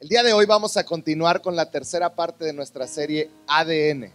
El 0.00 0.08
día 0.08 0.22
de 0.22 0.32
hoy 0.32 0.46
vamos 0.46 0.78
a 0.78 0.84
continuar 0.84 1.42
con 1.42 1.54
la 1.54 1.70
tercera 1.70 2.14
parte 2.14 2.46
de 2.46 2.54
nuestra 2.54 2.86
serie 2.86 3.30
ADN. 3.46 4.10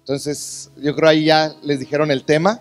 Entonces, 0.00 0.70
yo 0.76 0.94
creo 0.94 1.08
ahí 1.08 1.24
ya 1.24 1.54
les 1.62 1.80
dijeron 1.80 2.10
el 2.10 2.22
tema. 2.22 2.60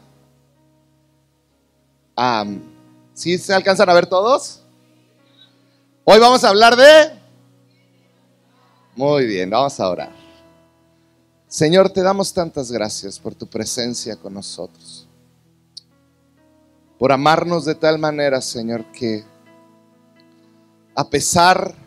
¿Sí 3.14 3.38
se 3.38 3.54
alcanzan 3.54 3.90
a 3.90 3.94
ver 3.94 4.06
todos? 4.06 4.62
Hoy 6.06 6.18
vamos 6.18 6.46
a 6.46 6.50
hablar 6.50 6.78
de... 6.78 7.12
Muy 8.96 9.26
bien, 9.26 9.50
vamos 9.50 9.78
a 9.78 9.90
orar. 9.90 10.16
Señor, 11.50 11.90
te 11.90 12.02
damos 12.04 12.34
tantas 12.34 12.72
gracias 12.72 13.20
por 13.20 13.36
tu 13.36 13.48
presencia 13.48 14.16
con 14.16 14.34
nosotros. 14.34 15.10
Por 16.98 17.12
amarnos 17.12 17.66
de 17.66 17.76
tal 17.76 18.00
manera, 18.00 18.40
Señor, 18.40 18.86
que 18.94 19.26
a 20.96 21.10
pesar 21.10 21.86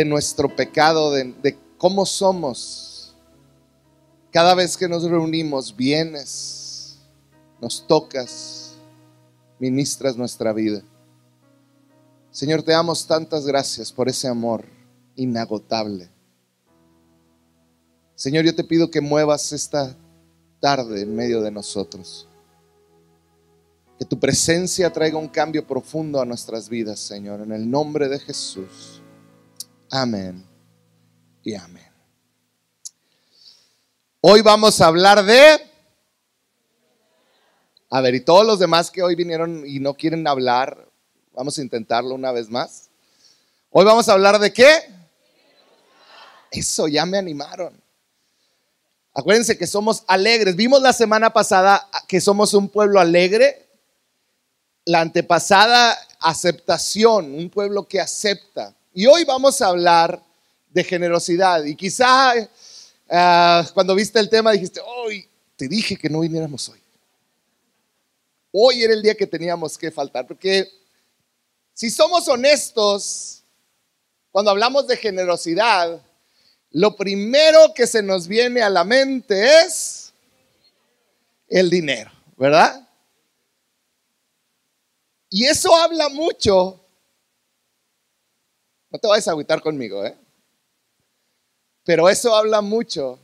de 0.00 0.06
nuestro 0.06 0.56
pecado, 0.56 1.12
de, 1.12 1.58
cómo 1.76 2.06
somos, 2.06 3.14
cada 4.30 4.54
vez 4.54 4.74
que 4.74 4.88
nos 4.88 5.02
reunimos, 5.02 5.76
vienes, 5.76 6.96
nos 7.60 7.86
tocas, 7.86 8.72
ministras 9.58 10.16
nuestra 10.16 10.54
vida. 10.54 10.82
Señor, 12.30 12.62
te 12.62 12.72
damos 12.72 13.06
tantas 13.06 13.44
gracias 13.44 13.92
por 13.92 14.08
ese 14.08 14.26
amor 14.26 14.64
inagotable. 15.16 16.08
Señor, 18.14 18.46
yo 18.46 18.54
te 18.54 18.64
pido 18.64 18.90
que 18.90 19.02
muevas 19.02 19.52
esta 19.52 19.94
tarde 20.60 21.02
en 21.02 21.14
medio 21.14 21.42
de 21.42 21.50
nosotros. 21.50 22.26
Que 23.98 24.06
tu 24.06 24.18
presencia 24.18 24.90
traiga 24.90 25.18
un 25.18 25.28
cambio 25.28 25.66
profundo 25.66 26.22
a 26.22 26.24
nuestras 26.24 26.70
vidas, 26.70 27.00
Señor, 27.00 27.42
en 27.42 27.52
el 27.52 27.70
nombre 27.70 28.08
de 28.08 28.18
Jesús. 28.18 28.99
Amén 29.90 30.46
y 31.42 31.54
amén. 31.54 31.90
Hoy 34.20 34.42
vamos 34.42 34.80
a 34.80 34.86
hablar 34.86 35.24
de... 35.24 35.66
A 37.92 38.00
ver, 38.00 38.14
y 38.14 38.20
todos 38.20 38.46
los 38.46 38.58
demás 38.58 38.90
que 38.90 39.02
hoy 39.02 39.16
vinieron 39.16 39.66
y 39.66 39.80
no 39.80 39.94
quieren 39.94 40.26
hablar, 40.28 40.90
Vamos 41.32 41.56
a 41.58 41.62
intentarlo 41.62 42.14
una 42.14 42.32
vez 42.32 42.50
más. 42.50 42.90
Hoy 43.70 43.84
vamos 43.84 44.08
a 44.08 44.12
hablar 44.12 44.38
de 44.38 44.52
qué? 44.52 44.92
Eso, 46.50 46.88
ya 46.88 47.06
me 47.06 47.18
animaron. 47.18 47.80
Acuérdense 49.14 49.56
que 49.56 49.66
somos 49.66 50.02
alegres. 50.06 50.56
Vimos 50.56 50.82
la 50.82 50.92
semana 50.92 51.32
pasada 51.32 51.88
que 52.08 52.20
somos 52.20 52.52
un 52.52 52.68
pueblo 52.68 53.00
alegre. 53.00 53.68
La 54.84 55.00
antepasada, 55.00 55.96
aceptación, 56.18 57.32
un 57.32 57.48
pueblo 57.48 57.86
que 57.86 58.00
acepta. 58.00 58.74
Y 58.92 59.06
hoy 59.06 59.24
vamos 59.24 59.60
a 59.62 59.68
hablar 59.68 60.20
de 60.70 60.84
generosidad. 60.84 61.64
Y 61.64 61.76
quizá 61.76 62.34
eh, 62.36 63.64
cuando 63.72 63.94
viste 63.94 64.18
el 64.18 64.28
tema 64.28 64.52
dijiste, 64.52 64.80
hoy 64.80 65.28
te 65.56 65.68
dije 65.68 65.96
que 65.96 66.08
no 66.08 66.20
viniéramos 66.20 66.68
hoy. 66.68 66.80
Hoy 68.52 68.82
era 68.82 68.94
el 68.94 69.02
día 69.02 69.14
que 69.14 69.26
teníamos 69.26 69.78
que 69.78 69.92
faltar, 69.92 70.26
porque 70.26 70.68
si 71.72 71.88
somos 71.88 72.26
honestos, 72.26 73.44
cuando 74.32 74.50
hablamos 74.50 74.88
de 74.88 74.96
generosidad, 74.96 76.02
lo 76.72 76.96
primero 76.96 77.72
que 77.74 77.86
se 77.86 78.02
nos 78.02 78.26
viene 78.26 78.60
a 78.60 78.70
la 78.70 78.82
mente 78.82 79.60
es 79.60 80.12
el 81.48 81.70
dinero, 81.70 82.10
¿verdad? 82.36 82.88
Y 85.28 85.44
eso 85.44 85.74
habla 85.76 86.08
mucho. 86.08 86.79
No 88.90 88.98
te 88.98 89.06
vayas 89.06 89.28
a 89.28 89.32
agüitar 89.32 89.60
conmigo, 89.62 90.04
¿eh? 90.04 90.16
Pero 91.84 92.08
eso 92.08 92.34
habla 92.34 92.60
mucho 92.60 93.18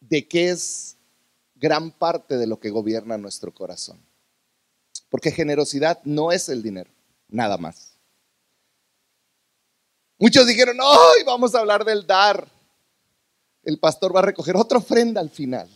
de 0.00 0.26
que 0.26 0.50
es 0.50 0.96
gran 1.54 1.90
parte 1.90 2.36
de 2.36 2.46
lo 2.46 2.58
que 2.58 2.70
gobierna 2.70 3.16
nuestro 3.16 3.52
corazón. 3.52 4.00
Porque 5.08 5.30
generosidad 5.30 6.00
no 6.04 6.32
es 6.32 6.48
el 6.48 6.62
dinero, 6.62 6.90
nada 7.28 7.56
más. 7.56 7.94
Muchos 10.18 10.46
dijeron, 10.46 10.78
hoy 10.80 11.22
vamos 11.24 11.54
a 11.54 11.60
hablar 11.60 11.84
del 11.84 12.06
dar. 12.06 12.46
El 13.62 13.78
pastor 13.78 14.14
va 14.14 14.20
a 14.20 14.24
recoger 14.24 14.56
otra 14.56 14.78
ofrenda 14.78 15.20
al 15.20 15.30
final. 15.30 15.68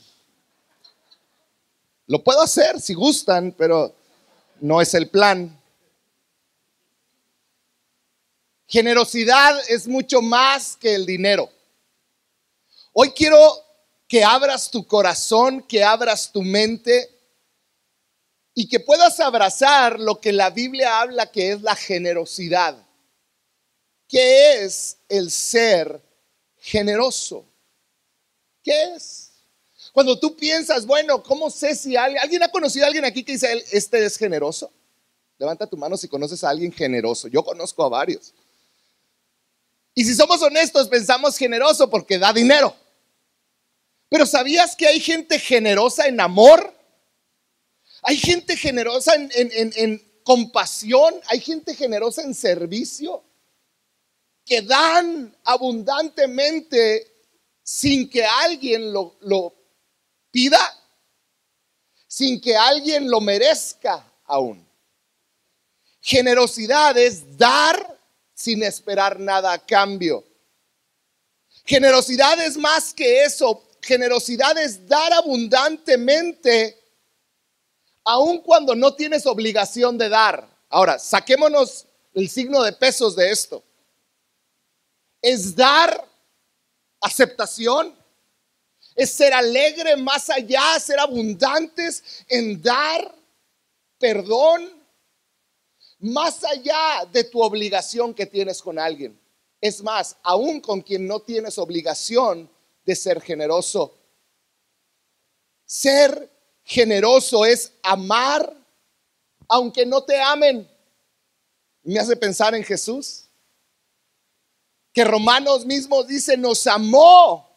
Lo 2.06 2.22
puedo 2.22 2.42
hacer 2.42 2.80
si 2.80 2.92
gustan, 2.92 3.54
pero 3.56 3.94
no 4.60 4.80
es 4.80 4.92
el 4.94 5.08
plan. 5.08 5.58
Generosidad 8.74 9.56
es 9.68 9.86
mucho 9.86 10.20
más 10.20 10.76
que 10.76 10.96
el 10.96 11.06
dinero. 11.06 11.48
Hoy 12.92 13.12
quiero 13.12 13.38
que 14.08 14.24
abras 14.24 14.68
tu 14.68 14.84
corazón, 14.84 15.62
que 15.62 15.84
abras 15.84 16.32
tu 16.32 16.42
mente 16.42 17.08
y 18.52 18.68
que 18.68 18.80
puedas 18.80 19.20
abrazar 19.20 20.00
lo 20.00 20.20
que 20.20 20.32
la 20.32 20.50
Biblia 20.50 21.00
habla 21.00 21.30
que 21.30 21.52
es 21.52 21.62
la 21.62 21.76
generosidad. 21.76 22.76
¿Qué 24.08 24.64
es 24.64 24.96
el 25.08 25.30
ser 25.30 26.02
generoso? 26.58 27.46
¿Qué 28.60 28.94
es? 28.96 29.34
Cuando 29.92 30.18
tú 30.18 30.34
piensas, 30.34 30.84
bueno, 30.84 31.22
¿cómo 31.22 31.48
sé 31.48 31.76
si 31.76 31.94
alguien, 31.94 32.20
alguien 32.20 32.42
ha 32.42 32.50
conocido 32.50 32.86
a 32.86 32.88
alguien 32.88 33.04
aquí 33.04 33.22
que 33.22 33.34
dice, 33.34 33.64
este 33.70 34.04
es 34.04 34.16
generoso? 34.16 34.72
Levanta 35.38 35.64
tu 35.64 35.76
mano 35.76 35.96
si 35.96 36.08
conoces 36.08 36.42
a 36.42 36.50
alguien 36.50 36.72
generoso. 36.72 37.28
Yo 37.28 37.44
conozco 37.44 37.84
a 37.84 37.88
varios. 37.88 38.34
Y 39.94 40.04
si 40.04 40.14
somos 40.14 40.42
honestos, 40.42 40.88
pensamos 40.88 41.36
generoso 41.36 41.88
porque 41.88 42.18
da 42.18 42.32
dinero. 42.32 42.74
Pero 44.08 44.26
¿sabías 44.26 44.74
que 44.74 44.86
hay 44.86 45.00
gente 45.00 45.38
generosa 45.38 46.06
en 46.06 46.20
amor? 46.20 46.74
Hay 48.02 48.16
gente 48.16 48.56
generosa 48.56 49.14
en, 49.14 50.14
compasión, 50.24 51.14
hay 51.26 51.38
gente 51.38 51.74
generosa 51.74 52.22
en 52.22 52.34
servicio, 52.34 53.22
que 54.44 54.62
dan 54.62 55.36
abundantemente 55.44 57.12
sin 57.62 58.08
que 58.08 58.24
alguien 58.24 58.92
lo, 58.92 59.16
lo 59.20 59.54
pida, 60.30 60.60
sin 62.06 62.40
que 62.40 62.56
alguien 62.56 63.10
lo 63.10 63.20
merezca 63.20 64.10
aún. 64.24 64.66
Generosidad 66.00 66.96
es 66.96 67.36
dar 67.36 67.93
sin 68.34 68.62
esperar 68.62 69.18
nada 69.18 69.52
a 69.52 69.58
cambio. 69.58 70.24
Generosidad 71.64 72.40
es 72.40 72.56
más 72.56 72.92
que 72.92 73.24
eso. 73.24 73.62
Generosidad 73.80 74.56
es 74.58 74.86
dar 74.86 75.12
abundantemente 75.12 76.78
aun 78.04 78.38
cuando 78.38 78.74
no 78.74 78.94
tienes 78.94 79.26
obligación 79.26 79.96
de 79.96 80.08
dar. 80.08 80.46
Ahora, 80.68 80.98
saquémonos 80.98 81.86
el 82.12 82.28
signo 82.28 82.62
de 82.62 82.72
pesos 82.72 83.16
de 83.16 83.30
esto. 83.30 83.62
Es 85.22 85.56
dar 85.56 86.06
aceptación, 87.00 87.94
es 88.94 89.10
ser 89.10 89.32
alegre 89.32 89.96
más 89.96 90.28
allá, 90.28 90.78
ser 90.78 91.00
abundantes 91.00 92.24
en 92.28 92.60
dar 92.60 93.14
perdón, 94.04 94.70
más 96.04 96.44
allá 96.44 97.06
de 97.10 97.24
tu 97.24 97.42
obligación 97.42 98.12
que 98.12 98.26
tienes 98.26 98.60
con 98.60 98.78
alguien. 98.78 99.18
Es 99.58 99.82
más, 99.82 100.16
aún 100.22 100.60
con 100.60 100.82
quien 100.82 101.06
no 101.06 101.20
tienes 101.20 101.56
obligación 101.56 102.50
de 102.84 102.94
ser 102.94 103.22
generoso. 103.22 103.94
Ser 105.64 106.30
generoso 106.62 107.46
es 107.46 107.72
amar 107.82 108.54
aunque 109.48 109.86
no 109.86 110.02
te 110.02 110.20
amen. 110.20 110.68
Me 111.82 111.98
hace 111.98 112.16
pensar 112.16 112.54
en 112.54 112.64
Jesús. 112.64 113.24
Que 114.92 115.04
Romanos 115.04 115.64
mismo 115.64 116.04
dice, 116.04 116.36
nos 116.36 116.66
amó 116.66 117.48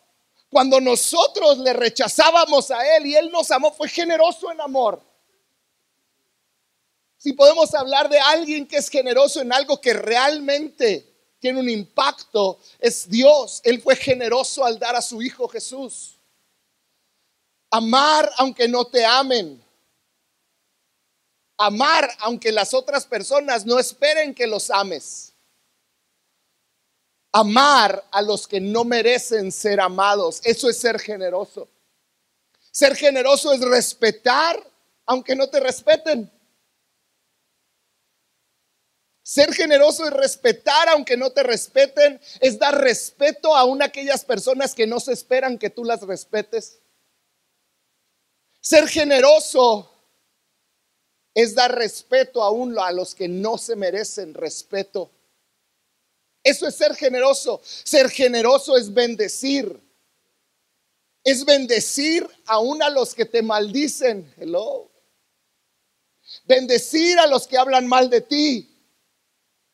cuando 0.50 0.80
nosotros 0.80 1.58
le 1.58 1.74
rechazábamos 1.74 2.72
a 2.72 2.96
Él 2.96 3.08
y 3.08 3.16
Él 3.16 3.30
nos 3.30 3.52
amó, 3.52 3.74
fue 3.74 3.90
generoso 3.90 4.52
en 4.52 4.62
amor. 4.62 5.02
Si 7.28 7.34
podemos 7.34 7.74
hablar 7.76 8.08
de 8.08 8.18
alguien 8.22 8.66
que 8.66 8.78
es 8.78 8.88
generoso 8.88 9.42
en 9.42 9.52
algo 9.52 9.82
que 9.82 9.92
realmente 9.92 11.36
tiene 11.40 11.60
un 11.60 11.70
impacto, 11.70 12.58
es 12.80 13.10
Dios. 13.10 13.60
Él 13.66 13.82
fue 13.82 13.98
generoso 13.98 14.64
al 14.64 14.80
dar 14.80 14.96
a 14.96 15.02
su 15.02 15.22
Hijo 15.22 15.46
Jesús. 15.50 16.18
Amar 17.70 18.32
aunque 18.38 18.70
no 18.70 18.86
te 18.86 19.06
amen. 19.06 19.62
Amar 21.58 22.10
aunque 22.20 22.50
las 22.50 22.74
otras 22.74 23.06
personas 23.06 23.66
no 23.66 23.78
esperen 23.78 24.34
que 24.34 24.48
los 24.48 24.72
ames. 24.72 25.34
Amar 27.34 28.06
a 28.10 28.22
los 28.22 28.48
que 28.48 28.62
no 28.62 28.86
merecen 28.86 29.52
ser 29.52 29.82
amados. 29.82 30.40
Eso 30.46 30.70
es 30.70 30.80
ser 30.80 30.98
generoso. 30.98 31.68
Ser 32.72 32.96
generoso 32.96 33.52
es 33.52 33.60
respetar 33.60 34.66
aunque 35.06 35.36
no 35.36 35.50
te 35.50 35.60
respeten. 35.60 36.32
Ser 39.28 39.54
generoso 39.54 40.06
es 40.06 40.14
respetar 40.14 40.88
aunque 40.88 41.18
no 41.18 41.32
te 41.32 41.44
respeten, 41.44 42.18
es 42.40 42.58
dar 42.58 42.80
respeto 42.80 43.54
aún 43.54 43.82
a 43.82 43.86
aquellas 43.88 44.24
personas 44.24 44.74
que 44.74 44.88
no 44.88 45.02
se 45.02 45.12
esperan 45.12 45.58
que 45.58 45.70
tú 45.70 45.84
las 45.84 46.02
respetes. 46.04 46.80
Ser 48.62 48.88
generoso 48.88 49.92
es 51.34 51.54
dar 51.54 51.76
respeto 51.76 52.42
aún 52.42 52.80
a 52.80 52.90
los 52.94 53.14
que 53.14 53.28
no 53.28 53.58
se 53.58 53.76
merecen 53.76 54.34
respeto. 54.34 55.12
Eso 56.42 56.66
es 56.66 56.76
ser 56.76 56.96
generoso. 56.96 57.60
Ser 57.66 58.10
generoso 58.10 58.78
es 58.78 58.94
bendecir. 58.94 59.78
Es 61.22 61.44
bendecir 61.44 62.26
aún 62.46 62.82
a 62.82 62.90
los 62.90 63.14
que 63.14 63.26
te 63.26 63.42
maldicen. 63.42 64.34
Hello. 64.38 64.90
Bendecir 66.46 67.20
a 67.20 67.28
los 67.28 67.46
que 67.46 67.58
hablan 67.58 67.88
mal 67.88 68.10
de 68.10 68.22
ti. 68.22 68.74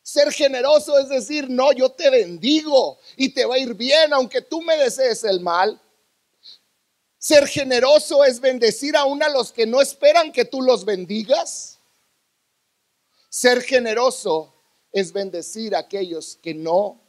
Ser 0.04 0.30
generoso 0.30 0.98
es 0.98 1.08
decir, 1.08 1.48
no, 1.48 1.72
yo 1.72 1.90
te 1.90 2.10
bendigo 2.10 2.98
y 3.16 3.30
te 3.30 3.46
va 3.46 3.54
a 3.54 3.58
ir 3.58 3.72
bien 3.72 4.12
aunque 4.12 4.42
tú 4.42 4.60
me 4.60 4.76
desees 4.76 5.24
el 5.24 5.40
mal. 5.40 5.80
Ser 7.16 7.48
generoso 7.48 8.22
es 8.22 8.38
bendecir 8.38 8.98
aún 8.98 9.22
a 9.22 9.30
los 9.30 9.50
que 9.50 9.64
no 9.64 9.80
esperan 9.80 10.30
que 10.30 10.44
tú 10.44 10.60
los 10.60 10.84
bendigas. 10.84 11.78
Ser 13.30 13.62
generoso 13.62 14.52
es 14.92 15.10
bendecir 15.10 15.74
a 15.74 15.78
aquellos 15.78 16.36
que 16.36 16.52
no 16.52 17.00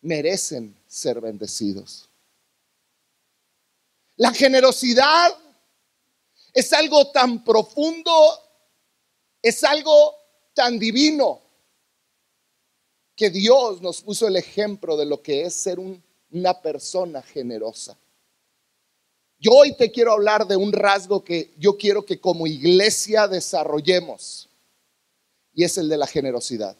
merecen 0.00 0.74
ser 0.88 1.20
bendecidos. 1.20 2.08
La 4.16 4.32
generosidad 4.32 5.36
es 6.54 6.72
algo 6.72 7.10
tan 7.10 7.44
profundo, 7.44 8.10
es 9.42 9.62
algo 9.64 10.14
tan 10.54 10.78
divino 10.78 11.49
que 13.20 13.28
Dios 13.28 13.82
nos 13.82 14.00
puso 14.00 14.26
el 14.26 14.36
ejemplo 14.36 14.96
de 14.96 15.04
lo 15.04 15.20
que 15.20 15.42
es 15.42 15.52
ser 15.52 15.78
una 15.78 16.62
persona 16.62 17.20
generosa. 17.20 17.94
Yo 19.38 19.50
hoy 19.52 19.76
te 19.76 19.90
quiero 19.90 20.12
hablar 20.12 20.46
de 20.46 20.56
un 20.56 20.72
rasgo 20.72 21.22
que 21.22 21.52
yo 21.58 21.76
quiero 21.76 22.06
que 22.06 22.18
como 22.18 22.46
iglesia 22.46 23.28
desarrollemos 23.28 24.48
y 25.52 25.64
es 25.64 25.76
el 25.76 25.90
de 25.90 25.98
la 25.98 26.06
generosidad. 26.06 26.78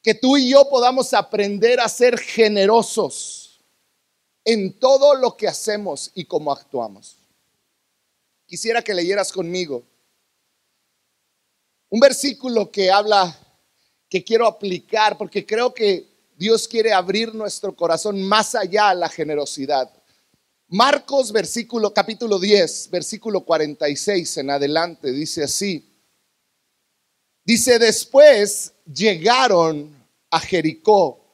Que 0.00 0.14
tú 0.14 0.36
y 0.36 0.50
yo 0.50 0.68
podamos 0.68 1.12
aprender 1.12 1.80
a 1.80 1.88
ser 1.88 2.16
generosos 2.16 3.58
en 4.44 4.78
todo 4.78 5.16
lo 5.16 5.36
que 5.36 5.48
hacemos 5.48 6.12
y 6.14 6.24
cómo 6.24 6.52
actuamos. 6.52 7.16
Quisiera 8.46 8.80
que 8.80 8.94
leyeras 8.94 9.32
conmigo 9.32 9.82
un 11.88 11.98
versículo 11.98 12.70
que 12.70 12.92
habla 12.92 13.36
que 14.08 14.24
quiero 14.24 14.46
aplicar 14.46 15.18
porque 15.18 15.44
creo 15.44 15.72
que 15.72 16.06
Dios 16.36 16.66
quiere 16.68 16.92
abrir 16.92 17.34
nuestro 17.34 17.74
corazón 17.74 18.22
más 18.22 18.54
allá 18.54 18.90
a 18.90 18.94
la 18.94 19.08
generosidad. 19.08 19.90
Marcos 20.68 21.32
versículo 21.32 21.92
capítulo 21.92 22.38
10, 22.38 22.90
versículo 22.90 23.40
46 23.40 24.36
en 24.38 24.50
adelante 24.50 25.10
dice 25.12 25.44
así. 25.44 25.84
Dice, 27.44 27.78
"Después 27.78 28.72
llegaron 28.84 29.96
a 30.30 30.38
Jericó, 30.38 31.28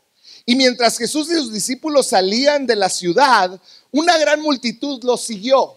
y 0.46 0.56
mientras 0.56 0.98
Jesús 0.98 1.30
y 1.30 1.34
sus 1.34 1.52
discípulos 1.52 2.06
salían 2.06 2.66
de 2.66 2.76
la 2.76 2.88
ciudad, 2.88 3.60
una 3.90 4.18
gran 4.18 4.40
multitud 4.42 5.02
los 5.02 5.22
siguió. 5.22 5.76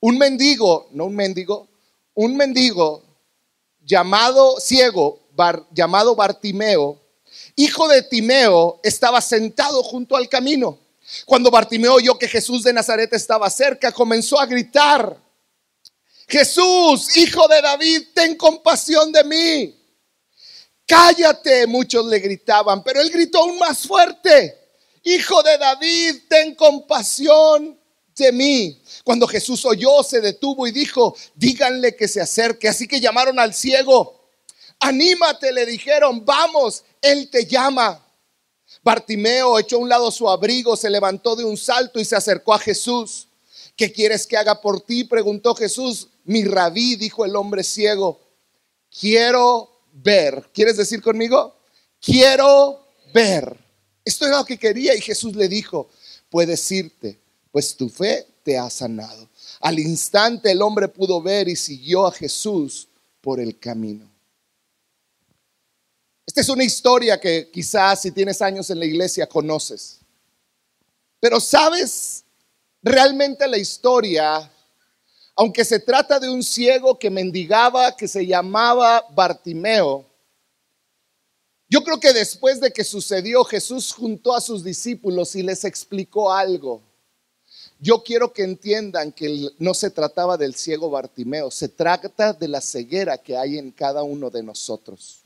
Un 0.00 0.18
mendigo, 0.18 0.88
no 0.92 1.06
un 1.06 1.16
mendigo, 1.16 1.68
un 2.14 2.36
mendigo 2.36 3.02
llamado 3.80 4.60
ciego 4.60 5.20
llamado 5.70 6.14
Bartimeo, 6.14 7.00
hijo 7.56 7.88
de 7.88 8.02
Timeo, 8.02 8.80
estaba 8.82 9.20
sentado 9.20 9.82
junto 9.82 10.16
al 10.16 10.28
camino. 10.28 10.78
Cuando 11.24 11.50
Bartimeo 11.50 11.94
oyó 11.94 12.18
que 12.18 12.28
Jesús 12.28 12.62
de 12.62 12.72
Nazaret 12.72 13.12
estaba 13.12 13.50
cerca, 13.50 13.92
comenzó 13.92 14.40
a 14.40 14.46
gritar, 14.46 15.16
Jesús, 16.28 17.16
hijo 17.16 17.48
de 17.48 17.60
David, 17.60 18.02
ten 18.14 18.36
compasión 18.36 19.10
de 19.10 19.24
mí. 19.24 19.76
Cállate, 20.86 21.66
muchos 21.66 22.06
le 22.06 22.20
gritaban, 22.20 22.82
pero 22.84 23.00
él 23.00 23.10
gritó 23.10 23.40
aún 23.40 23.58
más 23.58 23.86
fuerte, 23.86 24.60
Hijo 25.02 25.42
de 25.42 25.56
David, 25.56 26.16
ten 26.28 26.54
compasión 26.54 27.78
de 28.16 28.32
mí. 28.32 28.82
Cuando 29.02 29.26
Jesús 29.26 29.64
oyó, 29.64 30.02
se 30.02 30.20
detuvo 30.20 30.66
y 30.66 30.72
dijo, 30.72 31.16
díganle 31.34 31.96
que 31.96 32.06
se 32.06 32.20
acerque. 32.20 32.68
Así 32.68 32.86
que 32.86 33.00
llamaron 33.00 33.38
al 33.38 33.54
ciego 33.54 34.19
Anímate, 34.80 35.52
le 35.52 35.66
dijeron, 35.66 36.24
vamos, 36.24 36.84
Él 37.00 37.28
te 37.30 37.44
llama. 37.44 38.04
Bartimeo 38.82 39.58
echó 39.58 39.76
a 39.76 39.80
un 39.80 39.88
lado 39.88 40.10
su 40.10 40.28
abrigo, 40.28 40.76
se 40.76 40.88
levantó 40.88 41.36
de 41.36 41.44
un 41.44 41.56
salto 41.56 42.00
y 42.00 42.04
se 42.04 42.16
acercó 42.16 42.54
a 42.54 42.58
Jesús. 42.58 43.28
¿Qué 43.76 43.92
quieres 43.92 44.26
que 44.26 44.36
haga 44.36 44.60
por 44.60 44.80
ti? 44.80 45.04
preguntó 45.04 45.54
Jesús. 45.54 46.08
Mi 46.24 46.44
rabí, 46.44 46.96
dijo 46.96 47.24
el 47.24 47.36
hombre 47.36 47.64
ciego, 47.64 48.20
quiero 48.98 49.70
ver. 49.92 50.48
¿Quieres 50.52 50.76
decir 50.76 51.02
conmigo? 51.02 51.56
Quiero 52.00 52.86
ver. 53.12 53.56
Esto 54.04 54.24
es 54.24 54.30
lo 54.30 54.44
que 54.44 54.58
quería 54.58 54.94
y 54.94 55.00
Jesús 55.00 55.36
le 55.36 55.48
dijo, 55.48 55.88
puedes 56.28 56.70
irte, 56.72 57.20
pues 57.52 57.76
tu 57.76 57.88
fe 57.88 58.26
te 58.42 58.58
ha 58.58 58.68
sanado. 58.70 59.28
Al 59.60 59.78
instante 59.78 60.50
el 60.50 60.62
hombre 60.62 60.88
pudo 60.88 61.20
ver 61.20 61.48
y 61.48 61.56
siguió 61.56 62.06
a 62.06 62.12
Jesús 62.12 62.88
por 63.20 63.40
el 63.40 63.58
camino. 63.58 64.09
Esta 66.30 66.42
es 66.42 66.48
una 66.48 66.62
historia 66.62 67.18
que 67.18 67.50
quizás 67.50 68.02
si 68.02 68.12
tienes 68.12 68.40
años 68.40 68.70
en 68.70 68.78
la 68.78 68.84
iglesia 68.84 69.26
conoces. 69.26 69.98
Pero 71.18 71.40
sabes, 71.40 72.22
realmente 72.80 73.48
la 73.48 73.58
historia, 73.58 74.48
aunque 75.34 75.64
se 75.64 75.80
trata 75.80 76.20
de 76.20 76.30
un 76.30 76.44
ciego 76.44 76.96
que 76.96 77.10
mendigaba, 77.10 77.96
que 77.96 78.06
se 78.06 78.24
llamaba 78.24 79.04
Bartimeo, 79.10 80.06
yo 81.68 81.82
creo 81.82 81.98
que 81.98 82.12
después 82.12 82.60
de 82.60 82.72
que 82.72 82.84
sucedió, 82.84 83.42
Jesús 83.42 83.92
juntó 83.92 84.32
a 84.32 84.40
sus 84.40 84.62
discípulos 84.62 85.34
y 85.34 85.42
les 85.42 85.64
explicó 85.64 86.32
algo. 86.32 86.80
Yo 87.80 88.04
quiero 88.04 88.32
que 88.32 88.44
entiendan 88.44 89.10
que 89.10 89.50
no 89.58 89.74
se 89.74 89.90
trataba 89.90 90.36
del 90.36 90.54
ciego 90.54 90.90
Bartimeo, 90.90 91.50
se 91.50 91.68
trata 91.68 92.32
de 92.32 92.46
la 92.46 92.60
ceguera 92.60 93.18
que 93.18 93.36
hay 93.36 93.58
en 93.58 93.72
cada 93.72 94.04
uno 94.04 94.30
de 94.30 94.44
nosotros. 94.44 95.19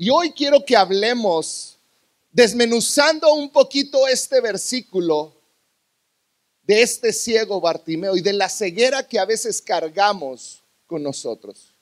Y 0.00 0.10
hoy 0.10 0.30
quiero 0.30 0.64
que 0.64 0.76
hablemos, 0.76 1.76
desmenuzando 2.30 3.34
un 3.34 3.50
poquito 3.50 4.06
este 4.06 4.40
versículo, 4.40 5.34
de 6.62 6.82
este 6.82 7.12
ciego 7.12 7.60
Bartimeo 7.60 8.14
y 8.14 8.20
de 8.20 8.32
la 8.32 8.48
ceguera 8.48 9.08
que 9.08 9.18
a 9.18 9.24
veces 9.24 9.60
cargamos 9.60 10.62
con 10.86 11.02
nosotros. 11.02 11.74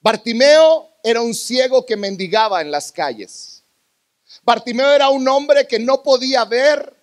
Bartimeo 0.00 0.88
era 1.02 1.20
un 1.20 1.34
ciego 1.34 1.84
que 1.84 1.96
mendigaba 1.96 2.60
en 2.60 2.70
las 2.70 2.92
calles. 2.92 3.64
Bartimeo 4.44 4.92
era 4.92 5.08
un 5.08 5.26
hombre 5.26 5.66
que 5.66 5.80
no 5.80 6.00
podía 6.04 6.44
ver, 6.44 6.94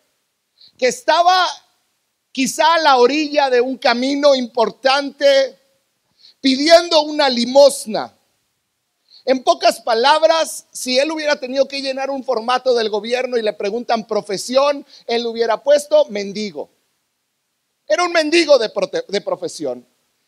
que 0.77 0.87
estaba 0.87 1.47
quizá 2.31 2.75
a 2.75 2.79
la 2.79 2.95
orilla 2.95 3.49
de 3.49 3.59
un 3.59 3.77
camino 3.77 4.35
importante 4.35 5.59
pidiendo 6.39 7.01
una 7.01 7.27
limosna. 7.27 8.15
En 9.25 9.43
pocas 9.43 9.81
palabras, 9.81 10.65
si 10.71 10.97
él 10.97 11.11
hubiera 11.11 11.39
tenido 11.39 11.67
que 11.67 11.81
llenar 11.81 12.09
un 12.09 12.23
formato 12.23 12.73
del 12.73 12.89
gobierno 12.89 13.37
y 13.37 13.43
le 13.43 13.53
preguntan 13.53 14.07
profesión, 14.07 14.85
él 15.05 15.25
hubiera 15.27 15.61
puesto 15.61 16.05
mendigo. 16.05 16.69
Era 17.87 18.03
un 18.03 18.11
mendigo 18.11 18.57
de, 18.57 19.21
profesión. 19.21 19.85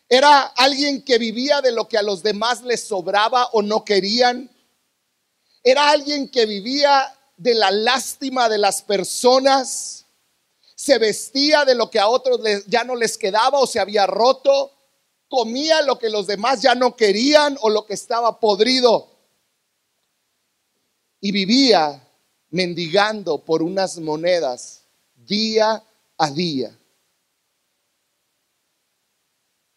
Era 0.08 0.42
alguien 0.42 1.02
que 1.02 1.18
vivía 1.18 1.60
de 1.60 1.72
lo 1.72 1.88
que 1.88 1.98
a 1.98 2.02
los 2.02 2.22
demás 2.22 2.62
les 2.62 2.84
sobraba 2.84 3.46
o 3.52 3.62
no 3.62 3.84
querían. 3.84 4.50
Era 5.62 5.90
alguien 5.90 6.28
que 6.28 6.46
vivía 6.46 7.16
de 7.36 7.54
la 7.54 7.70
lástima 7.70 8.48
de 8.48 8.58
las 8.58 8.82
personas. 8.82 10.04
Se 10.76 10.98
vestía 10.98 11.64
de 11.64 11.74
lo 11.74 11.90
que 11.90 11.98
a 11.98 12.08
otros 12.08 12.40
ya 12.66 12.84
no 12.84 12.94
les 12.94 13.16
quedaba 13.16 13.58
o 13.58 13.66
se 13.66 13.80
había 13.80 14.06
roto 14.06 14.70
comía 15.34 15.82
lo 15.82 15.98
que 15.98 16.10
los 16.10 16.28
demás 16.28 16.62
ya 16.62 16.76
no 16.76 16.94
querían 16.94 17.58
o 17.60 17.68
lo 17.68 17.84
que 17.84 17.94
estaba 17.94 18.38
podrido. 18.38 19.08
Y 21.20 21.32
vivía 21.32 22.06
mendigando 22.50 23.38
por 23.38 23.64
unas 23.64 23.98
monedas 23.98 24.82
día 25.16 25.82
a 26.16 26.30
día. 26.30 26.78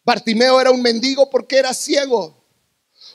Bartimeo 0.04 0.60
era 0.60 0.70
un 0.70 0.80
mendigo 0.80 1.28
porque 1.28 1.56
era 1.56 1.74
ciego. 1.74 2.36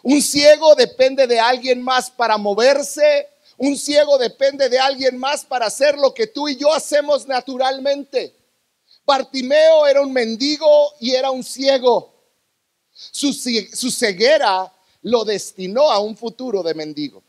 Un 0.01 0.21
ciego 0.21 0.75
depende 0.75 1.25
de 1.25 1.39
alguien 1.39 1.81
más 1.81 2.11
para 2.11 2.37
moverse. 2.37 3.29
Un 3.57 3.77
ciego 3.77 4.17
depende 4.17 4.67
de 4.67 4.79
alguien 4.79 5.17
más 5.17 5.45
para 5.45 5.67
hacer 5.67 5.97
lo 5.97 6.13
que 6.13 6.27
tú 6.27 6.49
y 6.49 6.57
yo 6.57 6.73
hacemos 6.73 7.25
naturalmente. 7.25 8.35
Bartimeo 9.05 9.87
era 9.87 10.01
un 10.01 10.11
mendigo 10.11 10.91
y 10.99 11.11
era 11.11 11.31
un 11.31 11.41
ciego. 11.41 12.12
Su, 13.11 13.33
ceguera 13.91 14.71
lo 15.01 15.25
destinó 15.25 15.91
a 15.91 15.99
un 15.99 16.15
futuro 16.15 16.63
de 16.63 16.73
mendigo. 16.73 17.23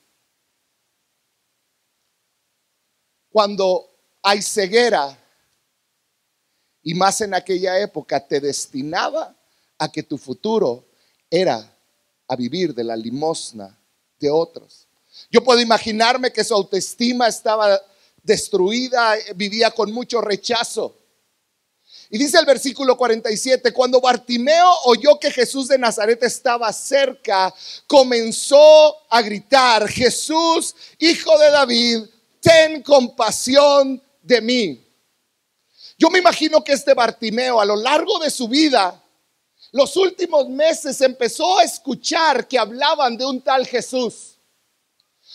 Cuando 3.30 3.90
hay 4.22 4.42
ceguera, 4.42 5.18
y 6.82 6.94
más 6.94 7.20
en 7.20 7.34
aquella 7.34 7.78
época, 7.80 8.26
te 8.26 8.40
destinaba 8.40 9.34
a 9.78 9.90
que 9.90 10.02
tu 10.02 10.18
futuro 10.18 10.84
era 11.30 11.74
a 12.28 12.36
vivir 12.36 12.74
de 12.74 12.84
la 12.84 12.96
limosna 12.96 13.76
de 14.20 14.30
otros. 14.30 14.86
Yo 15.30 15.42
puedo 15.42 15.60
imaginarme 15.60 16.32
que 16.32 16.44
su 16.44 16.54
autoestima 16.54 17.26
estaba 17.26 17.80
destruida, 18.22 19.16
vivía 19.34 19.70
con 19.70 19.92
mucho 19.92 20.20
rechazo. 20.20 20.96
Y 22.14 22.18
dice 22.18 22.38
el 22.38 22.46
versículo 22.46 22.96
47, 22.96 23.72
cuando 23.72 24.00
Bartimeo 24.00 24.70
oyó 24.84 25.18
que 25.18 25.32
Jesús 25.32 25.66
de 25.66 25.76
Nazaret 25.76 26.22
estaba 26.22 26.72
cerca, 26.72 27.52
comenzó 27.88 28.98
a 29.10 29.20
gritar, 29.20 29.88
Jesús, 29.88 30.76
hijo 31.00 31.36
de 31.40 31.50
David, 31.50 32.02
ten 32.40 32.82
compasión 32.84 34.00
de 34.22 34.40
mí. 34.40 34.86
Yo 35.98 36.08
me 36.08 36.20
imagino 36.20 36.62
que 36.62 36.74
este 36.74 36.94
Bartimeo 36.94 37.60
a 37.60 37.64
lo 37.64 37.74
largo 37.74 38.20
de 38.20 38.30
su 38.30 38.46
vida, 38.46 39.02
los 39.72 39.96
últimos 39.96 40.48
meses 40.48 41.00
empezó 41.00 41.58
a 41.58 41.64
escuchar 41.64 42.46
que 42.46 42.60
hablaban 42.60 43.16
de 43.16 43.26
un 43.26 43.40
tal 43.40 43.66
Jesús. 43.66 44.38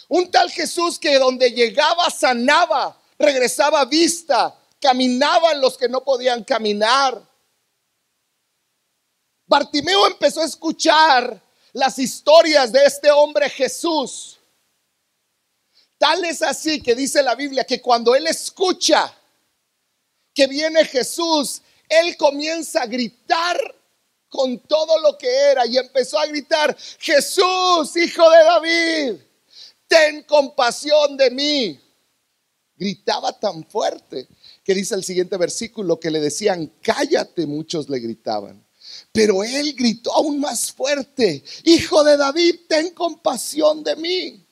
Un 0.08 0.32
tal 0.32 0.50
Jesús 0.50 0.98
que 0.98 1.20
donde 1.20 1.52
llegaba 1.52 2.10
sanaba, 2.10 2.98
regresaba 3.18 3.84
vista, 3.84 4.56
caminaban 4.80 5.62
los 5.62 5.78
que 5.78 5.90
no 5.90 6.04
podían 6.04 6.44
caminar. 6.44 7.22
Bartimeo 9.46 10.08
empezó 10.08 10.42
a 10.42 10.46
escuchar 10.46 11.42
las 11.74 12.00
historias 12.00 12.72
de 12.72 12.84
este 12.86 13.12
hombre 13.12 13.50
Jesús. 13.50 14.40
Tal 15.98 16.24
es 16.24 16.42
así 16.42 16.82
que 16.82 16.96
dice 16.96 17.22
la 17.22 17.36
Biblia 17.36 17.66
que 17.66 17.82
cuando 17.82 18.16
él 18.16 18.28
escucha 18.28 19.14
que 20.34 20.48
viene 20.48 20.86
Jesús, 20.86 21.62
él 21.90 22.16
comienza 22.16 22.84
a 22.84 22.86
gritar 22.86 23.58
con 24.30 24.60
todo 24.60 25.00
lo 25.02 25.18
que 25.18 25.28
era 25.28 25.66
y 25.66 25.78
empezó 25.78 26.20
a 26.20 26.28
gritar, 26.28 26.78
Jesús, 27.00 27.98
hijo 27.98 28.30
de 28.30 28.44
David, 28.44 29.16
ten 29.88 30.24
compasión 30.24 31.18
de 31.18 31.32
mí. 31.32 31.82
Gritaba 32.76 33.38
tan 33.38 33.66
fuerte 33.66 34.30
que 34.70 34.76
dice 34.76 34.94
el 34.94 35.04
siguiente 35.04 35.36
versículo 35.36 36.00
que 36.00 36.12
le 36.12 36.20
decían, 36.20 36.72
cállate, 36.84 37.48
muchos 37.48 37.90
le 37.90 37.98
gritaban. 37.98 38.64
Pero 39.12 39.44
él 39.44 39.74
gritó 39.74 40.14
aún 40.14 40.40
más 40.40 40.72
fuerte, 40.72 41.44
Hijo 41.64 42.04
de 42.04 42.16
David, 42.16 42.56
ten 42.68 42.92
compasión 42.92 43.84
de 43.84 43.96
mí. 43.96 44.48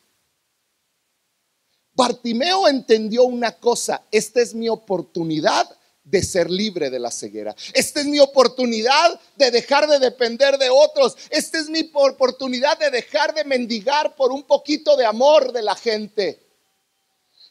Bartimeo 1.94 2.68
entendió 2.68 3.26
una 3.26 3.52
cosa, 3.60 4.08
esta 4.10 4.42
es 4.42 4.56
mi 4.56 4.68
oportunidad 4.70 5.70
de 6.04 6.24
ser 6.24 6.50
libre 6.50 6.90
de 6.90 6.98
la 6.98 7.12
ceguera. 7.12 7.56
Esta 7.76 8.00
es 8.00 8.08
mi 8.08 8.18
oportunidad 8.18 9.20
de 9.36 9.52
dejar 9.52 9.88
de 9.88 10.00
depender 10.00 10.58
de 10.58 10.72
otros. 10.72 11.16
Esta 11.30 11.60
es 11.60 11.70
mi 11.70 11.92
oportunidad 11.94 12.80
de 12.80 12.90
dejar 12.90 13.36
de 13.36 13.44
mendigar 13.44 14.16
por 14.16 14.32
un 14.32 14.42
poquito 14.42 14.98
de 14.98 15.06
amor 15.06 15.54
de 15.54 15.62
la 15.62 15.76
gente. 15.76 16.47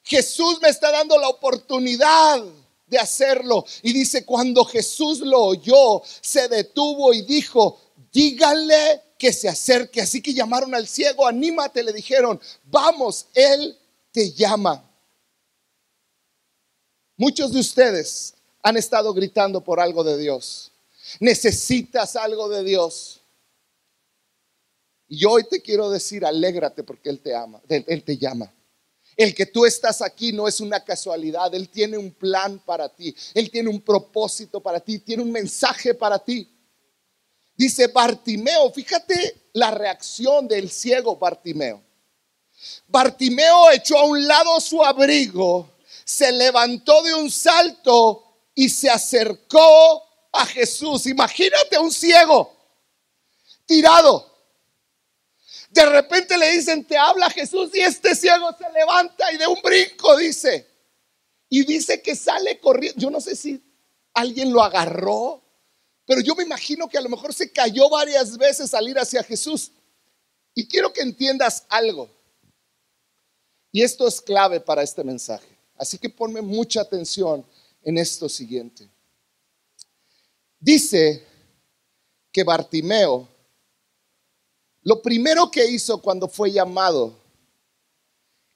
Jesús 0.07 0.61
me 0.63 0.69
está 0.69 0.93
dando 0.93 1.19
la 1.19 1.29
oportunidad 1.29 2.41
de 2.87 2.97
hacerlo. 2.97 3.67
Y 3.83 3.93
dice, 3.93 4.25
cuando 4.25 4.65
Jesús 4.65 5.19
lo 5.19 5.43
oyó, 5.43 6.01
se 6.21 6.47
detuvo 6.47 7.13
y 7.13 7.23
dijo, 7.23 7.81
díganle 8.13 9.03
que 9.19 9.33
se 9.33 9.49
acerque. 9.49 10.01
Así 10.01 10.23
que 10.23 10.33
llamaron 10.33 10.77
al 10.77 10.87
ciego, 10.87 11.27
anímate, 11.27 11.83
le 11.83 11.93
dijeron, 11.93 12.41
vamos, 12.67 13.27
Él 13.35 13.77
te 14.13 14.31
llama. 14.31 14.89
Muchos 17.17 17.53
de 17.53 17.59
ustedes 17.59 18.35
han 18.63 18.77
estado 18.77 19.13
gritando 19.13 19.61
por 19.61 19.81
algo 19.81 20.05
de 20.05 20.19
Dios. 20.19 20.71
Necesitas 21.19 22.15
algo 22.15 22.49
de 22.49 22.63
Dios. 22.63 23.23
Y 25.09 25.25
hoy 25.25 25.43
te 25.51 25.61
quiero 25.61 25.91
decir, 25.91 26.25
alégrate 26.25 26.85
porque 26.85 27.11
Él 27.11 27.19
te 27.19 27.35
ama, 27.35 27.61
Él 27.69 28.05
te 28.05 28.17
llama. 28.17 28.53
El 29.17 29.35
que 29.35 29.47
tú 29.47 29.65
estás 29.65 30.03
aquí 30.03 30.33
no 30.33 30.47
es 30.47 30.61
una 30.61 30.85
casualidad. 30.85 31.55
Él 31.55 31.69
tiene 31.69 31.97
un 31.97 32.13
plan 32.13 32.59
para 32.59 32.89
ti. 32.89 33.15
Él 33.33 33.51
tiene 33.51 33.71
un 33.71 33.81
propósito 33.81 34.61
para 34.61 34.79
ti. 34.79 34.99
Tiene 34.99 35.23
un 35.23 35.33
mensaje 35.33 35.95
para 35.95 36.19
ti. 36.19 36.49
Dice 37.57 37.87
Bartimeo, 37.87 38.71
fíjate 38.71 39.51
la 39.55 39.71
reacción 39.71 40.47
del 40.47 40.71
ciego 40.71 41.17
Bartimeo. 41.17 41.83
Bartimeo 42.89 43.71
echó 43.71 43.99
a 43.99 44.05
un 44.05 44.27
lado 44.27 44.61
su 44.61 44.85
abrigo, 44.85 45.77
se 46.05 46.33
levantó 46.33 47.03
de 47.03 47.15
un 47.15 47.31
salto 47.31 48.41
y 48.55 48.69
se 48.69 48.91
acercó 48.91 50.03
a 50.33 50.45
Jesús. 50.45 51.07
Imagínate 51.07 51.79
un 51.79 51.91
ciego 51.91 52.55
tirado 53.65 54.36
de 55.71 55.87
repente 55.87 56.39
le 56.39 56.53
dicen, 56.53 56.85
te 56.85 56.97
habla 56.97 57.29
Jesús 57.31 57.71
y 57.75 57.81
este 57.81 58.15
ciego 58.15 58.51
se 58.57 58.71
levanta 58.73 59.33
y 59.33 59.37
de 59.37 59.47
un 59.47 59.61
brinco 59.63 60.17
dice. 60.17 60.67
Y 61.49 61.65
dice 61.65 62.03
que 62.03 62.17
sale 62.17 62.59
corriendo. 62.61 62.99
Yo 63.01 63.11
no 63.11 63.21
sé 63.21 63.37
si 63.37 63.63
alguien 64.15 64.53
lo 64.53 64.63
agarró, 64.63 65.43
pero 66.07 66.21
yo 66.21 66.35
me 66.35 66.45
imagino 66.45 66.89
que 66.89 66.99
a 66.99 67.01
lo 67.01 67.09
mejor 67.09 67.35
se 67.35 67.51
cayó 67.51 67.89
varias 67.89 68.37
veces 68.37 68.73
al 68.75 68.89
ir 68.89 68.99
hacia 68.99 69.23
Jesús. 69.23 69.73
Y 70.55 70.67
quiero 70.67 70.93
que 70.93 71.03
entiendas 71.03 71.65
algo. 71.69 72.09
Y 73.73 73.83
esto 73.83 74.09
es 74.09 74.21
clave 74.21 74.61
para 74.61 74.83
este 74.83 75.05
mensaje. 75.05 75.47
Así 75.77 75.99
que 75.99 76.09
ponme 76.09 76.41
mucha 76.41 76.81
atención 76.81 77.45
en 77.83 77.99
esto 77.99 78.29
siguiente. 78.29 78.89
Dice 80.59 81.23
que 82.33 82.43
Bartimeo 82.43 83.29
lo 84.87 85.03
primero 85.03 85.51
que 85.51 85.69
hizo 85.69 86.01
cuando 86.01 86.29
fue 86.29 86.53
llamado 86.53 87.13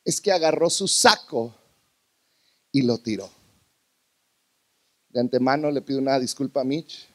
es 0.04 0.20
que 0.20 0.30
agarró 0.30 0.70
su 0.70 0.86
saco 0.86 1.52
y 2.70 2.82
lo 2.82 2.98
tiró. 2.98 3.28
De 5.08 5.18
antemano 5.18 5.72
le 5.72 5.82
pido 5.82 5.98
una 5.98 6.20
disculpa 6.20 6.60
a 6.60 6.64
Mitch. 6.64 7.08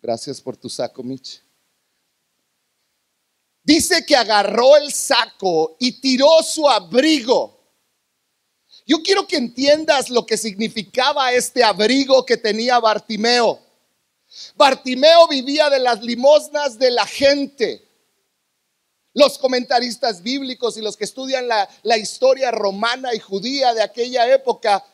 Gracias 0.00 0.40
por 0.40 0.56
tu 0.56 0.68
saco, 0.68 1.02
Mitch. 1.02 1.42
Dice 3.64 4.06
que 4.06 4.14
agarró 4.14 4.76
el 4.76 4.92
saco 4.92 5.76
y 5.80 6.00
tiró 6.00 6.44
su 6.44 6.68
abrigo. 6.68 7.58
Yo 8.86 9.02
quiero 9.02 9.26
que 9.26 9.36
entiendas 9.36 10.10
lo 10.10 10.24
que 10.24 10.36
significaba 10.36 11.32
este 11.32 11.64
abrigo 11.64 12.24
que 12.24 12.36
tenía 12.36 12.78
Bartimeo. 12.78 13.61
Bartimeo 14.54 15.28
vivía 15.28 15.68
de 15.70 15.78
las 15.78 16.02
limosnas 16.02 16.78
de 16.78 16.90
la 16.90 17.06
gente. 17.06 17.88
Los 19.14 19.36
comentaristas 19.36 20.22
bíblicos 20.22 20.76
y 20.76 20.80
los 20.80 20.96
que 20.96 21.04
estudian 21.04 21.46
la, 21.46 21.68
la, 21.82 21.98
historia 21.98 22.50
romana 22.50 23.14
y 23.14 23.18
judía 23.18 23.74
de 23.74 23.82
aquella 23.82 24.32
época 24.32 24.84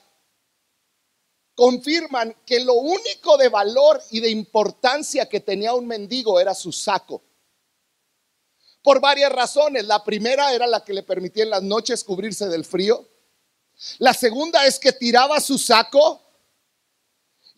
confirman 1.55 2.37
que 2.45 2.61
lo 2.61 2.75
único 2.75 3.37
de 3.37 3.49
valor 3.49 4.03
y 4.11 4.21
de 4.21 4.31
importancia 4.31 5.29
que 5.29 5.41
tenía 5.41 5.73
un 5.75 5.87
mendigo 5.87 6.41
era 6.41 6.55
su 6.55 6.73
saco. 6.73 7.23
Por 8.83 9.01
varias 9.01 9.31
razones. 9.31 9.85
La 9.85 10.03
primera 10.03 10.53
era 10.53 10.67
la 10.67 10.85
que 10.85 10.95
le 10.95 11.03
permitía 11.03 11.45
en 11.45 11.51
las 11.51 11.63
noches 11.63 12.03
cubrirse 12.03 12.49
del 12.49 12.65
frío. 12.65 13.07
La 13.99 14.15
segunda 14.15 14.67
es 14.67 14.79
que 14.81 14.93
tiraba 14.93 15.41
su 15.41 15.59
saco 15.59 16.28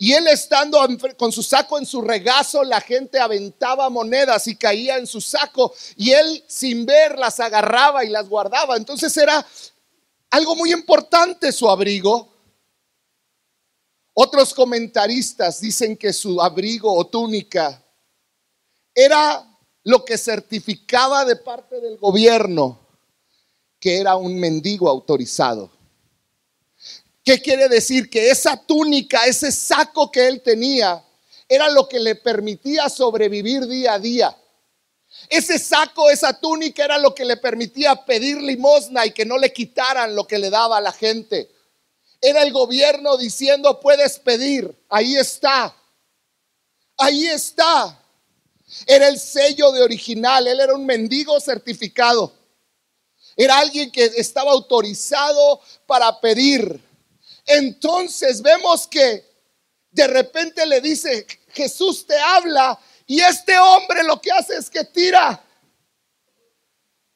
y 0.02 0.14
él 0.14 0.28
estando 0.28 0.80
con 1.18 1.30
su 1.30 1.42
saco 1.42 1.76
en 1.76 1.84
su 1.84 2.00
regazo, 2.00 2.64
la 2.64 2.80
gente 2.80 3.20
aventaba 3.20 3.90
monedas 3.90 4.46
y 4.46 4.56
caía 4.56 4.96
en 4.96 5.06
su 5.06 5.20
saco. 5.20 5.74
Y 5.94 6.12
él 6.12 6.42
sin 6.48 6.86
ver 6.86 7.18
las 7.18 7.38
agarraba 7.38 8.02
y 8.02 8.08
las 8.08 8.26
guardaba. 8.26 8.78
Entonces 8.78 9.14
era 9.18 9.46
algo 10.30 10.56
muy 10.56 10.72
importante 10.72 11.52
su 11.52 11.68
abrigo. 11.68 12.32
Otros 14.14 14.54
comentaristas 14.54 15.60
dicen 15.60 15.98
que 15.98 16.14
su 16.14 16.40
abrigo 16.40 16.90
o 16.94 17.06
túnica 17.06 17.84
era 18.94 19.46
lo 19.82 20.02
que 20.02 20.16
certificaba 20.16 21.26
de 21.26 21.36
parte 21.36 21.78
del 21.78 21.98
gobierno 21.98 22.80
que 23.78 24.00
era 24.00 24.16
un 24.16 24.40
mendigo 24.40 24.88
autorizado. 24.88 25.70
¿Qué 27.24 27.40
quiere 27.40 27.68
decir? 27.68 28.08
Que 28.08 28.30
esa 28.30 28.56
túnica, 28.56 29.26
ese 29.26 29.52
saco 29.52 30.10
que 30.10 30.26
él 30.26 30.42
tenía, 30.42 31.04
era 31.48 31.68
lo 31.68 31.88
que 31.88 31.98
le 31.98 32.14
permitía 32.14 32.88
sobrevivir 32.88 33.66
día 33.66 33.94
a 33.94 33.98
día. 33.98 34.36
Ese 35.28 35.58
saco, 35.58 36.08
esa 36.08 36.38
túnica 36.38 36.84
era 36.84 36.98
lo 36.98 37.14
que 37.14 37.24
le 37.24 37.36
permitía 37.36 38.04
pedir 38.04 38.40
limosna 38.40 39.04
y 39.06 39.10
que 39.10 39.24
no 39.24 39.36
le 39.36 39.52
quitaran 39.52 40.14
lo 40.14 40.26
que 40.26 40.38
le 40.38 40.50
daba 40.50 40.78
a 40.78 40.80
la 40.80 40.92
gente. 40.92 41.50
Era 42.20 42.42
el 42.42 42.52
gobierno 42.52 43.16
diciendo, 43.16 43.80
puedes 43.80 44.18
pedir, 44.18 44.74
ahí 44.88 45.16
está. 45.16 45.74
Ahí 46.96 47.26
está. 47.26 47.98
Era 48.86 49.08
el 49.08 49.18
sello 49.18 49.72
de 49.72 49.82
original. 49.82 50.46
Él 50.46 50.60
era 50.60 50.74
un 50.74 50.84
mendigo 50.84 51.40
certificado. 51.40 52.32
Era 53.36 53.58
alguien 53.58 53.90
que 53.90 54.04
estaba 54.04 54.52
autorizado 54.52 55.60
para 55.86 56.20
pedir. 56.20 56.80
Entonces 57.46 58.42
vemos 58.42 58.86
que 58.86 59.24
de 59.90 60.06
repente 60.06 60.64
le 60.66 60.80
dice, 60.80 61.26
Jesús 61.48 62.06
te 62.06 62.18
habla 62.18 62.78
y 63.06 63.20
este 63.20 63.58
hombre 63.58 64.04
lo 64.04 64.20
que 64.20 64.30
hace 64.30 64.56
es 64.56 64.70
que 64.70 64.84
tira 64.84 65.44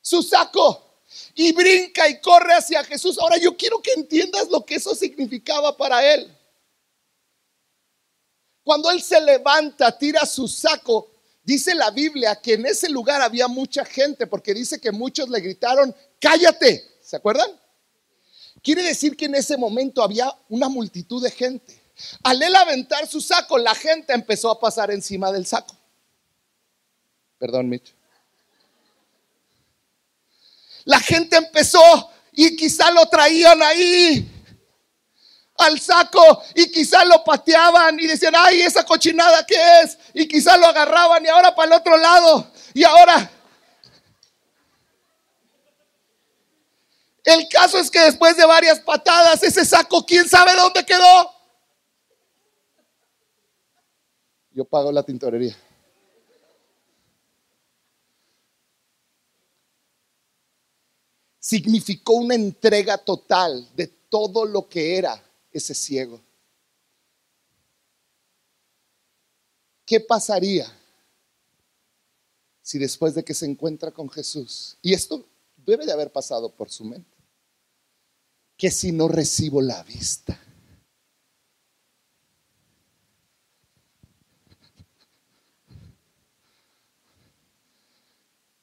su 0.00 0.22
saco 0.22 1.00
y 1.34 1.52
brinca 1.52 2.08
y 2.08 2.20
corre 2.20 2.54
hacia 2.54 2.82
Jesús. 2.84 3.18
Ahora 3.18 3.36
yo 3.36 3.56
quiero 3.56 3.80
que 3.80 3.92
entiendas 3.92 4.48
lo 4.48 4.64
que 4.64 4.76
eso 4.76 4.94
significaba 4.94 5.76
para 5.76 6.14
él. 6.14 6.36
Cuando 8.62 8.90
él 8.90 9.02
se 9.02 9.20
levanta, 9.20 9.96
tira 9.96 10.24
su 10.26 10.48
saco, 10.48 11.10
dice 11.42 11.74
la 11.74 11.90
Biblia 11.90 12.40
que 12.40 12.54
en 12.54 12.66
ese 12.66 12.88
lugar 12.88 13.20
había 13.20 13.46
mucha 13.46 13.84
gente 13.84 14.26
porque 14.26 14.54
dice 14.54 14.80
que 14.80 14.90
muchos 14.90 15.28
le 15.28 15.40
gritaron, 15.40 15.94
cállate. 16.18 16.98
¿Se 17.02 17.16
acuerdan? 17.16 17.50
Quiere 18.64 18.82
decir 18.82 19.14
que 19.14 19.26
en 19.26 19.34
ese 19.34 19.58
momento 19.58 20.02
había 20.02 20.34
una 20.48 20.70
multitud 20.70 21.22
de 21.22 21.30
gente. 21.30 21.78
Al 22.22 22.42
él 22.42 22.56
aventar 22.56 23.06
su 23.06 23.20
saco, 23.20 23.58
la 23.58 23.74
gente 23.74 24.14
empezó 24.14 24.50
a 24.50 24.58
pasar 24.58 24.90
encima 24.90 25.30
del 25.30 25.44
saco. 25.44 25.76
Perdón, 27.38 27.68
Mitch. 27.68 27.94
La 30.86 30.98
gente 30.98 31.36
empezó 31.36 32.10
y 32.32 32.56
quizá 32.56 32.90
lo 32.90 33.06
traían 33.06 33.62
ahí 33.62 34.30
al 35.58 35.78
saco 35.78 36.42
y 36.54 36.70
quizá 36.70 37.04
lo 37.04 37.22
pateaban 37.22 38.00
y 38.00 38.06
decían, 38.06 38.32
ay, 38.34 38.62
esa 38.62 38.82
cochinada 38.82 39.44
que 39.44 39.56
es. 39.82 39.98
Y 40.14 40.26
quizá 40.26 40.56
lo 40.56 40.66
agarraban 40.66 41.22
y 41.22 41.28
ahora 41.28 41.54
para 41.54 41.66
el 41.74 41.80
otro 41.80 41.98
lado. 41.98 42.50
Y 42.72 42.82
ahora... 42.82 43.30
El 47.24 47.48
caso 47.48 47.78
es 47.78 47.90
que 47.90 48.00
después 48.00 48.36
de 48.36 48.44
varias 48.44 48.80
patadas, 48.80 49.42
ese 49.42 49.64
saco, 49.64 50.04
¿quién 50.04 50.28
sabe 50.28 50.54
dónde 50.54 50.84
quedó? 50.84 51.30
Yo 54.50 54.64
pago 54.64 54.92
la 54.92 55.02
tintorería. 55.02 55.56
Significó 61.40 62.14
una 62.14 62.34
entrega 62.34 62.98
total 62.98 63.68
de 63.74 63.86
todo 63.86 64.44
lo 64.44 64.68
que 64.68 64.96
era 64.96 65.22
ese 65.50 65.74
ciego. 65.74 66.20
¿Qué 69.86 70.00
pasaría 70.00 70.70
si 72.64 72.78
después 72.78 73.14
de 73.14 73.22
que 73.22 73.34
se 73.34 73.44
encuentra 73.44 73.90
con 73.90 74.08
Jesús, 74.08 74.78
y 74.80 74.94
esto 74.94 75.22
debe 75.56 75.84
de 75.84 75.92
haber 75.92 76.10
pasado 76.10 76.50
por 76.50 76.70
su 76.70 76.84
mente, 76.84 77.13
que 78.56 78.70
si 78.70 78.92
no 78.92 79.08
recibo 79.08 79.60
la 79.60 79.82
vista? 79.82 80.38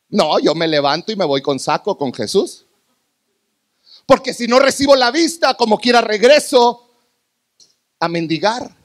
No, 0.09 0.39
yo 0.39 0.53
me 0.53 0.67
levanto 0.67 1.11
y 1.11 1.15
me 1.15 1.25
voy 1.25 1.41
con 1.41 1.57
saco 1.57 1.97
con 1.97 2.13
Jesús. 2.13 2.65
Porque 4.05 4.33
si 4.33 4.45
no 4.45 4.59
recibo 4.59 4.95
la 4.95 5.09
vista, 5.09 5.53
como 5.53 5.77
quiera 5.77 6.01
regreso 6.01 6.89
a 7.97 8.09
mendigar. 8.09 8.75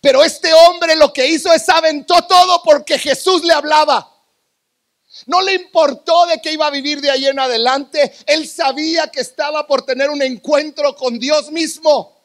Pero 0.00 0.24
este 0.24 0.52
hombre 0.52 0.96
lo 0.96 1.12
que 1.12 1.28
hizo 1.28 1.52
es 1.52 1.68
aventó 1.68 2.22
todo 2.26 2.62
porque 2.64 2.98
Jesús 2.98 3.44
le 3.44 3.52
hablaba. 3.52 4.12
No 5.26 5.42
le 5.42 5.54
importó 5.54 6.26
de 6.26 6.40
que 6.40 6.52
iba 6.52 6.66
a 6.66 6.70
vivir 6.70 7.00
de 7.00 7.10
ahí 7.10 7.26
en 7.26 7.38
adelante. 7.38 8.12
Él 8.26 8.48
sabía 8.48 9.08
que 9.08 9.20
estaba 9.20 9.66
por 9.66 9.82
tener 9.84 10.10
un 10.10 10.22
encuentro 10.22 10.96
con 10.96 11.18
Dios 11.18 11.50
mismo. 11.50 12.16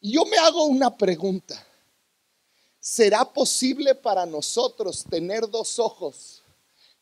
Y 0.00 0.12
yo 0.12 0.24
me 0.26 0.36
hago 0.36 0.64
una 0.64 0.94
pregunta. 0.96 1.66
¿Será 2.78 3.24
posible 3.24 3.94
para 3.94 4.26
nosotros 4.26 5.04
tener 5.08 5.48
dos 5.48 5.78
ojos, 5.78 6.42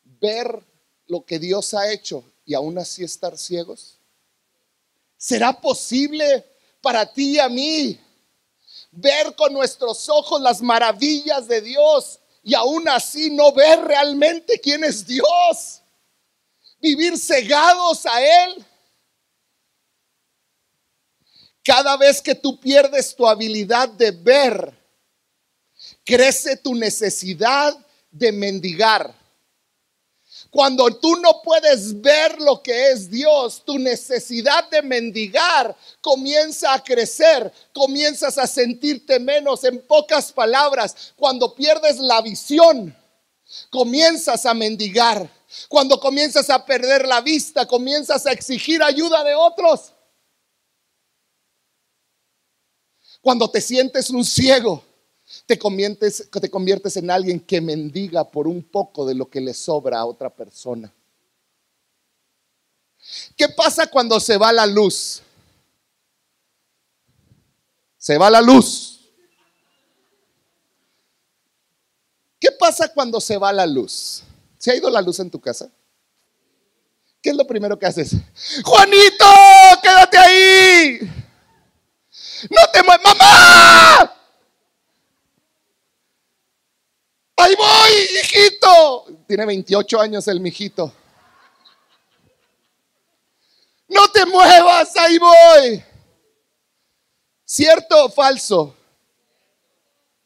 ver 0.05 0.63
lo 1.07 1.25
que 1.25 1.39
Dios 1.39 1.73
ha 1.75 1.91
hecho 1.91 2.23
y 2.45 2.55
aún 2.55 2.79
así 2.79 3.03
estar 3.03 3.37
ciegos? 3.37 3.97
¿Será 5.17 5.59
posible 5.59 6.45
para 6.81 7.11
ti 7.11 7.37
y 7.37 7.39
a 7.39 7.49
mí 7.49 7.99
ver 8.91 9.35
con 9.35 9.53
nuestros 9.53 10.09
ojos 10.09 10.41
las 10.41 10.61
maravillas 10.61 11.49
de 11.49 11.61
Dios 11.63 12.20
y 12.43 12.55
aún 12.55 12.89
así 12.89 13.31
no 13.31 13.53
ver 13.53 13.81
realmente 13.81 14.59
quién 14.61 14.85
es 14.85 15.07
Dios? 15.07 15.83
Vivir 16.81 17.19
cegados 17.19 18.07
a 18.07 18.45
Él. 18.45 18.65
Cada 21.63 21.97
vez 21.97 22.23
que 22.23 22.35
tú 22.35 22.59
pierdes 22.59 23.15
tu 23.15 23.27
habilidad 23.27 23.89
de 23.91 24.11
ver, 24.13 24.75
crece 26.05 26.57
tu 26.57 26.75
necesidad 26.75 27.77
de 28.11 28.33
mendigar. 28.33 29.15
Cuando 30.51 30.91
tú 30.97 31.15
no 31.17 31.43
puedes 31.43 32.01
ver 32.01 32.41
lo 32.41 32.61
que 32.61 32.91
es 32.91 33.09
Dios, 33.09 33.63
tu 33.65 33.79
necesidad 33.79 34.69
de 34.69 34.83
mendigar 34.83 35.77
comienza 36.01 36.75
a 36.75 36.83
crecer, 36.83 37.53
comienzas 37.73 38.37
a 38.37 38.49
sentirte 38.49 39.21
menos. 39.21 39.63
En 39.63 39.81
pocas 39.87 40.33
palabras, 40.33 41.13
cuando 41.15 41.55
pierdes 41.55 41.99
la 42.01 42.21
visión, 42.21 42.97
comienzas 43.71 44.45
a 44.45 44.53
mendigar. 44.53 45.31
Cuando 45.69 46.01
comienzas 46.01 46.51
a 46.51 46.65
perder 46.65 47.07
la 47.07 47.21
vista, 47.21 47.67
comienzas 47.67 48.27
a 48.27 48.33
exigir 48.33 48.83
ayuda 48.83 49.23
de 49.23 49.37
otros. 49.37 49.93
Cuando 53.21 53.49
te 53.49 53.61
sientes 53.61 54.11
un 54.11 54.25
ciego, 54.25 54.83
te 55.51 55.59
conviertes, 55.59 56.31
te 56.31 56.49
conviertes 56.49 56.97
en 56.97 57.11
alguien 57.11 57.41
que 57.41 57.61
mendiga 57.61 58.23
por 58.23 58.47
un 58.47 58.63
poco 58.63 59.05
de 59.05 59.17
lo 59.17 59.29
que 59.29 59.41
le 59.41 59.53
sobra 59.53 59.99
a 59.99 60.05
otra 60.05 60.31
persona. 60.31 60.95
¿Qué 63.37 63.49
pasa 63.49 63.89
cuando 63.89 64.21
se 64.21 64.37
va 64.37 64.53
la 64.53 64.65
luz? 64.65 65.21
Se 67.99 68.17
va 68.17 68.31
la 68.31 68.41
luz. 68.41 69.11
¿Qué 72.39 72.53
pasa 72.53 72.87
cuando 72.95 73.21
se 73.21 73.37
va 73.37 73.53
la 73.53 73.67
luz? 73.67 74.23
¿Se 74.57 74.71
ha 74.71 74.77
ido 74.77 74.89
la 74.89 75.03
luz 75.03 75.19
en 75.19 75.33
tu 75.33 75.41
casa? 75.41 75.69
¿Qué 77.21 77.31
es 77.31 77.37
lo 77.37 77.45
primero 77.45 77.77
que 77.77 77.87
haces? 77.87 78.13
Juanito, 78.63 79.27
quédate 79.83 80.17
ahí. 80.17 81.01
No 82.49 82.71
te 82.73 82.85
muevas, 82.85 83.03
mamá. 83.03 84.20
Ahí 87.41 87.55
voy, 87.57 88.19
hijito. 88.21 89.07
Tiene 89.27 89.47
28 89.47 89.99
años 89.99 90.29
el 90.29 90.41
mijito. 90.41 90.93
No 93.89 94.09
te 94.09 94.27
muevas, 94.27 94.95
ahí 94.97 95.19
voy. 95.19 95.83
¿Cierto 97.45 98.05
o 98.05 98.09
falso? 98.11 98.77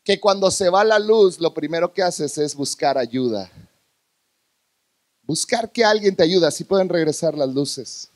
Que 0.02 0.18
cuando 0.18 0.50
se 0.50 0.68
va 0.68 0.82
la 0.82 0.98
luz, 0.98 1.38
lo 1.38 1.54
primero 1.54 1.92
que 1.92 2.02
haces 2.02 2.36
es 2.36 2.54
buscar 2.54 2.98
ayuda. 2.98 3.48
Buscar 5.22 5.70
que 5.70 5.84
alguien 5.84 6.16
te 6.16 6.24
ayude, 6.24 6.48
así 6.48 6.64
pueden 6.64 6.88
regresar 6.88 7.38
las 7.38 7.48
luces. 7.48 8.10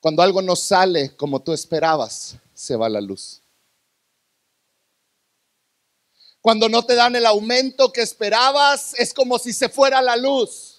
Cuando 0.00 0.22
algo 0.22 0.40
no 0.40 0.54
sale 0.54 1.16
como 1.16 1.40
tú 1.42 1.52
esperabas, 1.52 2.36
se 2.54 2.76
va 2.76 2.88
la 2.88 3.00
luz. 3.00 3.42
Cuando 6.40 6.68
no 6.68 6.84
te 6.84 6.94
dan 6.94 7.16
el 7.16 7.26
aumento 7.26 7.92
que 7.92 8.02
esperabas, 8.02 8.94
es 8.94 9.12
como 9.12 9.38
si 9.38 9.52
se 9.52 9.68
fuera 9.68 10.00
la 10.00 10.16
luz. 10.16 10.78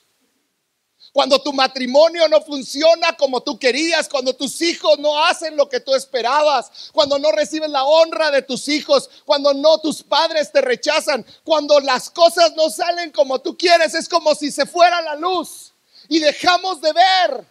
Cuando 1.11 1.41
tu 1.41 1.51
matrimonio 1.51 2.27
no 2.27 2.41
funciona 2.41 3.13
como 3.17 3.41
tú 3.41 3.57
querías, 3.57 4.07
cuando 4.07 4.35
tus 4.35 4.61
hijos 4.61 4.99
no 4.99 5.23
hacen 5.25 5.57
lo 5.57 5.67
que 5.67 5.79
tú 5.79 5.95
esperabas, 5.95 6.91
cuando 6.93 7.17
no 7.17 7.31
recibes 7.31 7.69
la 7.69 7.83
honra 7.83 8.29
de 8.29 8.43
tus 8.43 8.67
hijos, 8.67 9.09
cuando 9.25 9.53
no 9.53 9.79
tus 9.79 10.03
padres 10.03 10.51
te 10.51 10.61
rechazan, 10.61 11.25
cuando 11.43 11.79
las 11.79 12.11
cosas 12.11 12.55
no 12.55 12.69
salen 12.69 13.11
como 13.11 13.39
tú 13.39 13.57
quieres, 13.57 13.95
es 13.95 14.07
como 14.07 14.35
si 14.35 14.51
se 14.51 14.67
fuera 14.67 15.01
la 15.01 15.15
luz 15.15 15.73
y 16.07 16.19
dejamos 16.19 16.79
de 16.79 16.93
ver. 16.93 17.45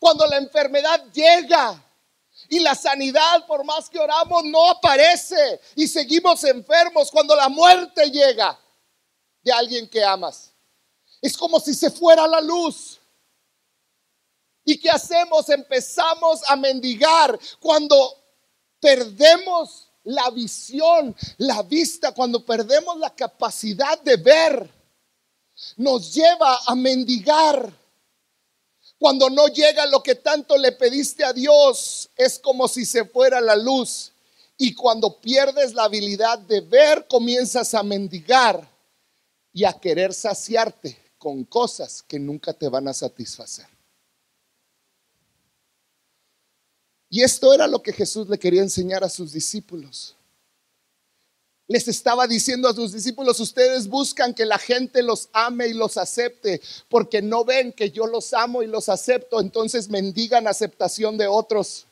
Cuando 0.00 0.26
la 0.26 0.38
enfermedad 0.38 1.04
llega, 1.12 1.82
y 2.52 2.60
la 2.60 2.74
sanidad, 2.74 3.46
por 3.46 3.64
más 3.64 3.88
que 3.88 3.98
oramos, 3.98 4.44
no 4.44 4.68
aparece 4.68 5.58
y 5.74 5.88
seguimos 5.88 6.44
enfermos 6.44 7.10
cuando 7.10 7.34
la 7.34 7.48
muerte 7.48 8.10
llega 8.10 8.60
de 9.42 9.50
alguien 9.50 9.88
que 9.88 10.04
amas. 10.04 10.52
Es 11.22 11.34
como 11.34 11.58
si 11.58 11.72
se 11.72 11.90
fuera 11.90 12.26
la 12.26 12.42
luz. 12.42 13.00
¿Y 14.66 14.78
qué 14.78 14.90
hacemos? 14.90 15.48
Empezamos 15.48 16.42
a 16.46 16.54
mendigar 16.56 17.40
cuando 17.58 18.22
perdemos 18.78 19.88
la 20.04 20.28
visión, 20.28 21.16
la 21.38 21.62
vista, 21.62 22.12
cuando 22.12 22.44
perdemos 22.44 22.98
la 22.98 23.14
capacidad 23.14 23.98
de 24.02 24.16
ver, 24.16 24.70
nos 25.78 26.12
lleva 26.12 26.60
a 26.66 26.74
mendigar. 26.74 27.81
Cuando 29.02 29.28
no 29.28 29.48
llega 29.48 29.84
lo 29.86 30.00
que 30.00 30.14
tanto 30.14 30.56
le 30.56 30.70
pediste 30.70 31.24
a 31.24 31.32
Dios, 31.32 32.08
es 32.14 32.38
como 32.38 32.68
si 32.68 32.84
se 32.84 33.04
fuera 33.04 33.40
la 33.40 33.56
luz. 33.56 34.12
Y 34.56 34.76
cuando 34.76 35.20
pierdes 35.20 35.74
la 35.74 35.82
habilidad 35.82 36.38
de 36.38 36.60
ver, 36.60 37.08
comienzas 37.08 37.74
a 37.74 37.82
mendigar 37.82 38.64
y 39.52 39.64
a 39.64 39.72
querer 39.72 40.14
saciarte 40.14 40.96
con 41.18 41.42
cosas 41.42 42.00
que 42.04 42.20
nunca 42.20 42.52
te 42.52 42.68
van 42.68 42.86
a 42.86 42.94
satisfacer. 42.94 43.66
Y 47.10 47.24
esto 47.24 47.52
era 47.52 47.66
lo 47.66 47.82
que 47.82 47.92
Jesús 47.92 48.28
le 48.28 48.38
quería 48.38 48.62
enseñar 48.62 49.02
a 49.02 49.08
sus 49.08 49.32
discípulos. 49.32 50.14
Les 51.72 51.88
estaba 51.88 52.26
diciendo 52.26 52.68
a 52.68 52.74
sus 52.74 52.92
discípulos, 52.92 53.40
ustedes 53.40 53.88
buscan 53.88 54.34
que 54.34 54.44
la 54.44 54.58
gente 54.58 55.02
los 55.02 55.30
ame 55.32 55.68
y 55.68 55.72
los 55.72 55.96
acepte, 55.96 56.60
porque 56.90 57.22
no 57.22 57.46
ven 57.46 57.72
que 57.72 57.90
yo 57.90 58.06
los 58.06 58.34
amo 58.34 58.62
y 58.62 58.66
los 58.66 58.90
acepto, 58.90 59.40
entonces 59.40 59.88
mendigan 59.88 60.46
aceptación 60.46 61.16
de 61.16 61.28
otros 61.28 61.86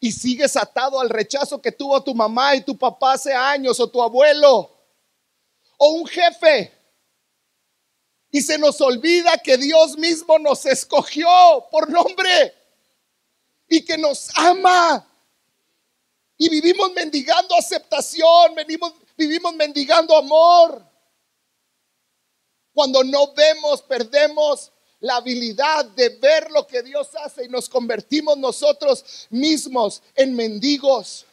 y 0.00 0.12
sigues 0.12 0.56
atado 0.56 0.98
al 0.98 1.10
rechazo 1.10 1.60
que 1.60 1.72
tuvo 1.72 2.02
tu 2.02 2.14
mamá 2.14 2.56
y 2.56 2.62
tu 2.62 2.74
papá 2.78 3.12
hace 3.12 3.34
años 3.34 3.78
o 3.80 3.86
tu 3.86 4.02
abuelo 4.02 4.70
o 5.76 5.88
un 5.90 6.06
jefe. 6.06 6.72
Y 8.30 8.40
se 8.40 8.56
nos 8.56 8.80
olvida 8.80 9.36
que 9.44 9.58
Dios 9.58 9.98
mismo 9.98 10.38
nos 10.38 10.64
escogió 10.64 11.28
por 11.70 11.90
nombre 11.90 12.54
y 13.68 13.84
que 13.84 13.98
nos 13.98 14.30
ama. 14.34 15.06
Y 16.36 16.48
vivimos 16.48 16.92
mendigando 16.92 17.54
aceptación, 17.54 18.54
vivimos, 19.16 19.54
mendigando 19.54 20.16
amor. 20.16 20.84
Cuando 22.72 23.04
no 23.04 23.32
vemos, 23.34 23.82
perdemos 23.82 24.72
la 24.98 25.16
habilidad 25.16 25.84
de 25.84 26.08
ver 26.08 26.50
lo 26.50 26.66
que 26.66 26.82
Dios 26.82 27.10
hace 27.22 27.44
y 27.44 27.48
nos 27.48 27.68
convertimos 27.68 28.36
nosotros 28.36 29.28
mismos 29.30 30.02
en 30.14 30.34
mendigos. 30.34 31.24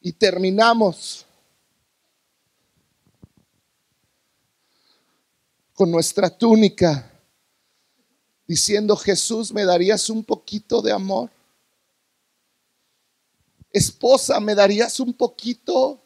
Y 0.00 0.12
terminamos 0.12 1.24
con 5.72 5.90
nuestra 5.90 6.28
túnica 6.28 7.10
diciendo, 8.46 8.96
Jesús, 8.96 9.52
¿me 9.52 9.64
darías 9.64 10.10
un 10.10 10.22
poquito 10.22 10.82
de 10.82 10.92
amor? 10.92 11.30
Esposa, 13.76 14.40
¿me 14.40 14.54
darías 14.54 14.98
un 15.00 15.12
poquito 15.12 16.02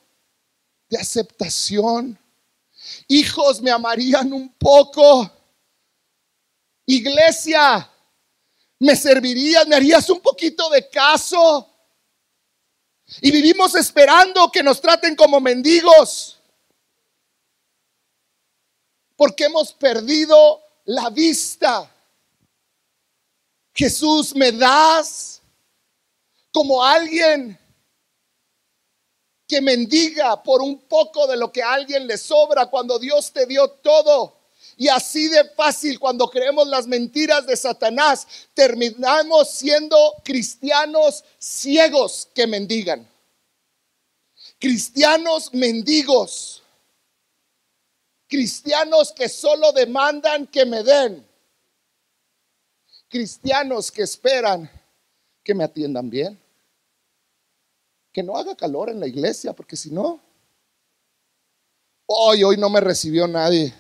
de 0.88 0.98
aceptación? 0.98 2.18
Hijos 3.06 3.62
me 3.62 3.70
amarían 3.70 4.32
un 4.32 4.52
poco. 4.54 5.30
Iglesia, 6.84 7.88
me 8.80 8.96
servirías, 8.96 9.68
me 9.68 9.76
harías 9.76 10.10
un 10.10 10.18
poquito 10.18 10.68
de 10.68 10.90
caso. 10.90 11.72
Y 13.20 13.30
vivimos 13.30 13.76
esperando 13.76 14.50
que 14.50 14.64
nos 14.64 14.80
traten 14.80 15.14
como 15.14 15.38
mendigos. 15.38 16.40
Porque 19.14 19.44
hemos 19.44 19.72
perdido 19.74 20.60
la 20.86 21.08
vista. 21.08 21.88
Jesús, 23.72 24.34
me 24.34 24.50
das 24.50 25.39
como 26.52 26.82
alguien 26.82 27.58
que 29.50 29.60
mendiga 29.60 30.40
por 30.42 30.62
un 30.62 30.78
poco 30.82 31.26
de 31.26 31.36
lo 31.36 31.50
que 31.50 31.60
a 31.60 31.72
alguien 31.72 32.06
le 32.06 32.16
sobra 32.16 32.66
cuando 32.66 33.00
Dios 33.00 33.32
te 33.32 33.46
dio 33.46 33.68
todo. 33.68 34.36
Y 34.76 34.86
así 34.86 35.26
de 35.28 35.44
fácil, 35.44 35.98
cuando 35.98 36.30
creemos 36.30 36.68
las 36.68 36.86
mentiras 36.86 37.46
de 37.46 37.56
Satanás, 37.56 38.26
terminamos 38.54 39.50
siendo 39.50 40.14
cristianos 40.24 41.24
ciegos 41.38 42.28
que 42.32 42.46
mendigan. 42.46 43.06
Cristianos 44.60 45.52
mendigos. 45.52 46.62
Cristianos 48.28 49.12
que 49.12 49.28
solo 49.28 49.72
demandan 49.72 50.46
que 50.46 50.64
me 50.64 50.84
den. 50.84 51.26
Cristianos 53.08 53.90
que 53.90 54.02
esperan 54.02 54.70
que 55.42 55.54
me 55.54 55.64
atiendan 55.64 56.08
bien 56.08 56.39
que 58.12 58.22
no 58.22 58.36
haga 58.36 58.56
calor 58.56 58.90
en 58.90 59.00
la 59.00 59.06
iglesia, 59.06 59.52
porque 59.52 59.76
si 59.76 59.90
no, 59.90 60.20
hoy, 62.06 62.42
hoy 62.42 62.56
no 62.56 62.68
me 62.68 62.80
recibió 62.80 63.28
nadie, 63.28 63.72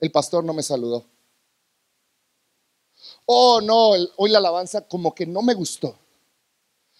el 0.00 0.10
pastor 0.10 0.44
no 0.44 0.52
me 0.52 0.62
saludó. 0.62 1.04
Oh, 3.26 3.60
no, 3.60 3.90
hoy 4.16 4.30
la 4.30 4.38
alabanza 4.38 4.86
como 4.86 5.14
que 5.14 5.26
no 5.26 5.40
me 5.42 5.54
gustó. 5.54 5.96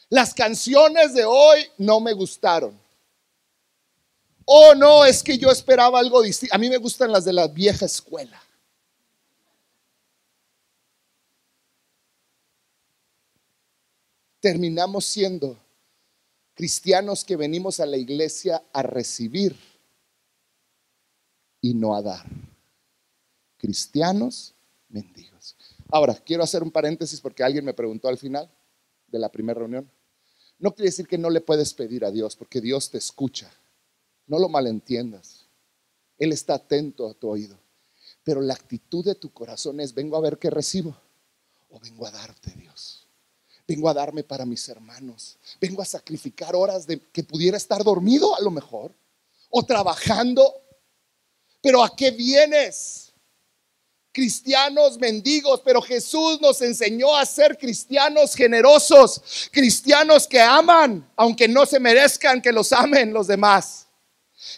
Las 0.09 0.33
canciones 0.33 1.12
de 1.14 1.24
hoy 1.24 1.66
no 1.77 2.00
me 2.00 2.12
gustaron. 2.12 2.79
Oh, 4.46 4.74
no, 4.74 5.05
es 5.05 5.22
que 5.22 5.37
yo 5.37 5.50
esperaba 5.50 5.98
algo 5.98 6.22
distinto. 6.22 6.55
A 6.55 6.59
mí 6.59 6.68
me 6.68 6.77
gustan 6.77 7.12
las 7.12 7.24
de 7.24 7.33
la 7.33 7.48
vieja 7.48 7.87
escuela. 7.87 8.40
Terminamos 14.40 15.07
siendo 15.07 15.57
cristianos 16.54 17.24
que 17.24 17.36
venimos 17.36 17.80
a 17.80 17.86
la 17.86 17.96
iglesia 17.96 18.62
a 18.72 18.82
recibir 18.82 19.56
y 21.60 21.74
no 21.74 21.94
a 21.94 22.02
dar. 22.02 22.26
Cristianos 23.58 24.54
mendigos. 24.88 25.56
Ahora, 25.90 26.14
quiero 26.14 26.42
hacer 26.42 26.62
un 26.62 26.70
paréntesis 26.70 27.20
porque 27.20 27.42
alguien 27.42 27.64
me 27.64 27.74
preguntó 27.74 28.08
al 28.08 28.18
final 28.18 28.50
de 29.08 29.18
la 29.18 29.30
primera 29.30 29.58
reunión. 29.58 29.90
No 30.58 30.74
quiere 30.74 30.88
decir 30.88 31.06
que 31.06 31.18
no 31.18 31.30
le 31.30 31.40
puedes 31.40 31.74
pedir 31.74 32.04
a 32.04 32.10
Dios, 32.10 32.36
porque 32.36 32.60
Dios 32.60 32.90
te 32.90 32.98
escucha. 32.98 33.52
No 34.26 34.38
lo 34.38 34.48
malentiendas. 34.48 35.46
Él 36.18 36.32
está 36.32 36.54
atento 36.54 37.08
a 37.08 37.14
tu 37.14 37.28
oído. 37.28 37.58
Pero 38.22 38.40
la 38.40 38.54
actitud 38.54 39.04
de 39.04 39.14
tu 39.14 39.32
corazón 39.32 39.80
es, 39.80 39.92
vengo 39.92 40.16
a 40.16 40.20
ver 40.20 40.38
qué 40.38 40.50
recibo 40.50 40.96
o 41.68 41.78
vengo 41.80 42.06
a 42.06 42.10
darte 42.10 42.50
Dios. 42.52 43.03
Vengo 43.66 43.88
a 43.88 43.94
darme 43.94 44.22
para 44.22 44.44
mis 44.44 44.68
hermanos. 44.68 45.38
Vengo 45.61 45.81
a 45.81 45.87
sacrificar 45.87 46.55
horas 46.55 46.87
de 46.87 47.00
que 47.00 47.22
pudiera 47.22 47.57
estar 47.57 47.83
dormido 47.83 48.37
a 48.37 48.40
lo 48.42 48.50
mejor. 48.50 48.92
O 49.48 49.64
trabajando. 49.64 50.62
Pero 51.62 51.83
¿a 51.83 51.96
qué 51.96 52.11
vienes? 52.11 53.12
Cristianos 54.12 54.98
mendigos, 54.98 55.62
pero 55.64 55.81
Jesús 55.81 56.40
nos 56.40 56.61
enseñó 56.61 57.16
a 57.16 57.27
ser 57.27 57.59
cristianos 57.59 58.35
generosos, 58.37 59.48
cristianos 59.50 60.29
que 60.29 60.40
aman, 60.40 61.11
aunque 61.16 61.48
no 61.48 61.66
se 61.66 61.81
merezcan 61.81 62.40
que 62.40 62.53
los 62.53 62.72
amen 62.72 63.12
los 63.12 63.27
demás. 63.27 63.88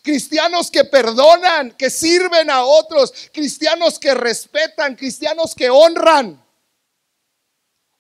Cristianos 0.03 0.71
que 0.71 0.85
perdonan, 0.85 1.71
que 1.71 1.88
sirven 1.88 2.51
a 2.51 2.64
otros, 2.64 3.14
cristianos 3.33 3.99
que 3.99 4.12
respetan, 4.12 4.95
cristianos 4.95 5.55
que 5.55 5.71
honran 5.71 6.45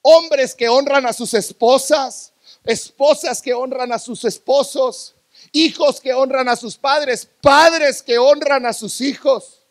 hombres 0.08 0.54
que 0.54 0.68
honran 0.68 1.04
a 1.04 1.12
sus 1.12 1.34
esposas, 1.34 2.32
esposas 2.64 3.42
que 3.42 3.52
honran 3.52 3.92
a 3.92 3.98
sus 3.98 4.24
esposos, 4.24 5.16
hijos 5.50 6.00
que 6.00 6.14
honran 6.14 6.48
a 6.48 6.54
sus 6.54 6.76
padres, 6.76 7.28
padres 7.40 8.04
que 8.04 8.16
honran 8.16 8.66
a 8.66 8.72
sus 8.72 9.00
hijos, 9.00 9.64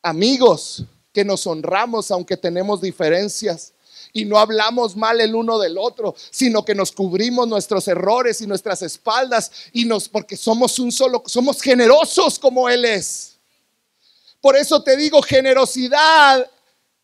amigos 0.00 0.84
que 1.12 1.22
nos 1.22 1.46
honramos 1.46 2.10
aunque 2.10 2.38
tenemos 2.38 2.80
diferencias 2.80 3.74
y 4.14 4.24
no 4.24 4.38
hablamos 4.38 4.96
mal 4.96 5.20
el 5.20 5.34
uno 5.34 5.58
del 5.58 5.76
otro, 5.76 6.14
sino 6.30 6.64
que 6.64 6.74
nos 6.74 6.92
cubrimos 6.92 7.46
nuestros 7.46 7.88
errores 7.88 8.40
y 8.40 8.46
nuestras 8.46 8.80
espaldas 8.80 9.52
y 9.74 9.84
nos 9.84 10.08
porque 10.08 10.34
somos 10.34 10.78
un 10.78 10.90
solo 10.90 11.22
somos 11.26 11.60
generosos 11.60 12.38
como 12.38 12.70
él 12.70 12.86
es. 12.86 13.36
Por 14.40 14.56
eso 14.56 14.82
te 14.82 14.96
digo, 14.96 15.20
generosidad 15.20 16.48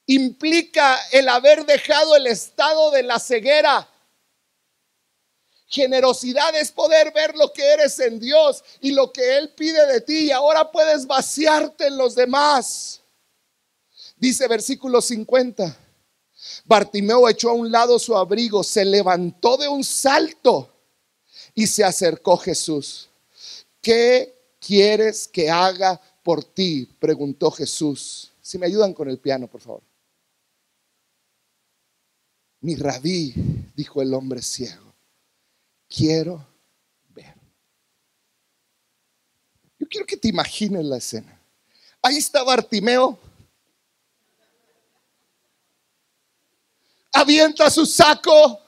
implica 0.07 0.99
el 1.12 1.29
haber 1.29 1.64
dejado 1.67 2.17
el 2.17 2.27
estado 2.27 2.90
de 2.90 3.03
la 3.03 3.19
ceguera. 3.19 3.88
Generosidad 5.67 6.55
es 6.57 6.71
poder 6.71 7.12
ver 7.12 7.35
lo 7.37 7.53
que 7.53 7.64
eres 7.64 7.99
en 7.99 8.21
Dios 8.21 8.62
y 8.81 8.93
lo 8.93 9.12
que 9.12 9.38
Él 9.38 9.53
pide 9.57 9.87
de 9.87 10.01
ti 10.01 10.27
y 10.27 10.31
ahora 10.31 10.71
puedes 10.71 11.07
vaciarte 11.07 11.87
en 11.87 11.97
los 11.97 12.14
demás. 12.14 13.01
Dice 14.17 14.47
versículo 14.47 15.01
50. 15.01 15.77
Bartimeo 16.64 17.29
echó 17.29 17.51
a 17.51 17.55
un 17.55 17.73
lado 17.73 17.99
su 17.99 18.17
abrigo, 18.17 18.62
se 18.62 18.85
levantó 18.85 19.57
de 19.57 19.67
un 19.67 19.83
salto 19.83 20.71
y 21.55 21.67
se 21.67 21.83
acercó 21.83 22.37
Jesús. 22.37 23.09
¿Qué 23.81 24.55
quieres 24.61 25.27
que 25.27 25.51
haga 25.51 26.01
por 26.23 26.45
ti? 26.45 26.87
preguntó 26.99 27.51
Jesús. 27.51 28.33
Si 28.40 28.59
me 28.59 28.67
ayudan 28.67 28.93
con 28.93 29.09
el 29.09 29.19
piano, 29.19 29.49
por 29.49 29.61
favor. 29.61 29.83
Mi 32.64 32.77
rabí, 32.77 33.35
dijo 33.77 34.00
el 34.00 34.14
hombre 34.14 34.40
ciego, 34.40 34.94
quiero 35.87 36.48
ver. 37.11 37.35
Yo 39.79 39.87
quiero 39.87 40.07
que 40.07 40.16
te 40.16 40.29
imagines 40.29 40.83
la 40.83 40.96
escena. 40.96 41.38
Ahí 42.00 42.16
está 42.16 42.42
Bartimeo. 42.42 43.18
Avienta 47.12 47.68
su 47.68 47.85
saco, 47.85 48.62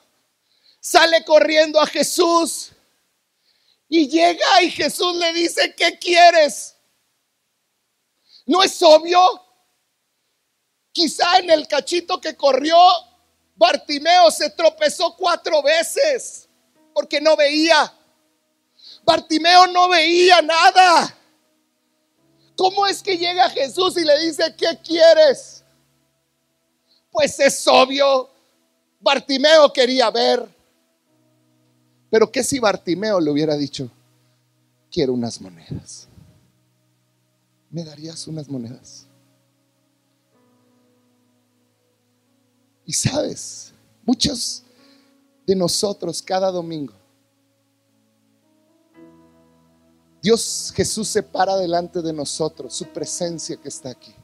sale 0.79 1.25
corriendo 1.25 1.81
a 1.81 1.87
Jesús 1.87 2.73
y 3.89 4.09
llega 4.09 4.63
y 4.63 4.71
Jesús 4.73 5.17
le 5.17 5.33
dice, 5.33 5.75
¿qué 5.75 5.99
quieres? 5.99 6.77
¿No 8.45 8.63
es 8.63 8.83
obvio? 8.83 9.21
Quizá 10.93 11.39
en 11.39 11.49
el 11.49 11.67
cachito 11.67 12.21
que 12.21 12.37
corrió, 12.37 12.77
Bartimeo 13.57 14.31
se 14.31 14.51
tropezó 14.51 15.15
cuatro 15.17 15.63
veces 15.63 16.49
porque 16.95 17.21
no 17.21 17.37
veía. 17.37 17.93
Bartimeo 19.05 19.67
no 19.69 19.89
veía 19.89 20.43
nada. 20.43 21.17
¿Cómo 22.57 22.87
es 22.87 23.03
que 23.03 23.17
llega 23.17 23.51
Jesús 23.51 23.97
y 23.97 24.05
le 24.05 24.19
dice, 24.19 24.55
¿qué 24.57 24.79
quieres? 24.83 25.63
Pues 27.11 27.39
es 27.41 27.67
obvio, 27.67 28.31
Bartimeo 29.01 29.73
quería 29.73 30.11
ver. 30.11 30.47
Pero 32.11 32.31
¿qué 32.31 32.43
si 32.43 32.59
Bartimeo 32.59 33.21
le 33.21 33.31
hubiera 33.31 33.57
dicho, 33.57 33.91
quiero 34.91 35.13
unas 35.13 35.41
monedas? 35.41 36.09
¿Me 37.71 37.85
darías 37.85 38.27
unas 38.27 38.49
monedas? 38.49 39.06
Y 42.87 42.93
sabes, 42.93 43.73
muchos 44.05 44.63
de 45.45 45.57
nosotros 45.57 46.23
cada 46.23 46.51
domingo, 46.51 46.95
Dios 50.23 50.73
Jesús 50.75 51.09
se 51.09 51.23
para 51.23 51.57
delante 51.57 52.03
de 52.03 52.13
nosotros, 52.13 52.75
su 52.75 52.87
presencia 52.87 53.57
que 53.57 53.69
está 53.69 53.91
aquí. 53.91 54.15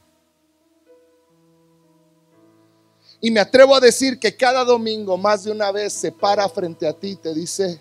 Y 3.21 3.31
me 3.31 3.39
atrevo 3.39 3.73
a 3.73 3.79
decir 3.79 4.19
que 4.19 4.35
cada 4.35 4.65
domingo 4.65 5.17
más 5.17 5.45
de 5.45 5.51
una 5.51 5.71
vez 5.71 5.93
se 5.93 6.11
para 6.11 6.49
frente 6.49 6.85
a 6.85 6.91
ti 6.91 7.11
y 7.11 7.15
te 7.15 7.33
dice, 7.33 7.79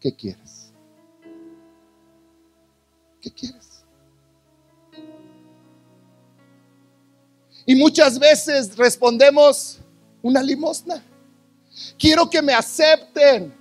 ¿qué 0.00 0.14
quieres? 0.16 0.72
¿Qué 3.20 3.30
quieres? 3.30 3.75
Y 7.66 7.74
muchas 7.74 8.18
veces 8.18 8.76
respondemos 8.76 9.78
una 10.22 10.42
limosna. 10.42 11.02
Quiero 11.98 12.30
que 12.30 12.40
me 12.40 12.54
acepten. 12.54 13.54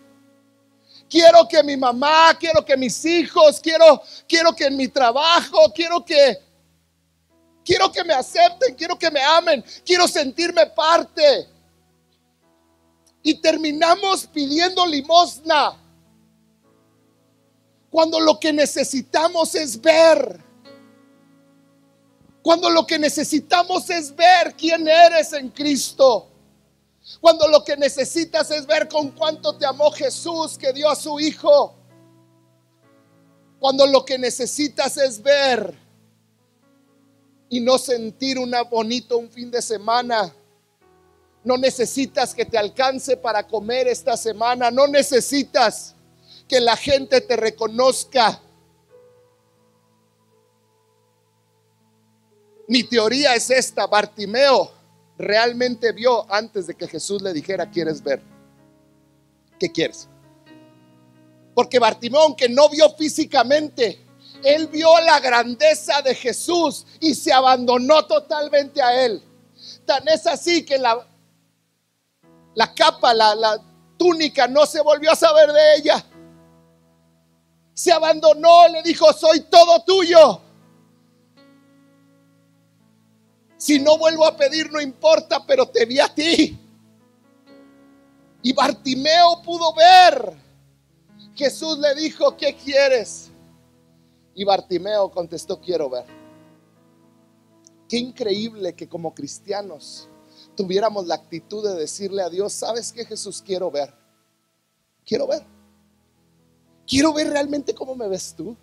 Quiero 1.10 1.48
que 1.48 1.62
mi 1.64 1.76
mamá, 1.76 2.36
quiero 2.40 2.64
que 2.64 2.78
mis 2.78 3.04
hijos, 3.04 3.60
quiero, 3.60 4.02
quiero 4.28 4.56
que 4.56 4.66
en 4.66 4.78
mi 4.78 4.88
trabajo, 4.88 5.72
quiero 5.74 6.04
que 6.06 6.40
Quiero 7.66 7.92
que 7.92 8.04
me 8.04 8.14
acepten, 8.14 8.76
quiero 8.76 8.98
que 8.98 9.10
me 9.10 9.24
amen, 9.24 9.66
quiero 9.84 10.08
sentirme 10.08 10.68
parte. 10.68 11.50
Y 13.24 13.42
terminamos 13.42 14.28
pidiendo 14.28 14.86
limosna. 14.86 15.76
Cuando 17.90 18.20
lo 18.20 18.40
que 18.40 18.54
necesitamos 18.54 19.56
es 19.56 19.82
ver. 19.82 20.45
Cuando 22.46 22.70
lo 22.70 22.86
que 22.86 23.00
necesitamos 23.00 23.90
es 23.90 24.16
ver 24.16 24.54
quién 24.56 24.88
eres 24.88 25.34
en 25.34 25.50
Cristo. 25.50 26.28
Cuando 27.20 27.48
lo 27.48 27.64
que 27.64 27.76
necesitas 27.76 28.52
es 28.52 28.68
ver 28.68 28.88
con 28.88 29.10
cuánto 29.14 29.58
te 29.58 29.66
amó 29.66 29.90
Jesús 29.90 30.56
que 30.56 30.72
dio 30.72 30.88
a 30.88 30.96
su 30.96 31.20
Hijo. 31.20 31.74
Cuando 33.60 33.88
lo 33.88 34.06
que 34.06 34.20
necesitas 34.20 34.96
es 34.98 35.24
ver 35.24 35.76
y 37.50 37.62
no 37.62 37.80
sentir 37.80 38.38
una 38.38 38.62
bonito 38.62 39.18
un 39.18 39.32
fin 39.32 39.50
de 39.50 39.64
semana. 39.64 40.32
No 41.44 41.58
necesitas 41.58 42.36
que 42.36 42.46
te 42.46 42.60
alcance 42.60 43.18
para 43.18 43.48
comer 43.48 43.88
esta 43.88 44.16
semana. 44.16 44.70
No 44.70 44.86
necesitas 44.86 45.96
que 46.48 46.60
la 46.60 46.78
gente 46.78 47.22
te 47.22 47.38
reconozca. 47.38 48.40
Mi 52.68 52.84
teoría 52.84 53.36
es 53.36 53.50
esta. 53.50 53.88
Bartimeo 53.88 54.72
realmente 55.18 55.92
vio 55.92 56.32
antes 56.32 56.68
de 56.68 56.76
que 56.76 56.88
Jesús 56.88 57.22
le 57.22 57.34
dijera, 57.34 57.70
¿quieres 57.70 58.04
ver? 58.04 58.22
¿Qué 59.60 59.72
quieres? 59.72 60.08
Porque 61.54 61.80
Bartimeo, 61.80 62.22
aunque 62.22 62.50
no 62.50 62.70
vio 62.70 62.90
físicamente, 62.96 64.06
él 64.44 64.68
vio 64.68 65.00
la 65.02 65.20
grandeza 65.20 66.02
de 66.02 66.14
Jesús 66.14 66.86
y 67.00 67.16
se 67.16 67.32
abandonó 67.32 68.06
totalmente 68.06 68.82
a 68.82 69.06
Él. 69.06 69.24
Tan 69.86 70.08
es 70.08 70.28
así 70.28 70.66
que 70.66 70.78
la, 70.78 71.08
la 72.54 72.74
capa, 72.74 73.14
la, 73.14 73.34
la 73.36 73.60
túnica 73.98 74.48
no 74.48 74.66
se 74.66 74.82
volvió 74.82 75.12
a 75.12 75.16
saber 75.16 75.52
de 75.52 75.76
ella. 75.78 76.06
Se 77.74 77.92
abandonó, 77.92 78.68
le 78.68 78.84
dijo, 78.84 79.12
soy 79.14 79.42
todo 79.42 79.84
tuyo. 79.84 80.42
Si 83.66 83.80
no 83.80 83.98
vuelvo 83.98 84.28
a 84.28 84.38
pedir, 84.38 84.72
no 84.72 84.80
importa, 84.80 85.44
pero 85.44 85.66
te 85.66 85.86
vi 85.86 86.00
a 86.00 86.08
ti. 86.08 86.56
Y 88.44 88.54
Bartimeo 88.54 89.42
pudo 89.42 89.74
ver. 89.74 90.36
Jesús 91.34 91.80
le 91.80 91.96
dijo, 91.96 92.38
¿qué 92.38 92.56
quieres? 92.56 93.32
Y 94.36 94.44
Bartimeo 94.44 95.10
contestó, 95.10 95.60
quiero 95.60 95.90
ver. 95.90 96.06
Qué 97.90 97.98
increíble 97.98 98.76
que 98.76 98.88
como 98.88 99.16
cristianos 99.16 100.10
tuviéramos 100.56 101.08
la 101.08 101.16
actitud 101.16 101.68
de 101.68 101.74
decirle 101.74 102.22
a 102.22 102.30
Dios, 102.30 102.54
¿sabes 102.54 102.94
qué 102.94 103.04
Jesús 103.04 103.42
quiero 103.44 103.72
ver? 103.72 103.92
Quiero 105.04 105.26
ver. 105.26 105.42
Quiero 106.86 107.14
ver 107.14 107.32
realmente 107.32 107.74
cómo 107.74 107.96
me 107.96 108.08
ves 108.08 108.36
tú. 108.38 108.56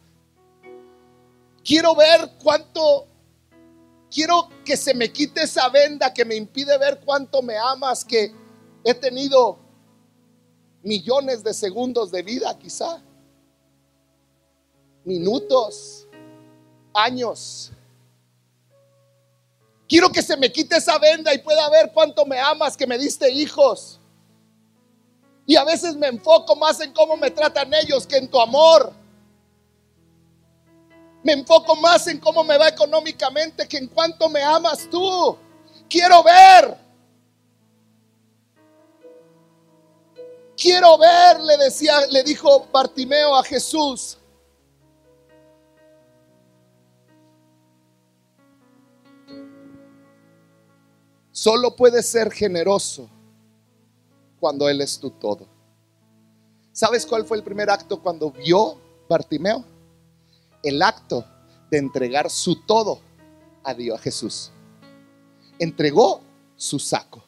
Quiero 1.65 1.93
ver 1.97 2.35
cuánto, 2.41 3.09
quiero 4.13 4.49
que 4.65 4.77
se 4.77 4.95
me 4.95 5.11
quite 5.11 5.43
esa 5.43 5.69
venda 5.69 6.13
que 6.13 6.25
me 6.25 6.37
impide 6.37 6.77
ver 6.79 7.01
cuánto 7.05 7.43
me 7.43 7.57
amas, 7.57 8.05
que 8.05 8.33
he 8.85 8.95
tenido 8.95 9.59
millones 10.83 11.43
de 11.43 11.55
segundos 11.55 12.11
de 12.11 12.23
vida 12.23 12.57
quizá 12.59 13.03
minutos, 15.05 16.07
años. 16.95 17.73
Quiero 19.89 20.11
que 20.11 20.23
se 20.23 20.37
me 20.37 20.51
quite 20.51 20.77
esa 20.77 20.99
venda 20.99 21.35
y 21.35 21.39
pueda 21.39 21.69
ver 21.71 21.91
cuánto 21.93 22.25
me 22.25 22.39
amas, 22.39 22.77
que 22.77 22.87
me 22.87 22.97
diste 22.97 23.31
hijos. 23.31 24.01
Y 25.45 25.57
a 25.57 25.65
veces 25.65 25.97
me 25.97 26.07
enfoco 26.07 26.55
más 26.57 26.81
en 26.81 26.93
cómo 26.93 27.17
me 27.17 27.31
tratan 27.31 27.75
ellos 27.75 28.07
que 28.07 28.17
en 28.17 28.29
tu 28.29 28.41
amor. 28.41 28.93
Me 31.23 31.33
enfoco 31.33 31.77
más 31.77 32.07
en 32.09 32.19
cómo 32.19 32.43
me 32.43 32.59
va 32.59 32.69
económicamente 32.69 33.69
que 33.69 33.79
en 33.79 33.87
cuánto 33.89 34.29
me 34.29 34.43
amas 34.43 34.89
tú. 34.91 35.37
Quiero 35.89 36.23
ver. 36.23 36.77
Quiero 40.57 40.99
ver, 40.99 41.41
le 41.41 41.57
decía, 41.57 42.07
le 42.11 42.23
dijo 42.23 42.67
Bartimeo 42.73 43.37
a 43.37 43.43
Jesús. 43.43 44.19
Solo 51.31 51.75
puedes 51.75 52.07
ser 52.07 52.31
generoso 52.31 53.09
cuando 54.39 54.69
Él 54.69 54.81
es 54.81 54.99
tu 54.99 55.11
todo. 55.11 55.49
¿Sabes 56.73 57.05
cuál 57.05 57.25
fue 57.25 57.37
el 57.37 57.43
primer 57.43 57.69
acto 57.69 58.01
cuando 58.01 58.31
vio 58.31 58.79
Bartimeo? 59.09 59.72
El 60.63 60.83
acto 60.83 61.25
de 61.71 61.79
entregar 61.79 62.31
su 62.31 62.57
todo 62.63 63.01
a 63.65 63.75
Dios, 63.75 63.99
a 63.99 64.03
Jesús. 64.03 64.51
Entregó 65.59 66.21
su 66.57 66.79
saco. 66.79 67.25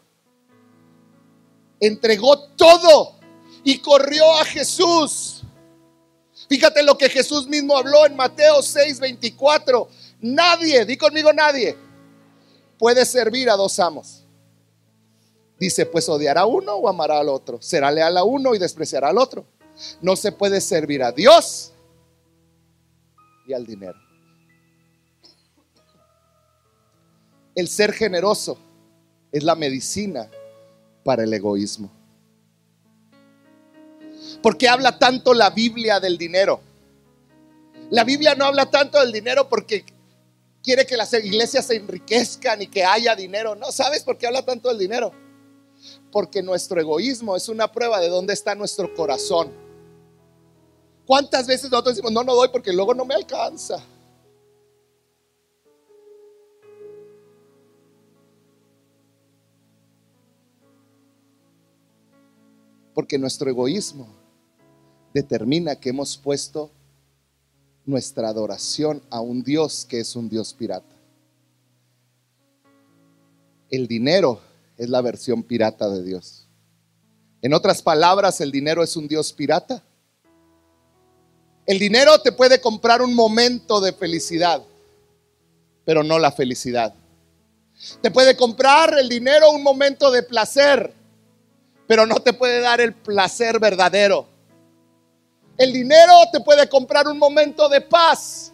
Entregó 1.81 2.39
todo 2.51 3.17
y 3.65 3.79
corrió 3.79 4.33
a 4.35 4.45
Jesús. 4.45 5.43
Fíjate 6.49 6.83
lo 6.83 6.97
que 6.97 7.09
Jesús 7.09 7.49
mismo 7.49 7.77
habló 7.77 8.07
en 8.07 8.17
Mateo 8.17 8.63
6, 8.63 9.01
24. 9.01 9.89
Nadie, 10.21 10.85
di 10.85 10.97
conmigo 10.97 11.33
nadie, 11.33 11.77
puede 12.79 13.05
servir 13.05 13.51
a 13.51 13.57
dos 13.57 13.79
amos. 13.79 14.25
Dice, 15.59 15.87
pues 15.87 16.09
odiará 16.09 16.43
a 16.43 16.47
uno 16.47 16.75
o 16.75 16.89
amará 16.89 17.19
al 17.19 17.29
otro. 17.29 17.61
Será 17.63 17.91
leal 17.91 18.17
a 18.17 18.25
uno 18.25 18.55
y 18.55 18.59
despreciará 18.59 19.09
al 19.09 19.19
otro. 19.19 19.47
No 20.01 20.17
se 20.17 20.33
puede 20.33 20.61
servir 20.61 21.03
a 21.03 21.13
Dios 21.13 21.73
y 23.47 23.53
al 23.53 23.67
dinero. 23.67 23.99
El 27.55 27.69
ser 27.69 27.93
generoso 27.93 28.59
es 29.31 29.43
la 29.43 29.55
medicina 29.55 30.29
para 31.05 31.25
el 31.25 31.33
egoísmo. 31.33 31.91
¿Por 34.43 34.57
qué 34.59 34.69
habla 34.69 34.99
tanto 34.99 35.33
la 35.35 35.51
Biblia 35.51 36.01
del 36.01 36.19
dinero? 36.19 36.61
La 37.91 38.05
Biblia 38.05 38.35
no 38.35 38.45
habla 38.45 38.71
tanto 38.71 39.01
del 39.01 39.13
dinero 39.13 39.49
porque 39.49 39.85
quiere 40.63 40.87
que 40.87 40.97
las 40.97 41.13
iglesias 41.13 41.67
se 41.67 41.77
enriquezcan 41.77 42.63
y 42.63 42.67
que 42.67 42.85
haya 42.85 43.15
dinero. 43.15 43.55
No, 43.55 43.71
¿sabes 43.71 44.03
por 44.03 44.19
qué 44.19 44.27
habla 44.27 44.45
tanto 44.45 44.69
del 44.69 44.79
dinero? 44.79 45.13
Porque 46.11 46.43
nuestro 46.43 46.81
egoísmo 46.81 47.37
es 47.37 47.49
una 47.49 47.71
prueba 47.71 48.01
de 48.01 48.09
dónde 48.09 48.33
está 48.33 48.55
nuestro 48.55 48.93
corazón. 48.95 49.64
¿Cuántas 51.07 51.47
veces 51.47 51.71
nosotros 51.71 51.97
decimos, 51.97 52.13
no, 52.13 52.25
no 52.25 52.35
doy 52.35 52.49
porque 52.49 52.73
luego 52.73 52.95
no 52.95 53.05
me 53.05 53.15
alcanza? 53.15 53.83
Porque 62.95 63.19
nuestro 63.19 63.51
egoísmo 63.51 64.07
determina 65.13 65.77
que 65.77 65.91
hemos 65.91 66.17
puesto 66.17 66.71
nuestra 67.85 68.29
adoración 68.29 69.03
a 69.11 69.21
un 69.21 69.43
Dios 69.43 69.85
que 69.85 70.01
es 70.01 70.17
un 70.17 70.29
Dios 70.29 70.55
pirata. 70.55 70.95
El 73.69 73.89
dinero 73.89 74.41
es 74.79 74.89
la 74.89 75.03
versión 75.03 75.43
pirata 75.43 75.89
de 75.91 76.03
Dios. 76.03 76.47
En 77.43 77.53
otras 77.53 77.83
palabras, 77.83 78.41
el 78.41 78.51
dinero 78.51 78.83
es 78.83 78.97
un 78.97 79.07
Dios 79.07 79.33
pirata. 79.33 79.83
El 81.67 81.79
dinero 81.79 82.19
te 82.21 82.33
puede 82.33 82.61
comprar 82.61 83.01
un 83.01 83.15
momento 83.15 83.81
de 83.81 83.93
felicidad, 83.93 84.63
pero 85.85 86.03
no 86.03 86.19
la 86.19 86.31
felicidad. 86.31 86.95
Te 88.03 88.11
puede 88.11 88.37
comprar 88.37 88.99
el 88.99 89.09
dinero 89.09 89.51
un 89.51 89.63
momento 89.63 90.11
de 90.11 90.23
placer, 90.23 90.93
pero 91.87 92.07
no 92.07 92.17
te 92.17 92.33
puede 92.33 92.61
dar 92.61 92.81
el 92.81 92.93
placer 92.93 93.59
verdadero. 93.59 94.27
El 95.57 95.73
dinero 95.73 96.13
te 96.33 96.41
puede 96.41 96.69
comprar 96.69 97.09
un 97.09 97.19
momento 97.19 97.69
de 97.69 97.81
paz. 97.81 98.53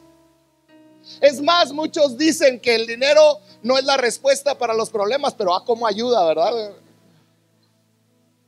Es 1.21 1.41
más, 1.41 1.73
muchos 1.73 2.17
dicen 2.17 2.61
que 2.61 2.75
el 2.75 2.87
dinero 2.87 3.41
no 3.63 3.77
es 3.77 3.85
la 3.85 3.97
respuesta 3.97 4.57
para 4.57 4.75
los 4.75 4.91
problemas, 4.91 5.35
pero 5.35 5.55
ah, 5.55 5.65
cómo 5.65 5.87
ayuda, 5.87 6.25
¿verdad? 6.27 6.73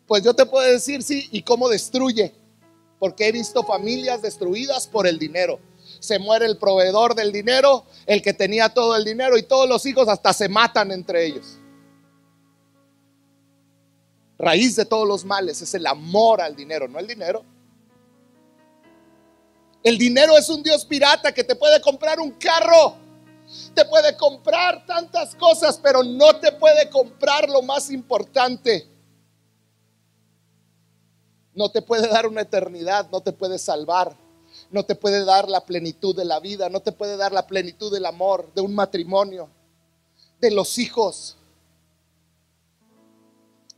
Pues 0.07 0.23
yo 0.23 0.35
te 0.35 0.47
puedo 0.47 0.67
decir 0.67 1.03
sí, 1.03 1.29
y 1.33 1.43
cómo 1.43 1.69
destruye, 1.69 2.35
porque 3.03 3.27
he 3.27 3.33
visto 3.33 3.65
familias 3.65 4.23
destruidas 4.23 4.87
por 4.87 5.09
el 5.09 5.19
dinero. 5.19 5.59
Se 5.99 6.21
muere 6.21 6.47
el 6.47 6.57
proveedor 6.57 7.17
del 7.17 7.33
dinero, 7.33 7.85
el 8.07 8.23
que 8.23 8.33
tenía 8.33 8.69
todo 8.69 8.95
el 8.95 9.05
dinero, 9.05 9.37
y 9.37 9.43
todos 9.43 9.69
los 9.69 9.85
hijos 9.87 10.07
hasta 10.07 10.33
se 10.33 10.49
matan 10.49 10.93
entre 10.93 11.27
ellos. 11.27 11.59
Raíz 14.39 14.77
de 14.77 14.85
todos 14.85 15.09
los 15.09 15.25
males 15.25 15.61
es 15.63 15.75
el 15.75 15.85
amor 15.89 16.41
al 16.41 16.55
dinero, 16.55 16.87
no 16.87 17.01
el 17.01 17.09
dinero. 17.09 17.45
El 19.83 19.99
dinero 19.99 20.39
es 20.39 20.49
un 20.49 20.63
Dios 20.63 20.85
pirata 20.85 21.35
que 21.35 21.43
te 21.43 21.57
puede 21.57 21.81
comprar 21.81 22.21
un 22.21 22.31
carro, 22.31 22.99
te 23.75 23.85
puede 23.85 24.17
comprar 24.17 24.87
tantas 24.87 25.35
cosas, 25.35 25.77
pero 25.83 26.05
no 26.05 26.37
te 26.37 26.53
puede 26.53 26.89
comprar 26.89 27.51
lo 27.51 27.63
más 27.63 27.91
importante. 27.91 28.92
No 31.55 31.71
te 31.71 31.83
puede 31.83 32.09
dar 32.09 32.27
una 32.27 32.43
eternidad, 32.43 33.11
no 33.11 33.21
te 33.21 33.33
puede 33.33 33.59
salvar, 33.59 34.17
no 34.71 34.85
te 34.85 34.95
puede 34.95 35.25
dar 35.25 35.49
la 35.49 35.65
plenitud 35.65 36.17
de 36.17 36.25
la 36.25 36.41
vida, 36.41 36.69
no 36.69 36.81
te 36.81 36.93
puede 36.93 37.17
dar 37.17 37.33
la 37.33 37.47
plenitud 37.47 37.93
del 37.93 38.07
amor, 38.07 38.53
de 38.55 38.63
un 38.63 38.75
matrimonio, 38.75 39.49
de 40.41 40.51
los 40.51 40.79
hijos. 40.79 41.37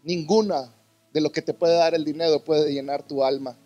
Ninguna 0.03 0.73
de 1.13 1.21
lo 1.21 1.33
que 1.33 1.43
te 1.43 1.55
puede 1.55 1.75
dar 1.75 1.95
el 1.95 2.05
dinero 2.05 2.45
puede 2.45 2.73
llenar 2.73 3.07
tu 3.07 3.25
alma. 3.25 3.57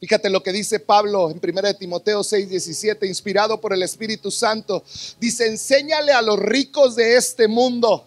Fíjate 0.00 0.30
lo 0.30 0.42
que 0.42 0.52
dice 0.52 0.78
Pablo 0.78 1.30
en 1.30 1.40
1 1.42 1.74
Timoteo 1.74 2.22
6, 2.22 2.48
17, 2.48 3.06
inspirado 3.06 3.60
por 3.60 3.72
el 3.72 3.82
Espíritu 3.82 4.30
Santo. 4.30 4.84
Dice, 5.18 5.48
enséñale 5.48 6.12
a 6.12 6.22
los 6.22 6.38
ricos 6.38 6.94
de 6.94 7.16
este 7.16 7.48
mundo. 7.48 8.04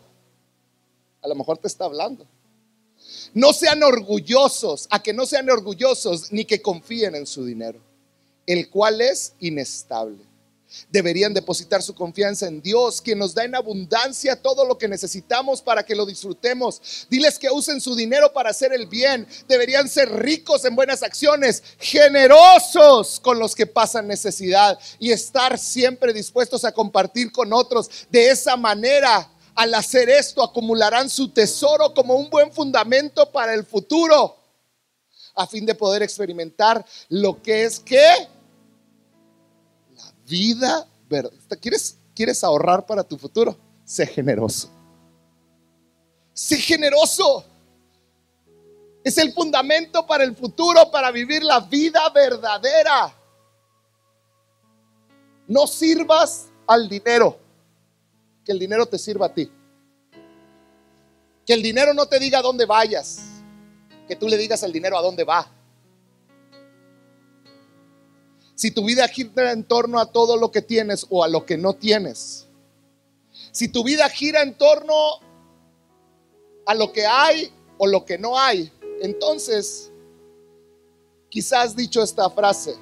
A 1.21 1.27
lo 1.27 1.35
mejor 1.35 1.57
te 1.57 1.67
está 1.67 1.85
hablando. 1.85 2.25
No 3.33 3.53
sean 3.53 3.83
orgullosos, 3.83 4.87
a 4.89 5.01
que 5.01 5.13
no 5.13 5.25
sean 5.25 5.49
orgullosos 5.49 6.31
ni 6.31 6.45
que 6.45 6.61
confíen 6.61 7.15
en 7.15 7.25
su 7.25 7.45
dinero, 7.45 7.79
el 8.45 8.69
cual 8.69 9.01
es 9.01 9.33
inestable 9.39 10.31
Deberían 10.89 11.33
depositar 11.33 11.81
su 11.81 11.93
confianza 11.93 12.47
en 12.47 12.61
Dios, 12.61 13.01
quien 13.01 13.19
nos 13.19 13.33
da 13.33 13.43
en 13.43 13.55
abundancia 13.55 14.41
todo 14.41 14.65
lo 14.65 14.77
que 14.77 14.87
necesitamos 14.87 15.61
para 15.61 15.83
que 15.83 15.95
lo 15.95 16.05
disfrutemos. 16.05 17.07
Diles 17.09 17.37
que 17.37 17.49
usen 17.49 17.81
su 17.81 17.95
dinero 17.95 18.31
para 18.31 18.51
hacer 18.51 18.73
el 18.73 18.87
bien. 18.87 19.27
Deberían 19.47 19.89
ser 19.89 20.09
ricos 20.09 20.63
en 20.63 20.75
buenas 20.75 21.03
acciones, 21.03 21.61
generosos 21.77 23.19
con 23.19 23.37
los 23.37 23.53
que 23.53 23.67
pasan 23.67 24.07
necesidad 24.07 24.79
y 24.97 25.11
estar 25.11 25.57
siempre 25.57 26.13
dispuestos 26.13 26.63
a 26.63 26.71
compartir 26.71 27.31
con 27.31 27.51
otros. 27.51 27.89
De 28.09 28.29
esa 28.29 28.55
manera, 28.55 29.29
al 29.61 29.75
hacer 29.75 30.09
esto, 30.09 30.41
acumularán 30.41 31.07
su 31.07 31.29
tesoro 31.29 31.93
como 31.93 32.15
un 32.15 32.31
buen 32.31 32.51
fundamento 32.51 33.31
para 33.31 33.53
el 33.53 33.63
futuro, 33.63 34.35
a 35.35 35.45
fin 35.45 35.67
de 35.67 35.75
poder 35.75 36.01
experimentar 36.01 36.83
lo 37.09 37.39
que 37.43 37.65
es 37.65 37.79
que 37.79 38.27
vida 40.25 40.87
¿Quieres, 41.59 41.99
¿Quieres 42.15 42.43
ahorrar 42.43 42.87
para 42.87 43.03
tu 43.03 43.17
futuro? 43.19 43.55
Sé 43.85 44.07
generoso. 44.07 44.71
Sé 46.33 46.57
generoso. 46.57 47.45
Es 49.03 49.17
el 49.19 49.31
fundamento 49.31 50.07
para 50.07 50.23
el 50.23 50.35
futuro, 50.35 50.89
para 50.89 51.11
vivir 51.11 51.43
la 51.43 51.59
vida 51.59 52.09
verdadera. 52.09 53.13
No 55.47 55.67
sirvas 55.67 56.47
al 56.65 56.89
dinero, 56.89 57.37
que 58.51 58.53
el 58.53 58.59
dinero 58.59 58.85
te 58.85 58.97
sirva 58.97 59.27
a 59.27 59.33
ti. 59.33 59.49
Que 61.45 61.53
el 61.53 61.61
dinero 61.61 61.93
no 61.93 62.05
te 62.05 62.19
diga 62.19 62.39
a 62.39 62.41
dónde 62.41 62.65
vayas, 62.65 63.21
que 64.09 64.17
tú 64.17 64.27
le 64.27 64.35
digas 64.35 64.61
al 64.63 64.73
dinero 64.73 64.97
a 64.97 65.01
dónde 65.01 65.23
va. 65.23 65.49
si 68.55 68.69
tu 68.69 68.85
vida 68.85 69.07
gira 69.07 69.53
en 69.53 69.63
torno 69.63 69.99
a 69.99 70.11
todo 70.11 70.37
lo 70.37 70.51
que 70.51 70.61
tienes 70.61 71.07
o 71.09 71.23
a 71.23 71.27
lo 71.27 71.47
que 71.47 71.57
no 71.57 71.73
tienes, 71.73 72.45
si 73.51 73.69
tu 73.69 73.83
vida 73.83 74.07
gira 74.09 74.43
en 74.43 74.55
torno 74.55 74.93
a 76.67 76.75
lo 76.75 76.91
que 76.91 77.07
hay 77.07 77.51
o 77.79 77.87
lo 77.87 78.05
que 78.05 78.19
no 78.19 78.37
hay, 78.37 78.71
entonces 79.01 79.91
quizás 81.29 81.75
dicho 81.75 82.03
esta 82.03 82.29
frase, 82.29 82.75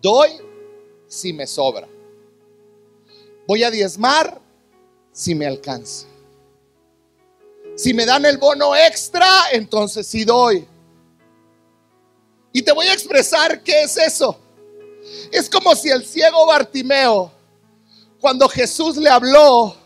doy 0.00 0.30
si 1.08 1.32
me 1.32 1.46
sobra, 1.46 1.88
voy 3.46 3.64
a 3.64 3.70
diezmar 3.70 4.40
si 5.12 5.34
me 5.34 5.46
alcanza. 5.46 6.06
Si 7.76 7.92
me 7.92 8.06
dan 8.06 8.24
el 8.24 8.38
bono 8.38 8.74
extra, 8.74 9.28
entonces 9.52 10.06
sí 10.06 10.24
doy. 10.24 10.66
Y 12.52 12.62
te 12.62 12.72
voy 12.72 12.86
a 12.86 12.94
expresar 12.94 13.62
qué 13.62 13.82
es 13.82 13.96
eso. 13.98 14.38
Es 15.30 15.48
como 15.48 15.74
si 15.76 15.90
el 15.90 16.04
ciego 16.04 16.46
Bartimeo, 16.46 17.30
cuando 18.20 18.48
Jesús 18.48 18.96
le 18.96 19.10
habló, 19.10 19.76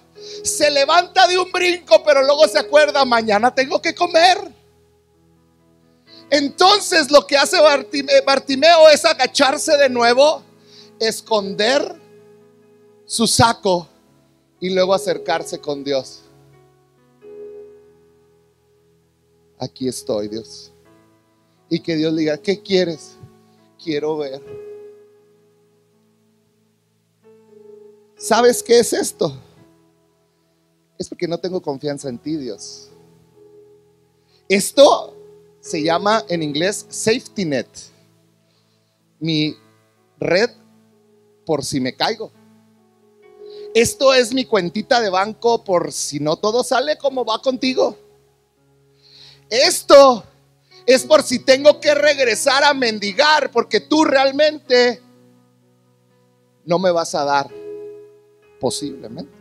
se 0.44 0.70
levanta 0.70 1.26
de 1.26 1.38
un 1.38 1.50
brinco, 1.50 2.02
pero 2.04 2.22
luego 2.22 2.46
se 2.46 2.58
acuerda, 2.58 3.04
mañana 3.04 3.54
tengo 3.54 3.82
que 3.82 3.94
comer. 3.94 4.38
Entonces 6.30 7.10
lo 7.10 7.26
que 7.26 7.36
hace 7.36 7.58
Bartimeo 8.24 8.88
es 8.88 9.04
agacharse 9.04 9.76
de 9.76 9.88
nuevo, 9.88 10.44
esconder 11.00 11.99
su 13.10 13.26
saco 13.26 13.88
y 14.60 14.70
luego 14.70 14.94
acercarse 14.94 15.58
con 15.60 15.82
Dios. 15.82 16.20
Aquí 19.58 19.88
estoy, 19.88 20.28
Dios 20.28 20.72
y 21.70 21.78
que 21.78 21.96
Dios 21.96 22.14
diga, 22.14 22.36
¿qué 22.36 22.60
quieres? 22.60 23.16
Quiero 23.82 24.18
ver. 24.18 24.42
¿Sabes 28.18 28.62
qué 28.62 28.80
es 28.80 28.92
esto? 28.92 29.32
Es 30.98 31.08
porque 31.08 31.28
no 31.28 31.38
tengo 31.38 31.62
confianza 31.62 32.08
en 32.08 32.18
ti, 32.18 32.36
Dios. 32.36 32.90
Esto 34.48 35.16
se 35.60 35.82
llama 35.82 36.24
en 36.28 36.42
inglés 36.42 36.84
safety 36.90 37.44
net. 37.44 37.68
Mi 39.20 39.56
red 40.18 40.50
por 41.46 41.64
si 41.64 41.80
me 41.80 41.94
caigo. 41.94 42.32
Esto 43.74 44.12
es 44.12 44.32
mi 44.32 44.44
cuentita 44.44 45.00
de 45.00 45.10
banco 45.10 45.62
por 45.62 45.92
si 45.92 46.18
no 46.18 46.36
todo 46.36 46.64
sale 46.64 46.98
como 46.98 47.24
va 47.24 47.40
contigo. 47.40 47.96
Esto 49.48 50.24
es 50.86 51.04
por 51.04 51.22
si 51.22 51.40
tengo 51.40 51.80
que 51.80 51.94
regresar 51.94 52.64
a 52.64 52.74
mendigar, 52.74 53.50
porque 53.50 53.80
tú 53.80 54.04
realmente 54.04 55.00
no 56.64 56.78
me 56.78 56.90
vas 56.90 57.14
a 57.14 57.24
dar, 57.24 57.50
posiblemente. 58.58 59.40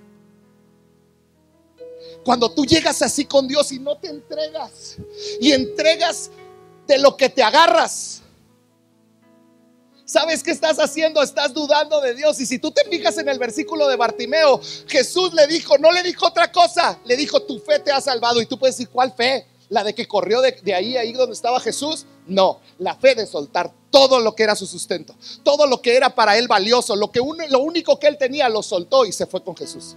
Cuando 2.24 2.52
tú 2.52 2.66
llegas 2.66 3.02
así 3.02 3.26
con 3.26 3.48
Dios 3.48 3.72
y 3.72 3.80
no 3.80 3.98
te 3.98 4.10
entregas 4.10 4.98
y 5.40 5.52
entregas 5.52 6.30
de 6.88 6.98
lo 6.98 7.16
que 7.16 7.30
te 7.30 7.42
agarras. 7.42 8.22
¿Sabes 10.10 10.42
qué 10.42 10.50
estás 10.50 10.80
haciendo? 10.80 11.22
Estás 11.22 11.54
dudando 11.54 12.02
de 12.02 12.16
Dios. 12.16 12.42
Y 12.42 12.48
si 12.48 12.58
tú 12.58 12.72
te 12.72 12.84
fijas 12.86 13.20
en 13.20 13.30
el 13.30 13.38
versículo 13.38 13.88
de 13.88 13.96
Bartimeo, 13.96 14.60
Jesús 14.88 15.36
le 15.36 15.46
dijo, 15.46 15.78
no 15.78 15.92
le 15.92 16.02
dijo 16.02 16.26
otra 16.26 16.52
cosa, 16.52 16.98
le 17.06 17.16
dijo, 17.16 17.44
tu 17.44 17.60
fe 17.60 17.78
te 17.78 17.92
ha 17.92 18.02
salvado. 18.02 18.42
Y 18.42 18.48
tú 18.48 18.58
puedes 18.58 18.76
decir, 18.76 18.90
¿cuál 18.92 19.14
fe? 19.14 19.46
¿La 19.70 19.84
de 19.84 19.94
que 19.94 20.08
corrió 20.08 20.42
de, 20.42 20.74
ahí, 20.74 20.98
ahí 20.98 21.14
donde 21.14 21.36
estaba 21.36 21.60
Jesús? 21.60 22.08
No, 22.26 22.60
la 22.80 22.96
fe 22.96 23.14
de 23.14 23.28
soltar 23.28 23.72
todo 23.92 24.20
lo 24.20 24.34
que 24.34 24.42
era 24.42 24.56
su 24.56 24.66
sustento, 24.66 25.16
todo 25.44 25.68
lo 25.68 25.80
que 25.80 25.96
era 25.96 26.16
para 26.16 26.40
él 26.40 26.48
valioso, 26.48 26.96
lo, 26.96 27.12
que 27.12 27.22
lo 27.48 27.60
único 27.60 28.00
que 28.00 28.08
él 28.08 28.18
tenía, 28.18 28.50
lo 28.50 28.64
soltó 28.64 29.06
y 29.06 29.12
se 29.12 29.28
fue 29.28 29.44
con 29.44 29.56
Jesús. 29.56 29.96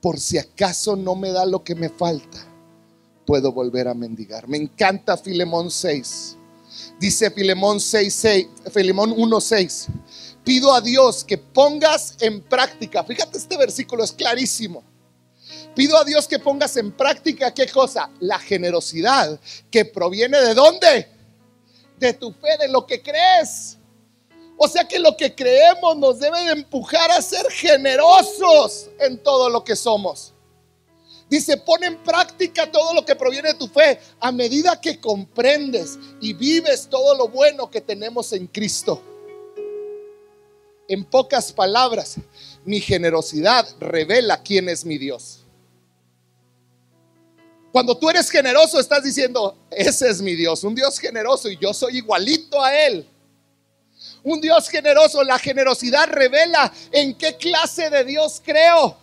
por 0.00 0.20
si 0.20 0.38
acaso 0.38 0.94
no 0.94 1.16
me 1.16 1.32
da 1.32 1.44
lo 1.44 1.64
que 1.64 1.74
me 1.74 1.88
falta, 1.88 2.38
puedo 3.28 3.52
volver 3.52 3.86
a 3.88 3.92
mendigar. 3.92 4.48
Me 4.48 4.56
encanta 4.56 5.18
Filemón 5.18 5.70
6. 5.70 6.38
Dice 6.98 7.30
Filemón 7.30 7.78
6, 7.78 8.14
6 8.14 8.46
Filemón 8.72 9.12
1, 9.14 9.40
6. 9.42 9.86
Pido 10.42 10.72
a 10.72 10.80
Dios 10.80 11.24
que 11.24 11.36
pongas 11.36 12.16
en 12.20 12.40
práctica, 12.40 13.04
fíjate 13.04 13.36
este 13.36 13.58
versículo 13.58 14.02
es 14.02 14.12
clarísimo. 14.12 14.82
Pido 15.74 15.98
a 15.98 16.04
Dios 16.04 16.26
que 16.26 16.38
pongas 16.38 16.74
en 16.78 16.90
práctica 16.90 17.52
qué 17.52 17.66
cosa? 17.68 18.10
La 18.20 18.38
generosidad 18.38 19.38
que 19.70 19.84
proviene 19.84 20.40
de 20.40 20.54
dónde? 20.54 21.08
De 21.98 22.14
tu 22.14 22.32
fe, 22.32 22.56
de 22.58 22.68
lo 22.68 22.86
que 22.86 23.02
crees. 23.02 23.76
O 24.56 24.66
sea 24.66 24.88
que 24.88 24.98
lo 24.98 25.14
que 25.18 25.34
creemos 25.34 25.98
nos 25.98 26.18
debe 26.18 26.44
de 26.44 26.52
empujar 26.52 27.10
a 27.10 27.20
ser 27.20 27.46
generosos 27.50 28.88
en 28.98 29.22
todo 29.22 29.50
lo 29.50 29.62
que 29.62 29.76
somos. 29.76 30.32
Dice, 31.28 31.58
pon 31.58 31.84
en 31.84 31.96
práctica 31.98 32.70
todo 32.70 32.94
lo 32.94 33.04
que 33.04 33.14
proviene 33.14 33.52
de 33.52 33.58
tu 33.58 33.68
fe 33.68 34.00
a 34.20 34.32
medida 34.32 34.80
que 34.80 34.98
comprendes 34.98 35.98
y 36.20 36.32
vives 36.32 36.88
todo 36.88 37.14
lo 37.16 37.28
bueno 37.28 37.70
que 37.70 37.80
tenemos 37.80 38.32
en 38.32 38.46
Cristo. 38.46 39.02
En 40.88 41.04
pocas 41.04 41.52
palabras, 41.52 42.16
mi 42.64 42.80
generosidad 42.80 43.68
revela 43.78 44.42
quién 44.42 44.70
es 44.70 44.84
mi 44.86 44.96
Dios. 44.96 45.44
Cuando 47.70 47.96
tú 47.96 48.08
eres 48.08 48.30
generoso, 48.30 48.80
estás 48.80 49.04
diciendo, 49.04 49.54
ese 49.70 50.08
es 50.08 50.22
mi 50.22 50.34
Dios, 50.34 50.64
un 50.64 50.74
Dios 50.74 50.98
generoso 50.98 51.50
y 51.50 51.58
yo 51.58 51.74
soy 51.74 51.98
igualito 51.98 52.62
a 52.62 52.74
Él 52.74 53.06
un 54.22 54.40
Dios 54.40 54.68
generoso. 54.68 55.22
La 55.24 55.38
generosidad 55.38 56.08
revela 56.08 56.72
en 56.92 57.14
qué 57.14 57.36
clase 57.36 57.90
de 57.90 58.04
Dios 58.04 58.40
creo. 58.44 58.96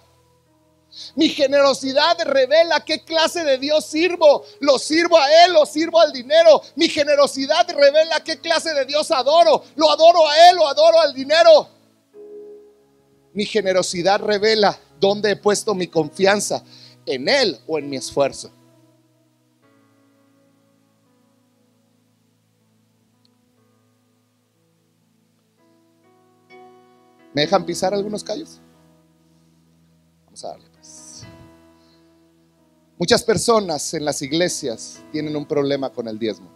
Mi 1.15 1.29
generosidad 1.29 2.17
revela 2.25 2.83
qué 2.83 3.03
clase 3.03 3.43
de 3.43 3.57
Dios 3.57 3.85
sirvo. 3.85 4.45
Lo 4.59 4.79
sirvo 4.79 5.17
a 5.17 5.45
Él, 5.45 5.53
lo 5.53 5.65
sirvo 5.65 5.99
al 5.99 6.11
dinero. 6.11 6.61
Mi 6.75 6.87
generosidad 6.87 7.69
revela 7.69 8.23
qué 8.23 8.39
clase 8.39 8.73
de 8.73 8.85
Dios 8.85 9.11
adoro. 9.11 9.63
Lo 9.75 9.91
adoro 9.91 10.27
a 10.27 10.49
Él, 10.49 10.55
lo 10.55 10.67
adoro 10.67 10.99
al 10.99 11.13
dinero. 11.13 11.69
Mi 13.33 13.45
generosidad 13.45 14.21
revela 14.21 14.79
dónde 14.99 15.31
he 15.31 15.35
puesto 15.35 15.75
mi 15.75 15.87
confianza, 15.87 16.63
en 17.05 17.27
Él 17.27 17.59
o 17.67 17.77
en 17.77 17.89
mi 17.89 17.97
esfuerzo. 17.97 18.51
¿Me 27.33 27.41
dejan 27.41 27.65
pisar 27.65 27.93
algunos 27.93 28.23
callos? 28.23 28.61
Vamos 30.25 30.45
a 30.45 30.47
darle. 30.47 30.74
Muchas 32.97 33.23
personas 33.23 33.93
en 33.93 34.05
las 34.05 34.21
iglesias 34.21 35.03
tienen 35.11 35.35
un 35.35 35.45
problema 35.45 35.89
con 35.89 36.07
el 36.07 36.17
diezmo. 36.17 36.49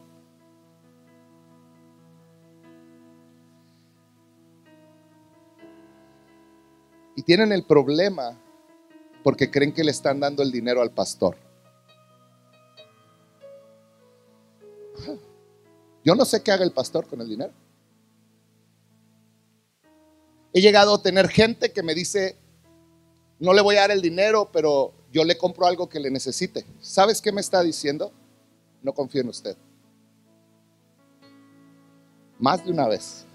Y 7.17 7.23
tienen 7.23 7.51
el 7.51 7.65
problema 7.65 8.39
porque 9.21 9.51
creen 9.51 9.73
que 9.73 9.83
le 9.83 9.91
están 9.91 10.21
dando 10.21 10.41
el 10.41 10.49
dinero 10.49 10.81
al 10.81 10.91
pastor. 10.91 11.35
Yo 16.05 16.15
no 16.15 16.23
sé 16.23 16.41
qué 16.41 16.53
haga 16.53 16.63
el 16.63 16.71
pastor 16.71 17.05
con 17.05 17.19
el 17.19 17.27
dinero. 17.27 17.51
He 20.53 20.61
llegado 20.61 20.95
a 20.95 21.01
tener 21.01 21.27
gente 21.27 21.73
que 21.73 21.83
me 21.83 21.93
dice, 21.93 22.37
no 23.39 23.51
le 23.51 23.61
voy 23.61 23.75
a 23.75 23.81
dar 23.81 23.91
el 23.91 24.01
dinero, 24.01 24.49
pero 24.53 24.93
yo 25.11 25.23
le 25.23 25.37
compro 25.37 25.65
algo 25.65 25.89
que 25.89 25.99
le 25.99 26.11
necesite. 26.11 26.65
¿Sabes 26.81 27.21
qué 27.21 27.31
me 27.31 27.41
está 27.41 27.61
diciendo? 27.63 28.11
No 28.81 28.93
confío 28.93 29.21
en 29.21 29.29
usted. 29.29 29.57
Más 32.37 32.63
de 32.63 32.71
una 32.71 32.87
vez. 32.87 33.25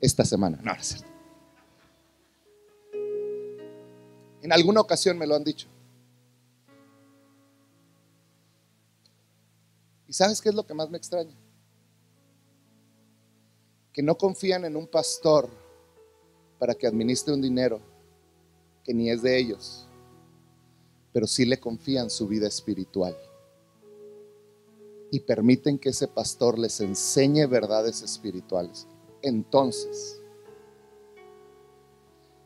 Esta 0.00 0.24
semana. 0.24 0.58
No, 0.58 0.72
no 0.72 0.80
es 0.80 0.86
cierto. 0.86 1.08
En 4.42 4.52
alguna 4.52 4.80
ocasión 4.80 5.18
me 5.18 5.26
lo 5.26 5.34
han 5.34 5.44
dicho. 5.44 5.68
¿Y 10.06 10.12
sabes 10.12 10.40
qué 10.40 10.50
es 10.50 10.54
lo 10.54 10.66
que 10.66 10.74
más 10.74 10.88
me 10.88 10.98
extraña? 10.98 11.34
que 13.96 14.02
no 14.02 14.18
confían 14.18 14.66
en 14.66 14.76
un 14.76 14.86
pastor 14.86 15.48
para 16.58 16.74
que 16.74 16.86
administre 16.86 17.32
un 17.32 17.40
dinero 17.40 17.80
que 18.86 18.94
ni 18.94 19.10
es 19.10 19.20
de 19.20 19.36
ellos, 19.36 19.84
pero 21.12 21.26
sí 21.26 21.44
le 21.44 21.58
confían 21.58 22.08
su 22.08 22.28
vida 22.28 22.46
espiritual 22.46 23.16
y 25.10 25.18
permiten 25.18 25.76
que 25.76 25.88
ese 25.88 26.06
pastor 26.06 26.56
les 26.56 26.80
enseñe 26.80 27.46
verdades 27.46 28.02
espirituales. 28.02 28.86
Entonces, 29.22 30.20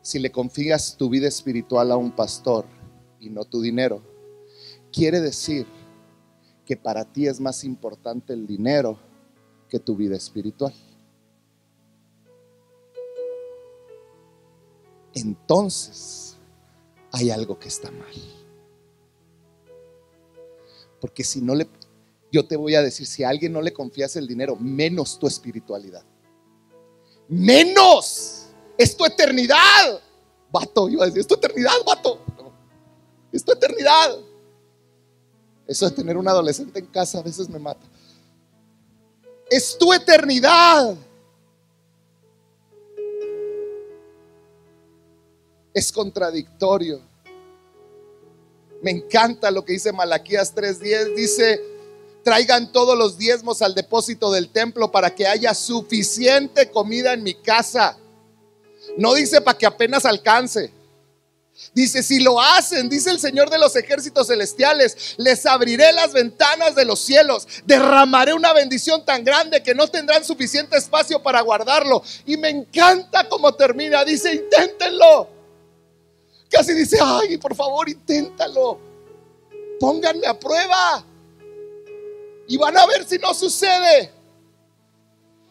si 0.01 0.17
le 0.17 0.31
confías 0.31 0.97
tu 0.97 1.09
vida 1.09 1.27
espiritual 1.27 1.91
a 1.91 1.97
un 1.97 2.11
pastor 2.11 2.65
y 3.19 3.29
no 3.29 3.45
tu 3.45 3.61
dinero, 3.61 4.01
quiere 4.91 5.21
decir 5.21 5.67
que 6.65 6.75
para 6.75 7.05
ti 7.05 7.27
es 7.27 7.39
más 7.39 7.63
importante 7.63 8.33
el 8.33 8.47
dinero 8.47 8.97
que 9.69 9.79
tu 9.79 9.95
vida 9.95 10.15
espiritual. 10.15 10.73
entonces 15.13 16.30
hay 17.11 17.29
algo 17.29 17.59
que 17.59 17.67
está 17.67 17.91
mal. 17.91 18.13
Porque 20.99 21.23
si 21.23 21.41
no 21.41 21.55
le, 21.55 21.67
yo 22.31 22.47
te 22.47 22.55
voy 22.55 22.75
a 22.75 22.81
decir, 22.81 23.07
si 23.07 23.23
a 23.23 23.29
alguien 23.29 23.51
no 23.51 23.61
le 23.61 23.73
confías 23.73 24.15
el 24.15 24.27
dinero, 24.27 24.55
menos 24.55 25.17
tu 25.17 25.27
espiritualidad. 25.27 26.03
Menos. 27.27 28.47
Es 28.77 28.95
tu 28.95 29.05
eternidad. 29.05 30.01
Vato, 30.51 30.89
iba 30.89 31.03
a 31.03 31.05
decir, 31.07 31.21
es 31.21 31.27
tu 31.27 31.35
eternidad, 31.35 31.73
vato. 31.85 32.19
es 33.31 33.43
tu 33.43 33.51
eternidad. 33.51 34.17
Eso 35.67 35.89
de 35.89 35.95
tener 35.95 36.17
un 36.17 36.27
adolescente 36.27 36.79
en 36.79 36.85
casa 36.87 37.19
a 37.19 37.21
veces 37.21 37.49
me 37.49 37.57
mata. 37.57 37.85
Es 39.49 39.77
tu 39.77 39.93
eternidad. 39.93 40.95
Es 45.73 45.91
contradictorio. 45.91 47.01
Me 48.81 48.91
encanta 48.91 49.51
lo 49.51 49.63
que 49.63 49.73
dice 49.73 49.91
Malaquías 49.91 50.53
3:10. 50.55 51.15
Dice, 51.15 51.61
traigan 52.23 52.71
todos 52.71 52.97
los 52.97 53.17
diezmos 53.17 53.61
al 53.61 53.75
depósito 53.75 54.31
del 54.31 54.49
templo 54.49 54.91
para 54.91 55.13
que 55.13 55.27
haya 55.27 55.53
suficiente 55.53 56.69
comida 56.71 57.13
en 57.13 57.23
mi 57.23 57.35
casa. 57.35 57.97
No 58.97 59.13
dice 59.13 59.41
para 59.41 59.57
que 59.57 59.65
apenas 59.65 60.05
alcance. 60.05 60.71
Dice, 61.73 62.01
si 62.01 62.19
lo 62.19 62.41
hacen, 62.41 62.89
dice 62.89 63.11
el 63.11 63.19
Señor 63.19 63.49
de 63.49 63.59
los 63.59 63.75
ejércitos 63.75 64.27
celestiales, 64.27 65.15
les 65.17 65.45
abriré 65.45 65.93
las 65.93 66.11
ventanas 66.11 66.75
de 66.75 66.85
los 66.85 66.99
cielos, 66.99 67.47
derramaré 67.65 68.33
una 68.33 68.51
bendición 68.51 69.05
tan 69.05 69.23
grande 69.23 69.61
que 69.61 69.75
no 69.75 69.87
tendrán 69.87 70.25
suficiente 70.25 70.77
espacio 70.77 71.21
para 71.21 71.41
guardarlo. 71.41 72.01
Y 72.25 72.37
me 72.37 72.49
encanta 72.49 73.29
cómo 73.29 73.53
termina. 73.53 74.03
Dice, 74.03 74.33
inténtenlo. 74.33 75.40
Casi 76.51 76.73
dice, 76.73 76.97
ay, 77.01 77.37
por 77.37 77.55
favor, 77.55 77.87
inténtalo. 77.89 78.77
Pónganme 79.79 80.27
a 80.27 80.37
prueba. 80.37 81.03
Y 82.47 82.57
van 82.57 82.77
a 82.77 82.85
ver 82.85 83.07
si 83.07 83.17
no 83.17 83.33
sucede. 83.33 84.11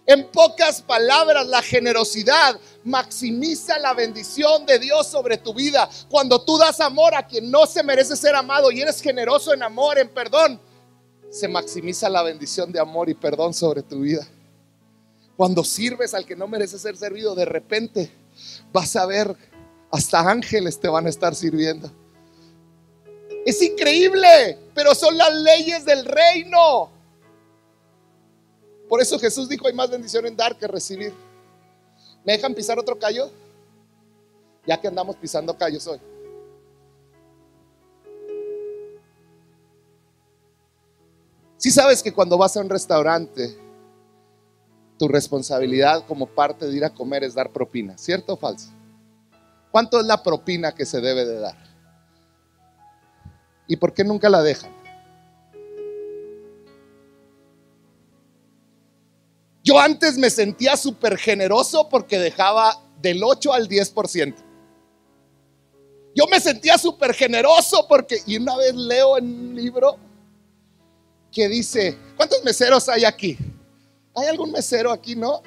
En 0.07 0.30
pocas 0.30 0.82
palabras, 0.82 1.46
la 1.46 1.62
generosidad 1.62 2.61
maximiza 2.84 3.78
la 3.78 3.94
bendición 3.94 4.66
de 4.66 4.78
Dios 4.78 5.07
sobre 5.07 5.38
tu 5.38 5.55
vida. 5.55 5.88
Cuando 6.11 6.42
tú 6.42 6.59
das 6.59 6.80
amor 6.80 7.14
a 7.14 7.26
quien 7.26 7.51
no 7.51 7.66
se 7.66 7.82
merece 7.82 8.16
ser 8.16 8.34
amado 8.34 8.70
y 8.70 8.80
eres 8.80 9.01
generoso 9.01 9.55
en 9.55 9.62
amor, 9.62 9.98
en 9.98 10.09
perdón, 10.09 10.61
se 11.30 11.46
maximiza 11.48 12.09
la 12.09 12.22
bendición 12.22 12.72
de 12.72 12.80
amor 12.80 13.09
y 13.09 13.14
perdón 13.14 13.55
sobre 13.55 13.82
tu 13.82 14.01
vida. 14.01 14.26
Cuando 15.36 15.64
sirves 15.64 16.12
al 16.12 16.26
que 16.26 16.36
no 16.36 16.48
merece 16.48 16.78
ser 16.78 16.96
servido, 16.96 17.34
de 17.34 17.44
repente 17.44 18.11
vas 18.72 18.96
a 18.96 19.07
ver, 19.07 19.34
hasta 19.91 20.20
ángeles 20.20 20.78
te 20.78 20.88
van 20.88 21.07
a 21.07 21.09
estar 21.09 21.34
sirviendo. 21.34 21.91
Es 23.45 23.61
increíble, 23.62 24.59
pero 24.74 24.95
son 24.95 25.16
las 25.16 25.34
leyes 25.34 25.84
del 25.84 26.05
reino. 26.05 26.91
Por 28.88 29.01
eso 29.01 29.18
Jesús 29.18 29.49
dijo, 29.49 29.66
hay 29.66 29.72
más 29.72 29.91
bendición 29.91 30.26
en 30.26 30.36
dar 30.36 30.57
que 30.57 30.66
recibir. 30.66 31.12
¿Me 32.24 32.32
dejan 32.32 32.55
pisar 32.55 32.78
otro 32.78 32.99
callo? 32.99 33.30
Ya 34.66 34.80
que 34.80 34.88
andamos 34.88 35.16
pisando 35.16 35.57
callos 35.57 35.86
hoy. 35.86 36.01
Si 41.57 41.70
sabes 41.70 42.03
que 42.03 42.12
cuando 42.12 42.38
vas 42.38 42.57
a 42.57 42.61
un 42.61 42.68
restaurante, 42.68 43.57
tu 44.99 45.09
responsabilidad 45.09 46.07
como 46.07 46.26
parte 46.26 46.66
de 46.66 46.76
ir 46.76 46.84
a 46.84 46.91
comer 46.91 47.22
es 47.24 47.34
dar 47.34 47.53
propina, 47.53 47.97
¿cierto 47.99 48.34
o 48.34 48.36
falso? 48.36 48.70
¿Cuánto 49.70 50.00
es 50.00 50.06
la 50.06 50.22
propina 50.22 50.72
que 50.72 50.84
se 50.84 51.00
debe 51.00 51.24
de 51.24 51.38
dar? 51.38 51.56
¿Y 53.66 53.76
por 53.76 53.94
qué 53.94 54.02
nunca 54.02 54.28
la 54.28 54.42
dejan? 54.42 54.72
Yo 59.62 59.78
antes 59.78 60.18
me 60.18 60.30
sentía 60.30 60.76
súper 60.76 61.16
generoso 61.16 61.88
porque 61.88 62.18
dejaba 62.18 62.82
del 63.00 63.22
8 63.22 63.52
al 63.52 63.68
10%. 63.68 64.34
Yo 66.14 66.26
me 66.26 66.40
sentía 66.40 66.76
súper 66.76 67.14
generoso 67.14 67.86
porque, 67.88 68.20
y 68.26 68.36
una 68.36 68.56
vez 68.56 68.74
leo 68.74 69.18
en 69.18 69.24
un 69.24 69.54
libro 69.54 69.96
que 71.30 71.48
dice, 71.48 71.96
¿cuántos 72.16 72.42
meseros 72.42 72.88
hay 72.88 73.04
aquí? 73.04 73.38
¿Hay 74.16 74.26
algún 74.26 74.50
mesero 74.50 74.90
aquí? 74.90 75.14
No, 75.14 75.42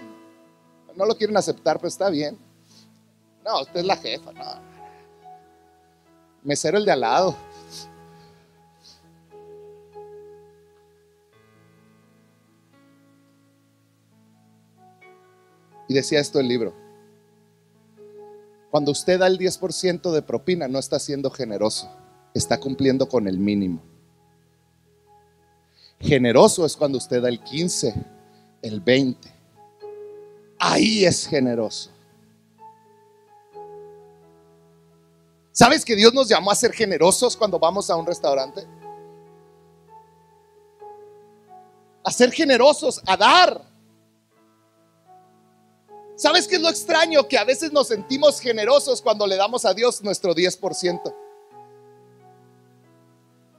no 0.95 1.05
lo 1.05 1.17
quieren 1.17 1.35
aceptar, 1.35 1.77
pero 1.77 1.89
está 1.89 2.09
bien. 2.09 2.37
No, 3.43 3.61
usted 3.61 3.81
es 3.81 3.85
la 3.85 3.97
jefa, 3.97 4.31
no. 4.31 4.43
Mesero 6.43 6.77
el 6.77 6.85
de 6.85 6.91
al 6.91 7.01
lado. 7.01 7.35
Y 15.87 15.93
decía 15.93 16.19
esto 16.19 16.39
el 16.39 16.47
libro. 16.47 16.73
Cuando 18.71 18.91
usted 18.91 19.19
da 19.19 19.27
el 19.27 19.37
10% 19.37 20.11
de 20.11 20.21
propina, 20.21 20.67
no 20.67 20.79
está 20.79 20.97
siendo 20.97 21.29
generoso, 21.29 21.91
está 22.33 22.59
cumpliendo 22.59 23.07
con 23.07 23.27
el 23.27 23.37
mínimo. 23.37 23.83
Generoso 25.99 26.65
es 26.65 26.75
cuando 26.75 26.97
usted 26.97 27.21
da 27.21 27.29
el 27.29 27.39
15, 27.39 27.93
el 28.61 28.81
20. 28.81 29.29
Ahí 30.57 31.05
es 31.05 31.27
generoso. 31.27 31.92
¿Sabes 35.53 35.85
que 35.85 35.95
Dios 35.95 36.15
nos 36.15 36.27
llamó 36.27 36.49
a 36.49 36.55
ser 36.55 36.73
generosos 36.73 37.37
cuando 37.37 37.59
vamos 37.59 37.91
a 37.91 37.95
un 37.95 38.07
restaurante? 38.07 38.65
A 42.03 42.11
ser 42.11 42.31
generosos, 42.31 42.99
a 43.05 43.15
dar. 43.15 43.61
¿Sabes 46.15 46.47
qué 46.47 46.55
es 46.55 46.61
lo 46.61 46.69
extraño? 46.69 47.27
Que 47.27 47.37
a 47.37 47.43
veces 47.43 47.71
nos 47.71 47.87
sentimos 47.87 48.39
generosos 48.39 48.99
cuando 48.99 49.27
le 49.27 49.35
damos 49.35 49.63
a 49.63 49.75
Dios 49.75 50.01
nuestro 50.01 50.33
10%. 50.33 51.13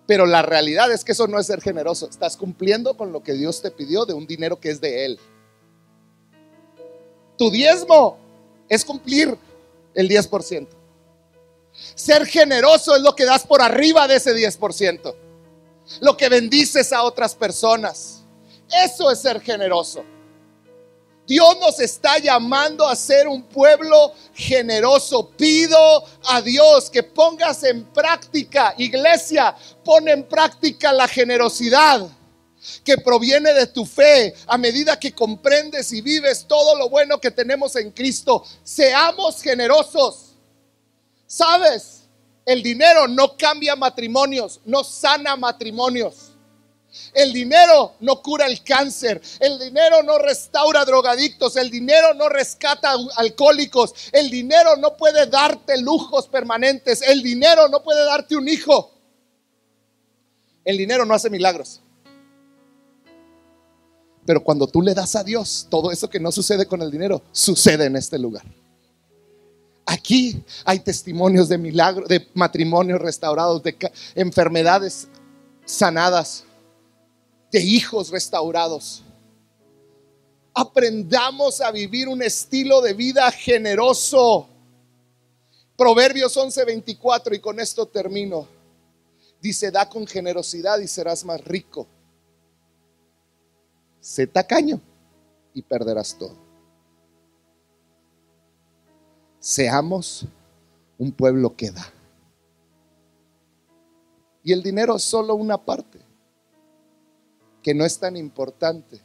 Pero 0.05 0.27
la 0.27 0.43
realidad 0.43 0.91
es 0.91 1.05
que 1.05 1.13
eso 1.13 1.29
no 1.29 1.39
es 1.39 1.47
ser 1.47 1.61
generoso. 1.61 2.09
Estás 2.11 2.37
cumpliendo 2.37 2.97
con 2.97 3.13
lo 3.13 3.23
que 3.23 3.35
Dios 3.35 3.63
te 3.63 3.71
pidió 3.71 4.05
de 4.05 4.15
un 4.15 4.27
dinero 4.27 4.59
que 4.59 4.71
es 4.71 4.81
de 4.81 5.05
Él. 5.05 5.21
Tu 7.39 7.51
diezmo 7.53 8.19
es 8.69 8.85
cumplir 8.85 9.39
el 9.95 10.09
10%. 10.09 10.84
Ser 11.95 12.27
generoso 12.27 12.95
es 12.95 13.03
lo 13.03 13.15
que 13.15 13.25
das 13.25 13.47
por 13.47 13.63
arriba 13.63 14.07
de 14.07 14.17
ese 14.17 14.35
10%. 14.35 15.15
Lo 16.01 16.17
que 16.17 16.29
bendices 16.29 16.93
a 16.93 17.03
otras 17.03 17.35
personas. 17.35 18.23
Eso 18.71 19.11
es 19.11 19.21
ser 19.21 19.41
generoso. 19.41 20.05
Dios 21.27 21.57
nos 21.59 21.81
está 21.81 22.19
llamando 22.19 22.87
a 22.87 22.95
ser 22.95 23.27
un 23.29 23.45
pueblo 23.45 24.13
generoso. 24.35 25.31
Pido 25.31 26.05
a 26.29 26.43
Dios 26.43 26.91
que 26.91 27.03
pongas 27.03 27.65
en 27.65 27.85
práctica, 27.85 28.75
iglesia, 28.77 29.55
pon 29.83 30.09
en 30.09 30.25
práctica 30.25 30.93
la 30.93 31.09
generosidad 31.09 32.07
que 32.83 32.99
proviene 32.99 33.53
de 33.53 33.67
tu 33.67 33.85
fe 33.85 34.35
a 34.47 34.57
medida 34.59 34.99
que 34.99 35.13
comprendes 35.13 35.93
y 35.93 36.01
vives 36.01 36.47
todo 36.47 36.77
lo 36.77 36.89
bueno 36.89 37.21
que 37.21 37.31
tenemos 37.31 37.77
en 37.77 37.91
Cristo. 37.91 38.45
Seamos 38.63 39.43
generosos. 39.43 40.34
¿Sabes? 41.35 42.05
El 42.47 42.63
dinero 42.63 43.09
no 43.09 43.37
cambia 43.37 43.75
matrimonios, 43.75 44.61
no 44.65 44.85
sana 44.85 45.35
matrimonios. 45.35 46.31
El 47.13 47.33
dinero 47.33 47.95
no 47.99 48.23
cura 48.23 48.47
el 48.47 48.63
cáncer, 48.63 49.21
el 49.41 49.59
dinero 49.59 50.05
no 50.05 50.17
restaura 50.19 50.85
drogadictos, 50.85 51.57
el 51.57 51.73
dinero 51.73 52.15
no 52.15 52.29
rescata 52.29 52.95
alcohólicos, 53.17 53.95
el 54.13 54.31
dinero 54.31 54.77
no 54.77 54.97
puede 54.97 55.27
darte 55.27 55.77
lujos 55.81 56.29
permanentes, 56.29 57.03
el 57.03 57.21
dinero 57.21 57.69
no 57.69 57.83
puede 57.83 58.05
darte 58.05 58.37
un 58.37 58.47
hijo. 58.47 58.93
El 60.65 60.79
dinero 60.79 61.05
no 61.05 61.15
hace 61.15 61.31
milagros. 61.31 61.81
Pero 64.25 64.45
cuando 64.45 64.69
tú 64.69 64.83
le 64.83 64.95
das 64.95 65.17
a 65.17 65.25
Dios 65.25 65.67
todo 65.69 65.91
eso 65.91 66.09
que 66.09 66.21
no 66.21 66.31
sucede 66.31 66.67
con 66.67 66.81
el 66.81 66.93
dinero, 66.93 67.23
sucede 67.33 67.87
en 67.87 67.97
este 67.97 68.21
lugar. 68.21 68.45
Aquí 69.87 70.43
hay 70.65 70.79
testimonios 70.81 71.49
de 71.49 71.59
milagros, 71.59 72.09
de 72.09 72.27
matrimonios 72.35 73.01
restaurados, 73.01 73.63
de 73.63 73.77
enfermedades 74.15 75.09
sanadas 75.65 76.45
de 77.55 77.61
hijos 77.61 78.11
restaurados. 78.11 79.05
Aprendamos 80.53 81.61
a 81.61 81.71
vivir 81.71 82.09
un 82.09 82.23
estilo 82.23 82.81
de 82.81 82.95
vida 82.95 83.31
generoso. 83.31 84.49
Proverbios 85.77 86.37
11:24 86.37 87.35
y 87.35 87.39
con 87.39 87.61
esto 87.61 87.87
termino. 87.87 88.49
Dice, 89.41 89.71
da 89.71 89.89
con 89.89 90.07
generosidad 90.07 90.79
y 90.79 90.89
serás 90.89 91.25
más 91.25 91.45
rico. 91.45 91.87
Sé 94.01 94.27
tacaño 94.27 94.81
y 95.53 95.63
perderás 95.63 96.17
todo. 96.19 96.44
Seamos 99.45 100.27
un 100.97 101.13
pueblo 101.13 101.55
que 101.55 101.71
da. 101.71 101.85
Y 104.43 104.55
el 104.55 104.63
dinero 104.63 104.97
es 104.97 105.03
solo 105.03 105.35
una 105.35 105.63
parte 105.63 106.01
que 107.63 107.75
no 107.75 107.85
es 107.85 107.99
tan 107.99 108.17
importante 108.17 109.03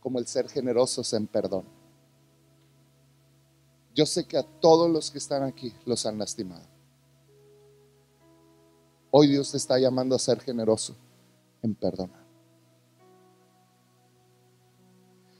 como 0.00 0.18
el 0.18 0.26
ser 0.26 0.48
generosos 0.48 1.12
en 1.12 1.26
perdón. 1.26 1.66
Yo 3.94 4.06
sé 4.06 4.26
que 4.26 4.38
a 4.38 4.42
todos 4.42 4.90
los 4.90 5.10
que 5.10 5.18
están 5.18 5.42
aquí 5.42 5.74
los 5.84 6.06
han 6.06 6.16
lastimado. 6.16 6.64
Hoy 9.10 9.28
Dios 9.28 9.50
te 9.50 9.58
está 9.58 9.78
llamando 9.78 10.16
a 10.16 10.18
ser 10.18 10.40
generoso 10.40 10.96
en 11.60 11.74
perdonar. 11.74 12.24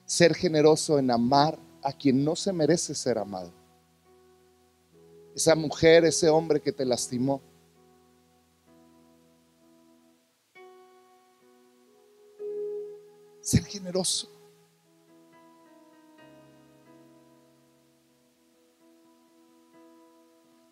Ser 0.05 0.35
generoso 0.35 0.99
en 0.99 1.11
amar 1.11 1.59
a 1.83 1.95
quien 1.95 2.23
no 2.23 2.37
se 2.37 2.53
merece 2.53 2.95
ser 2.95 3.17
amado. 3.17 3.62
Esa 5.35 5.55
mujer, 5.55 6.05
ese 6.05 6.29
hombre 6.29 6.61
que 6.61 6.73
te 6.73 6.85
lastimó, 6.85 7.41
ser 13.41 13.65
generoso. 13.65 14.29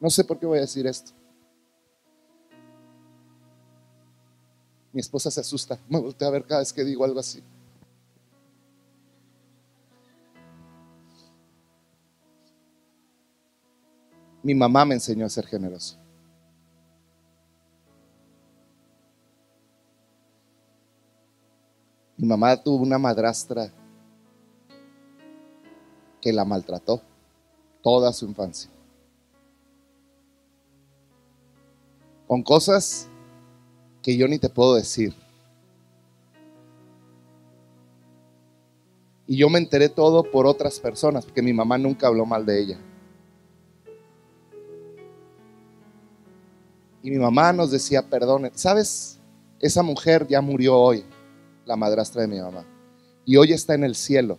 No 0.00 0.08
sé 0.08 0.24
por 0.24 0.38
qué 0.38 0.46
voy 0.46 0.58
a 0.58 0.62
decir 0.62 0.86
esto. 0.86 1.12
Mi 4.92 5.00
esposa 5.00 5.30
se 5.30 5.40
asusta, 5.40 5.78
me 5.88 6.00
voltea 6.00 6.28
a 6.28 6.32
ver 6.32 6.44
cada 6.44 6.60
vez 6.60 6.72
que 6.72 6.84
digo 6.84 7.04
algo 7.04 7.20
así. 7.20 7.42
Mi 14.42 14.54
mamá 14.54 14.84
me 14.84 14.94
enseñó 14.94 15.26
a 15.26 15.28
ser 15.28 15.46
generoso. 15.46 15.96
Mi 22.16 22.26
mamá 22.26 22.56
tuvo 22.56 22.82
una 22.82 22.98
madrastra 22.98 23.72
que 26.20 26.32
la 26.32 26.44
maltrató 26.44 27.00
toda 27.82 28.12
su 28.12 28.26
infancia. 28.26 28.70
Con 32.26 32.42
cosas 32.42 33.08
que 34.02 34.16
yo 34.16 34.28
ni 34.28 34.38
te 34.38 34.48
puedo 34.48 34.74
decir. 34.74 35.14
Y 39.26 39.36
yo 39.36 39.48
me 39.48 39.58
enteré 39.58 39.88
todo 39.88 40.22
por 40.22 40.46
otras 40.46 40.78
personas, 40.78 41.24
porque 41.24 41.42
mi 41.42 41.52
mamá 41.52 41.78
nunca 41.78 42.06
habló 42.06 42.26
mal 42.26 42.44
de 42.44 42.62
ella. 42.62 42.78
Y 47.02 47.10
mi 47.10 47.18
mamá 47.18 47.52
nos 47.52 47.70
decía, 47.70 48.08
perdone, 48.08 48.50
¿sabes? 48.54 49.18
Esa 49.58 49.82
mujer 49.82 50.26
ya 50.28 50.40
murió 50.40 50.78
hoy, 50.78 51.04
la 51.64 51.76
madrastra 51.76 52.22
de 52.22 52.28
mi 52.28 52.40
mamá. 52.40 52.64
Y 53.24 53.36
hoy 53.36 53.52
está 53.52 53.74
en 53.74 53.84
el 53.84 53.94
cielo, 53.94 54.38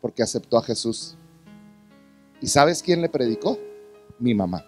porque 0.00 0.22
aceptó 0.22 0.56
a 0.58 0.62
Jesús. 0.62 1.16
¿Y 2.40 2.46
sabes 2.46 2.82
quién 2.82 3.02
le 3.02 3.08
predicó? 3.08 3.58
Mi 4.18 4.34
mamá. 4.34 4.64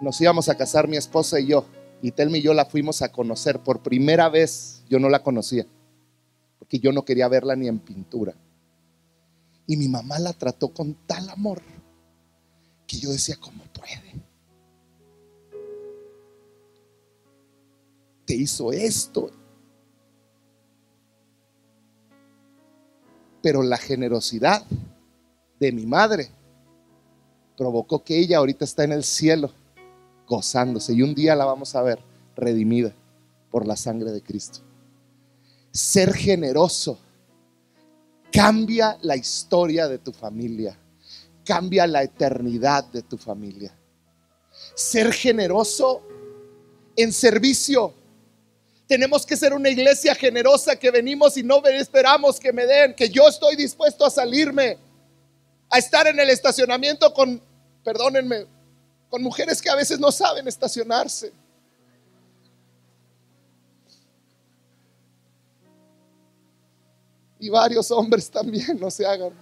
Nos 0.00 0.20
íbamos 0.20 0.48
a 0.48 0.56
casar 0.56 0.88
mi 0.88 0.96
esposa 0.96 1.40
y 1.40 1.46
yo. 1.46 1.66
Y 2.02 2.12
Telmi 2.12 2.38
y 2.38 2.42
yo 2.42 2.54
la 2.54 2.66
fuimos 2.66 3.02
a 3.02 3.10
conocer 3.10 3.60
por 3.60 3.82
primera 3.82 4.28
vez. 4.28 4.82
Yo 4.88 4.98
no 4.98 5.08
la 5.08 5.22
conocía, 5.22 5.66
porque 6.58 6.78
yo 6.78 6.92
no 6.92 7.04
quería 7.04 7.28
verla 7.28 7.56
ni 7.56 7.68
en 7.68 7.78
pintura. 7.78 8.34
Y 9.66 9.76
mi 9.76 9.88
mamá 9.88 10.18
la 10.18 10.32
trató 10.32 10.68
con 10.68 10.94
tal 11.06 11.28
amor 11.30 11.62
que 12.86 12.98
yo 12.98 13.10
decía, 13.10 13.36
¿cómo 13.40 13.64
puede? 13.72 14.22
Te 18.24 18.34
hizo 18.34 18.72
esto. 18.72 19.30
Pero 23.42 23.62
la 23.62 23.76
generosidad 23.76 24.64
de 25.60 25.72
mi 25.72 25.86
madre 25.86 26.30
provocó 27.56 28.02
que 28.02 28.18
ella 28.18 28.38
ahorita 28.38 28.64
está 28.64 28.84
en 28.84 28.92
el 28.92 29.04
cielo 29.04 29.50
gozándose 30.26 30.94
y 30.94 31.02
un 31.02 31.14
día 31.14 31.34
la 31.34 31.44
vamos 31.44 31.74
a 31.74 31.82
ver 31.82 31.98
redimida 32.34 32.92
por 33.50 33.66
la 33.66 33.76
sangre 33.76 34.10
de 34.10 34.22
Cristo. 34.22 34.60
Ser 35.70 36.14
generoso 36.14 36.98
cambia 38.32 38.98
la 39.02 39.16
historia 39.16 39.86
de 39.86 39.98
tu 39.98 40.12
familia, 40.12 40.76
cambia 41.44 41.86
la 41.86 42.02
eternidad 42.02 42.84
de 42.84 43.02
tu 43.02 43.16
familia. 43.16 43.72
Ser 44.74 45.12
generoso 45.12 46.02
en 46.96 47.12
servicio. 47.12 47.92
Tenemos 48.86 49.24
que 49.24 49.36
ser 49.36 49.54
una 49.54 49.70
iglesia 49.70 50.14
generosa 50.14 50.76
que 50.76 50.90
venimos 50.90 51.36
y 51.36 51.42
no 51.42 51.64
esperamos 51.64 52.38
que 52.38 52.52
me 52.52 52.66
den, 52.66 52.94
que 52.94 53.08
yo 53.08 53.26
estoy 53.28 53.56
dispuesto 53.56 54.04
a 54.04 54.10
salirme, 54.10 54.78
a 55.70 55.78
estar 55.78 56.06
en 56.06 56.20
el 56.20 56.28
estacionamiento 56.28 57.12
con, 57.14 57.40
perdónenme, 57.82 58.46
con 59.08 59.22
mujeres 59.22 59.62
que 59.62 59.70
a 59.70 59.74
veces 59.74 59.98
no 59.98 60.12
saben 60.12 60.46
estacionarse. 60.48 61.32
Y 67.38 67.48
varios 67.48 67.90
hombres 67.90 68.30
también, 68.30 68.78
no 68.78 68.90
se 68.90 69.06
hagan. 69.06 69.32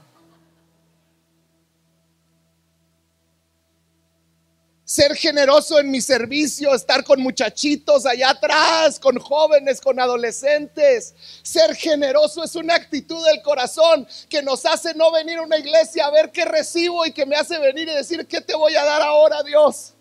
Ser 4.92 5.16
generoso 5.16 5.78
en 5.78 5.90
mi 5.90 6.02
servicio, 6.02 6.74
estar 6.74 7.02
con 7.02 7.22
muchachitos 7.22 8.04
allá 8.04 8.28
atrás, 8.28 9.00
con 9.00 9.18
jóvenes, 9.18 9.80
con 9.80 9.98
adolescentes. 9.98 11.14
Ser 11.42 11.74
generoso 11.74 12.44
es 12.44 12.54
una 12.56 12.74
actitud 12.74 13.24
del 13.24 13.40
corazón 13.40 14.06
que 14.28 14.42
nos 14.42 14.66
hace 14.66 14.92
no 14.92 15.10
venir 15.10 15.38
a 15.38 15.44
una 15.44 15.56
iglesia 15.56 16.04
a 16.04 16.10
ver 16.10 16.30
qué 16.30 16.44
recibo 16.44 17.06
y 17.06 17.12
que 17.12 17.24
me 17.24 17.36
hace 17.36 17.58
venir 17.58 17.88
y 17.88 17.94
decir, 17.94 18.26
¿qué 18.26 18.42
te 18.42 18.54
voy 18.54 18.76
a 18.76 18.84
dar 18.84 19.00
ahora, 19.00 19.42
Dios? 19.42 19.94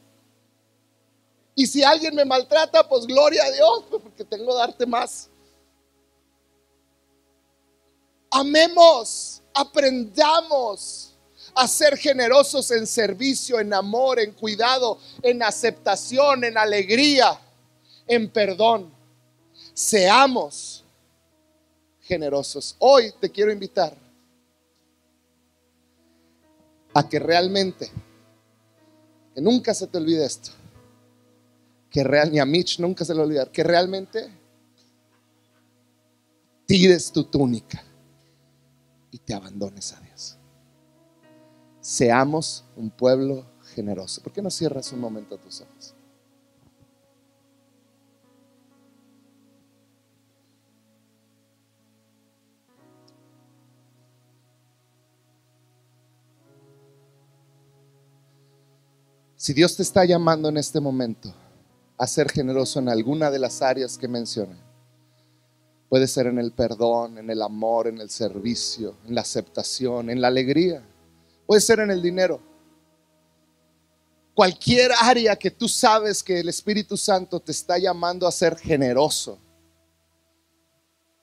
Y 1.55 1.67
si 1.67 1.83
alguien 1.83 2.13
me 2.13 2.25
maltrata, 2.25 2.85
pues 2.89 3.07
gloria 3.07 3.45
a 3.45 3.51
Dios, 3.51 3.85
pues, 3.89 4.01
porque 4.01 4.25
tengo 4.25 4.51
que 4.51 4.57
darte 4.57 4.85
más. 4.85 5.29
Amemos, 8.29 9.41
aprendamos 9.53 11.10
a 11.55 11.67
ser 11.67 11.97
generosos 11.97 12.71
en 12.71 12.87
servicio, 12.87 13.59
en 13.59 13.73
amor, 13.73 14.19
en 14.19 14.31
cuidado, 14.31 14.99
en 15.21 15.43
aceptación, 15.43 16.43
en 16.43 16.57
alegría, 16.57 17.39
en 18.07 18.29
perdón. 18.29 18.91
Seamos 19.73 20.83
generosos. 22.01 22.75
Hoy 22.79 23.13
te 23.19 23.29
quiero 23.29 23.51
invitar 23.51 23.95
a 26.93 27.07
que 27.07 27.19
realmente, 27.19 27.89
que 29.33 29.41
nunca 29.41 29.73
se 29.73 29.87
te 29.87 29.97
olvide 29.97 30.25
esto, 30.25 30.51
que 31.89 32.03
real, 32.03 32.31
ni 32.31 32.39
a 32.39 32.45
Mitch 32.45 32.79
nunca 32.79 33.05
se 33.05 33.13
le 33.13 33.21
olvidar, 33.21 33.51
que 33.51 33.63
realmente 33.63 34.29
tires 36.65 37.11
tu 37.11 37.25
túnica 37.25 37.83
y 39.11 39.17
te 39.17 39.33
abandones 39.33 39.91
a 39.93 39.99
Dios 39.99 40.10
seamos 41.91 42.63
un 42.77 42.89
pueblo 42.89 43.45
generoso. 43.75 44.23
¿Por 44.23 44.31
qué 44.31 44.41
no 44.41 44.49
cierras 44.49 44.93
un 44.93 45.01
momento 45.01 45.37
tus 45.37 45.59
ojos? 45.59 45.93
Si 59.35 59.51
Dios 59.51 59.75
te 59.75 59.83
está 59.83 60.05
llamando 60.05 60.47
en 60.47 60.55
este 60.55 60.79
momento 60.79 61.33
a 61.97 62.07
ser 62.07 62.31
generoso 62.31 62.79
en 62.79 62.87
alguna 62.87 63.29
de 63.29 63.39
las 63.39 63.61
áreas 63.61 63.97
que 63.97 64.07
mencioné, 64.07 64.55
puede 65.89 66.07
ser 66.07 66.27
en 66.27 66.39
el 66.39 66.53
perdón, 66.53 67.17
en 67.17 67.29
el 67.29 67.41
amor, 67.41 67.87
en 67.87 67.97
el 67.97 68.09
servicio, 68.09 68.95
en 69.05 69.15
la 69.15 69.21
aceptación, 69.21 70.09
en 70.09 70.21
la 70.21 70.29
alegría 70.29 70.85
Puede 71.51 71.59
ser 71.59 71.81
en 71.81 71.91
el 71.91 72.01
dinero. 72.01 72.39
Cualquier 74.33 74.89
área 75.01 75.35
que 75.35 75.51
tú 75.51 75.67
sabes 75.67 76.23
que 76.23 76.39
el 76.39 76.47
Espíritu 76.47 76.95
Santo 76.95 77.41
te 77.41 77.51
está 77.51 77.77
llamando 77.77 78.25
a 78.25 78.31
ser 78.31 78.57
generoso. 78.57 79.37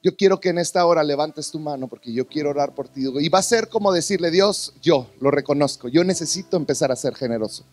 Yo 0.02 0.14
quiero 0.14 0.38
que 0.38 0.50
en 0.50 0.58
esta 0.58 0.84
hora 0.84 1.02
levantes 1.02 1.50
tu 1.50 1.58
mano 1.58 1.88
porque 1.88 2.12
yo 2.12 2.28
quiero 2.28 2.50
orar 2.50 2.74
por 2.74 2.90
ti. 2.90 3.06
Y 3.20 3.30
va 3.30 3.38
a 3.38 3.42
ser 3.42 3.70
como 3.70 3.90
decirle, 3.90 4.30
Dios, 4.30 4.74
yo 4.82 5.06
lo 5.18 5.30
reconozco, 5.30 5.88
yo 5.88 6.04
necesito 6.04 6.58
empezar 6.58 6.92
a 6.92 6.96
ser 6.96 7.14
generoso. 7.14 7.64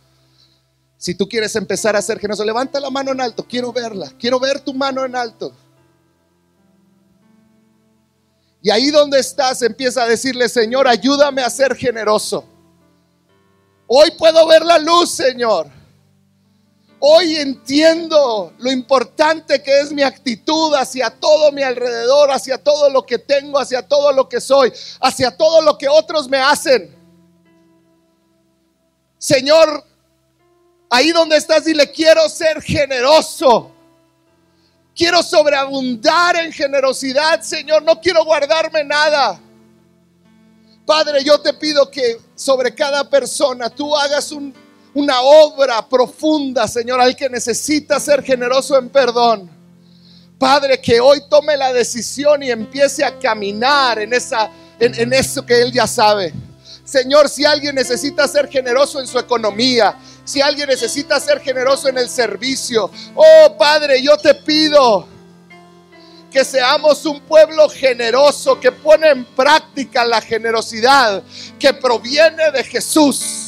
Si 0.97 1.14
tú 1.14 1.28
quieres 1.28 1.53
empezar 1.58 1.97
a 1.97 2.01
ser 2.01 2.20
generoso, 2.20 2.45
levanta 2.45 2.80
la 2.80 2.89
mano 2.89 3.12
en 3.12 3.20
alto, 3.20 3.45
quiero 3.45 3.74
verla, 3.74 4.14
quiero 4.18 4.39
ver 4.39 4.62
tu 4.62 4.74
mano 4.74 5.03
en 5.03 5.18
alto. 5.18 5.51
Y 8.66 8.72
ahí 8.72 8.89
donde 8.89 9.20
estás 9.20 9.61
empieza 9.61 10.01
a 10.01 10.07
decirle, 10.07 10.49
Señor, 10.49 10.88
ayúdame 10.88 11.43
a 11.43 11.51
ser 11.51 11.76
generoso. 11.76 12.43
Hoy 13.86 14.09
puedo 14.18 14.47
ver 14.47 14.66
la 14.66 14.80
luz, 14.80 15.11
Señor. 15.11 15.68
Hoy 16.97 17.36
entiendo 17.36 18.53
lo 18.57 18.72
importante 18.72 19.61
que 19.61 19.82
es 19.82 19.91
mi 19.91 20.01
actitud 20.01 20.74
hacia 20.74 21.11
todo 21.11 21.51
mi 21.51 21.61
alrededor, 21.61 22.32
hacia 22.32 22.57
todo 22.57 22.89
lo 22.89 23.05
que 23.05 23.20
tengo, 23.20 23.59
hacia 23.59 23.88
todo 23.88 24.11
lo 24.11 24.28
que 24.28 24.41
soy, 24.41 24.74
hacia 24.99 25.38
todo 25.38 25.61
lo 25.61 25.78
que 25.78 25.88
otros 25.88 26.28
me 26.28 26.39
hacen. 26.39 26.97
Señor, 29.20 29.84
ahí 30.89 31.11
donde 31.11 31.38
estás, 31.38 31.66
dile, 31.66 31.91
quiero 31.91 32.28
ser 32.30 32.63
generoso. 32.63 33.74
Quiero 34.96 35.22
sobreabundar 35.22 36.38
en 36.38 36.54
generosidad, 36.54 37.41
Señor. 37.41 37.84
No 37.84 38.00
quiero 38.00 38.24
guardarme 38.24 38.84
nada. 38.84 39.41
Padre, 40.86 41.24
yo 41.24 41.39
te 41.41 41.54
pido 41.54 41.89
que 41.91 42.20
sobre 42.36 42.74
cada 42.74 43.10
persona 43.10 43.70
tú 43.70 43.96
hagas 43.96 44.32
una 44.93 45.22
obra 45.22 45.88
profunda, 45.89 46.68
Señor, 46.68 47.02
al 47.02 47.16
que 47.16 47.30
necesita 47.30 48.00
ser 48.00 48.24
generoso 48.24 48.78
en 48.78 48.88
perdón. 48.89 49.50
Padre, 50.38 50.80
que 50.80 51.00
hoy 51.00 51.22
tome 51.30 51.58
la 51.58 51.74
decisión 51.74 52.43
y 52.43 52.52
empiece 52.52 53.04
a 53.04 53.18
caminar 53.18 54.00
en, 54.00 54.14
esa, 54.14 54.50
en, 54.80 55.12
eso 55.12 55.46
que 55.46 55.62
Él 55.62 55.72
ya 55.72 55.88
sabe. 55.88 56.34
Señor, 56.84 57.28
si 57.30 57.43
alguien 57.43 57.76
necesita 57.76 58.28
ser 58.28 58.48
generoso 58.48 59.00
en 59.00 59.08
su 59.08 59.18
economía, 59.18 59.98
si 60.26 60.41
alguien 60.41 60.67
necesita 60.67 61.19
ser 61.19 61.39
generoso 61.39 61.88
en 61.88 61.97
el 61.97 62.09
servicio, 62.09 62.91
oh 63.15 63.57
Padre, 63.57 64.01
yo 64.01 64.17
te 64.17 64.34
pido 64.34 65.07
que 66.32 66.43
seamos 66.43 67.05
un 67.05 67.21
pueblo 67.21 67.69
generoso 67.69 68.59
que 68.59 68.71
pone 68.71 69.09
en 69.09 69.23
práctica 69.23 70.03
la 70.03 70.19
generosidad 70.19 71.23
que 71.57 71.73
proviene 71.73 72.51
de 72.51 72.63
Jesús 72.63 73.45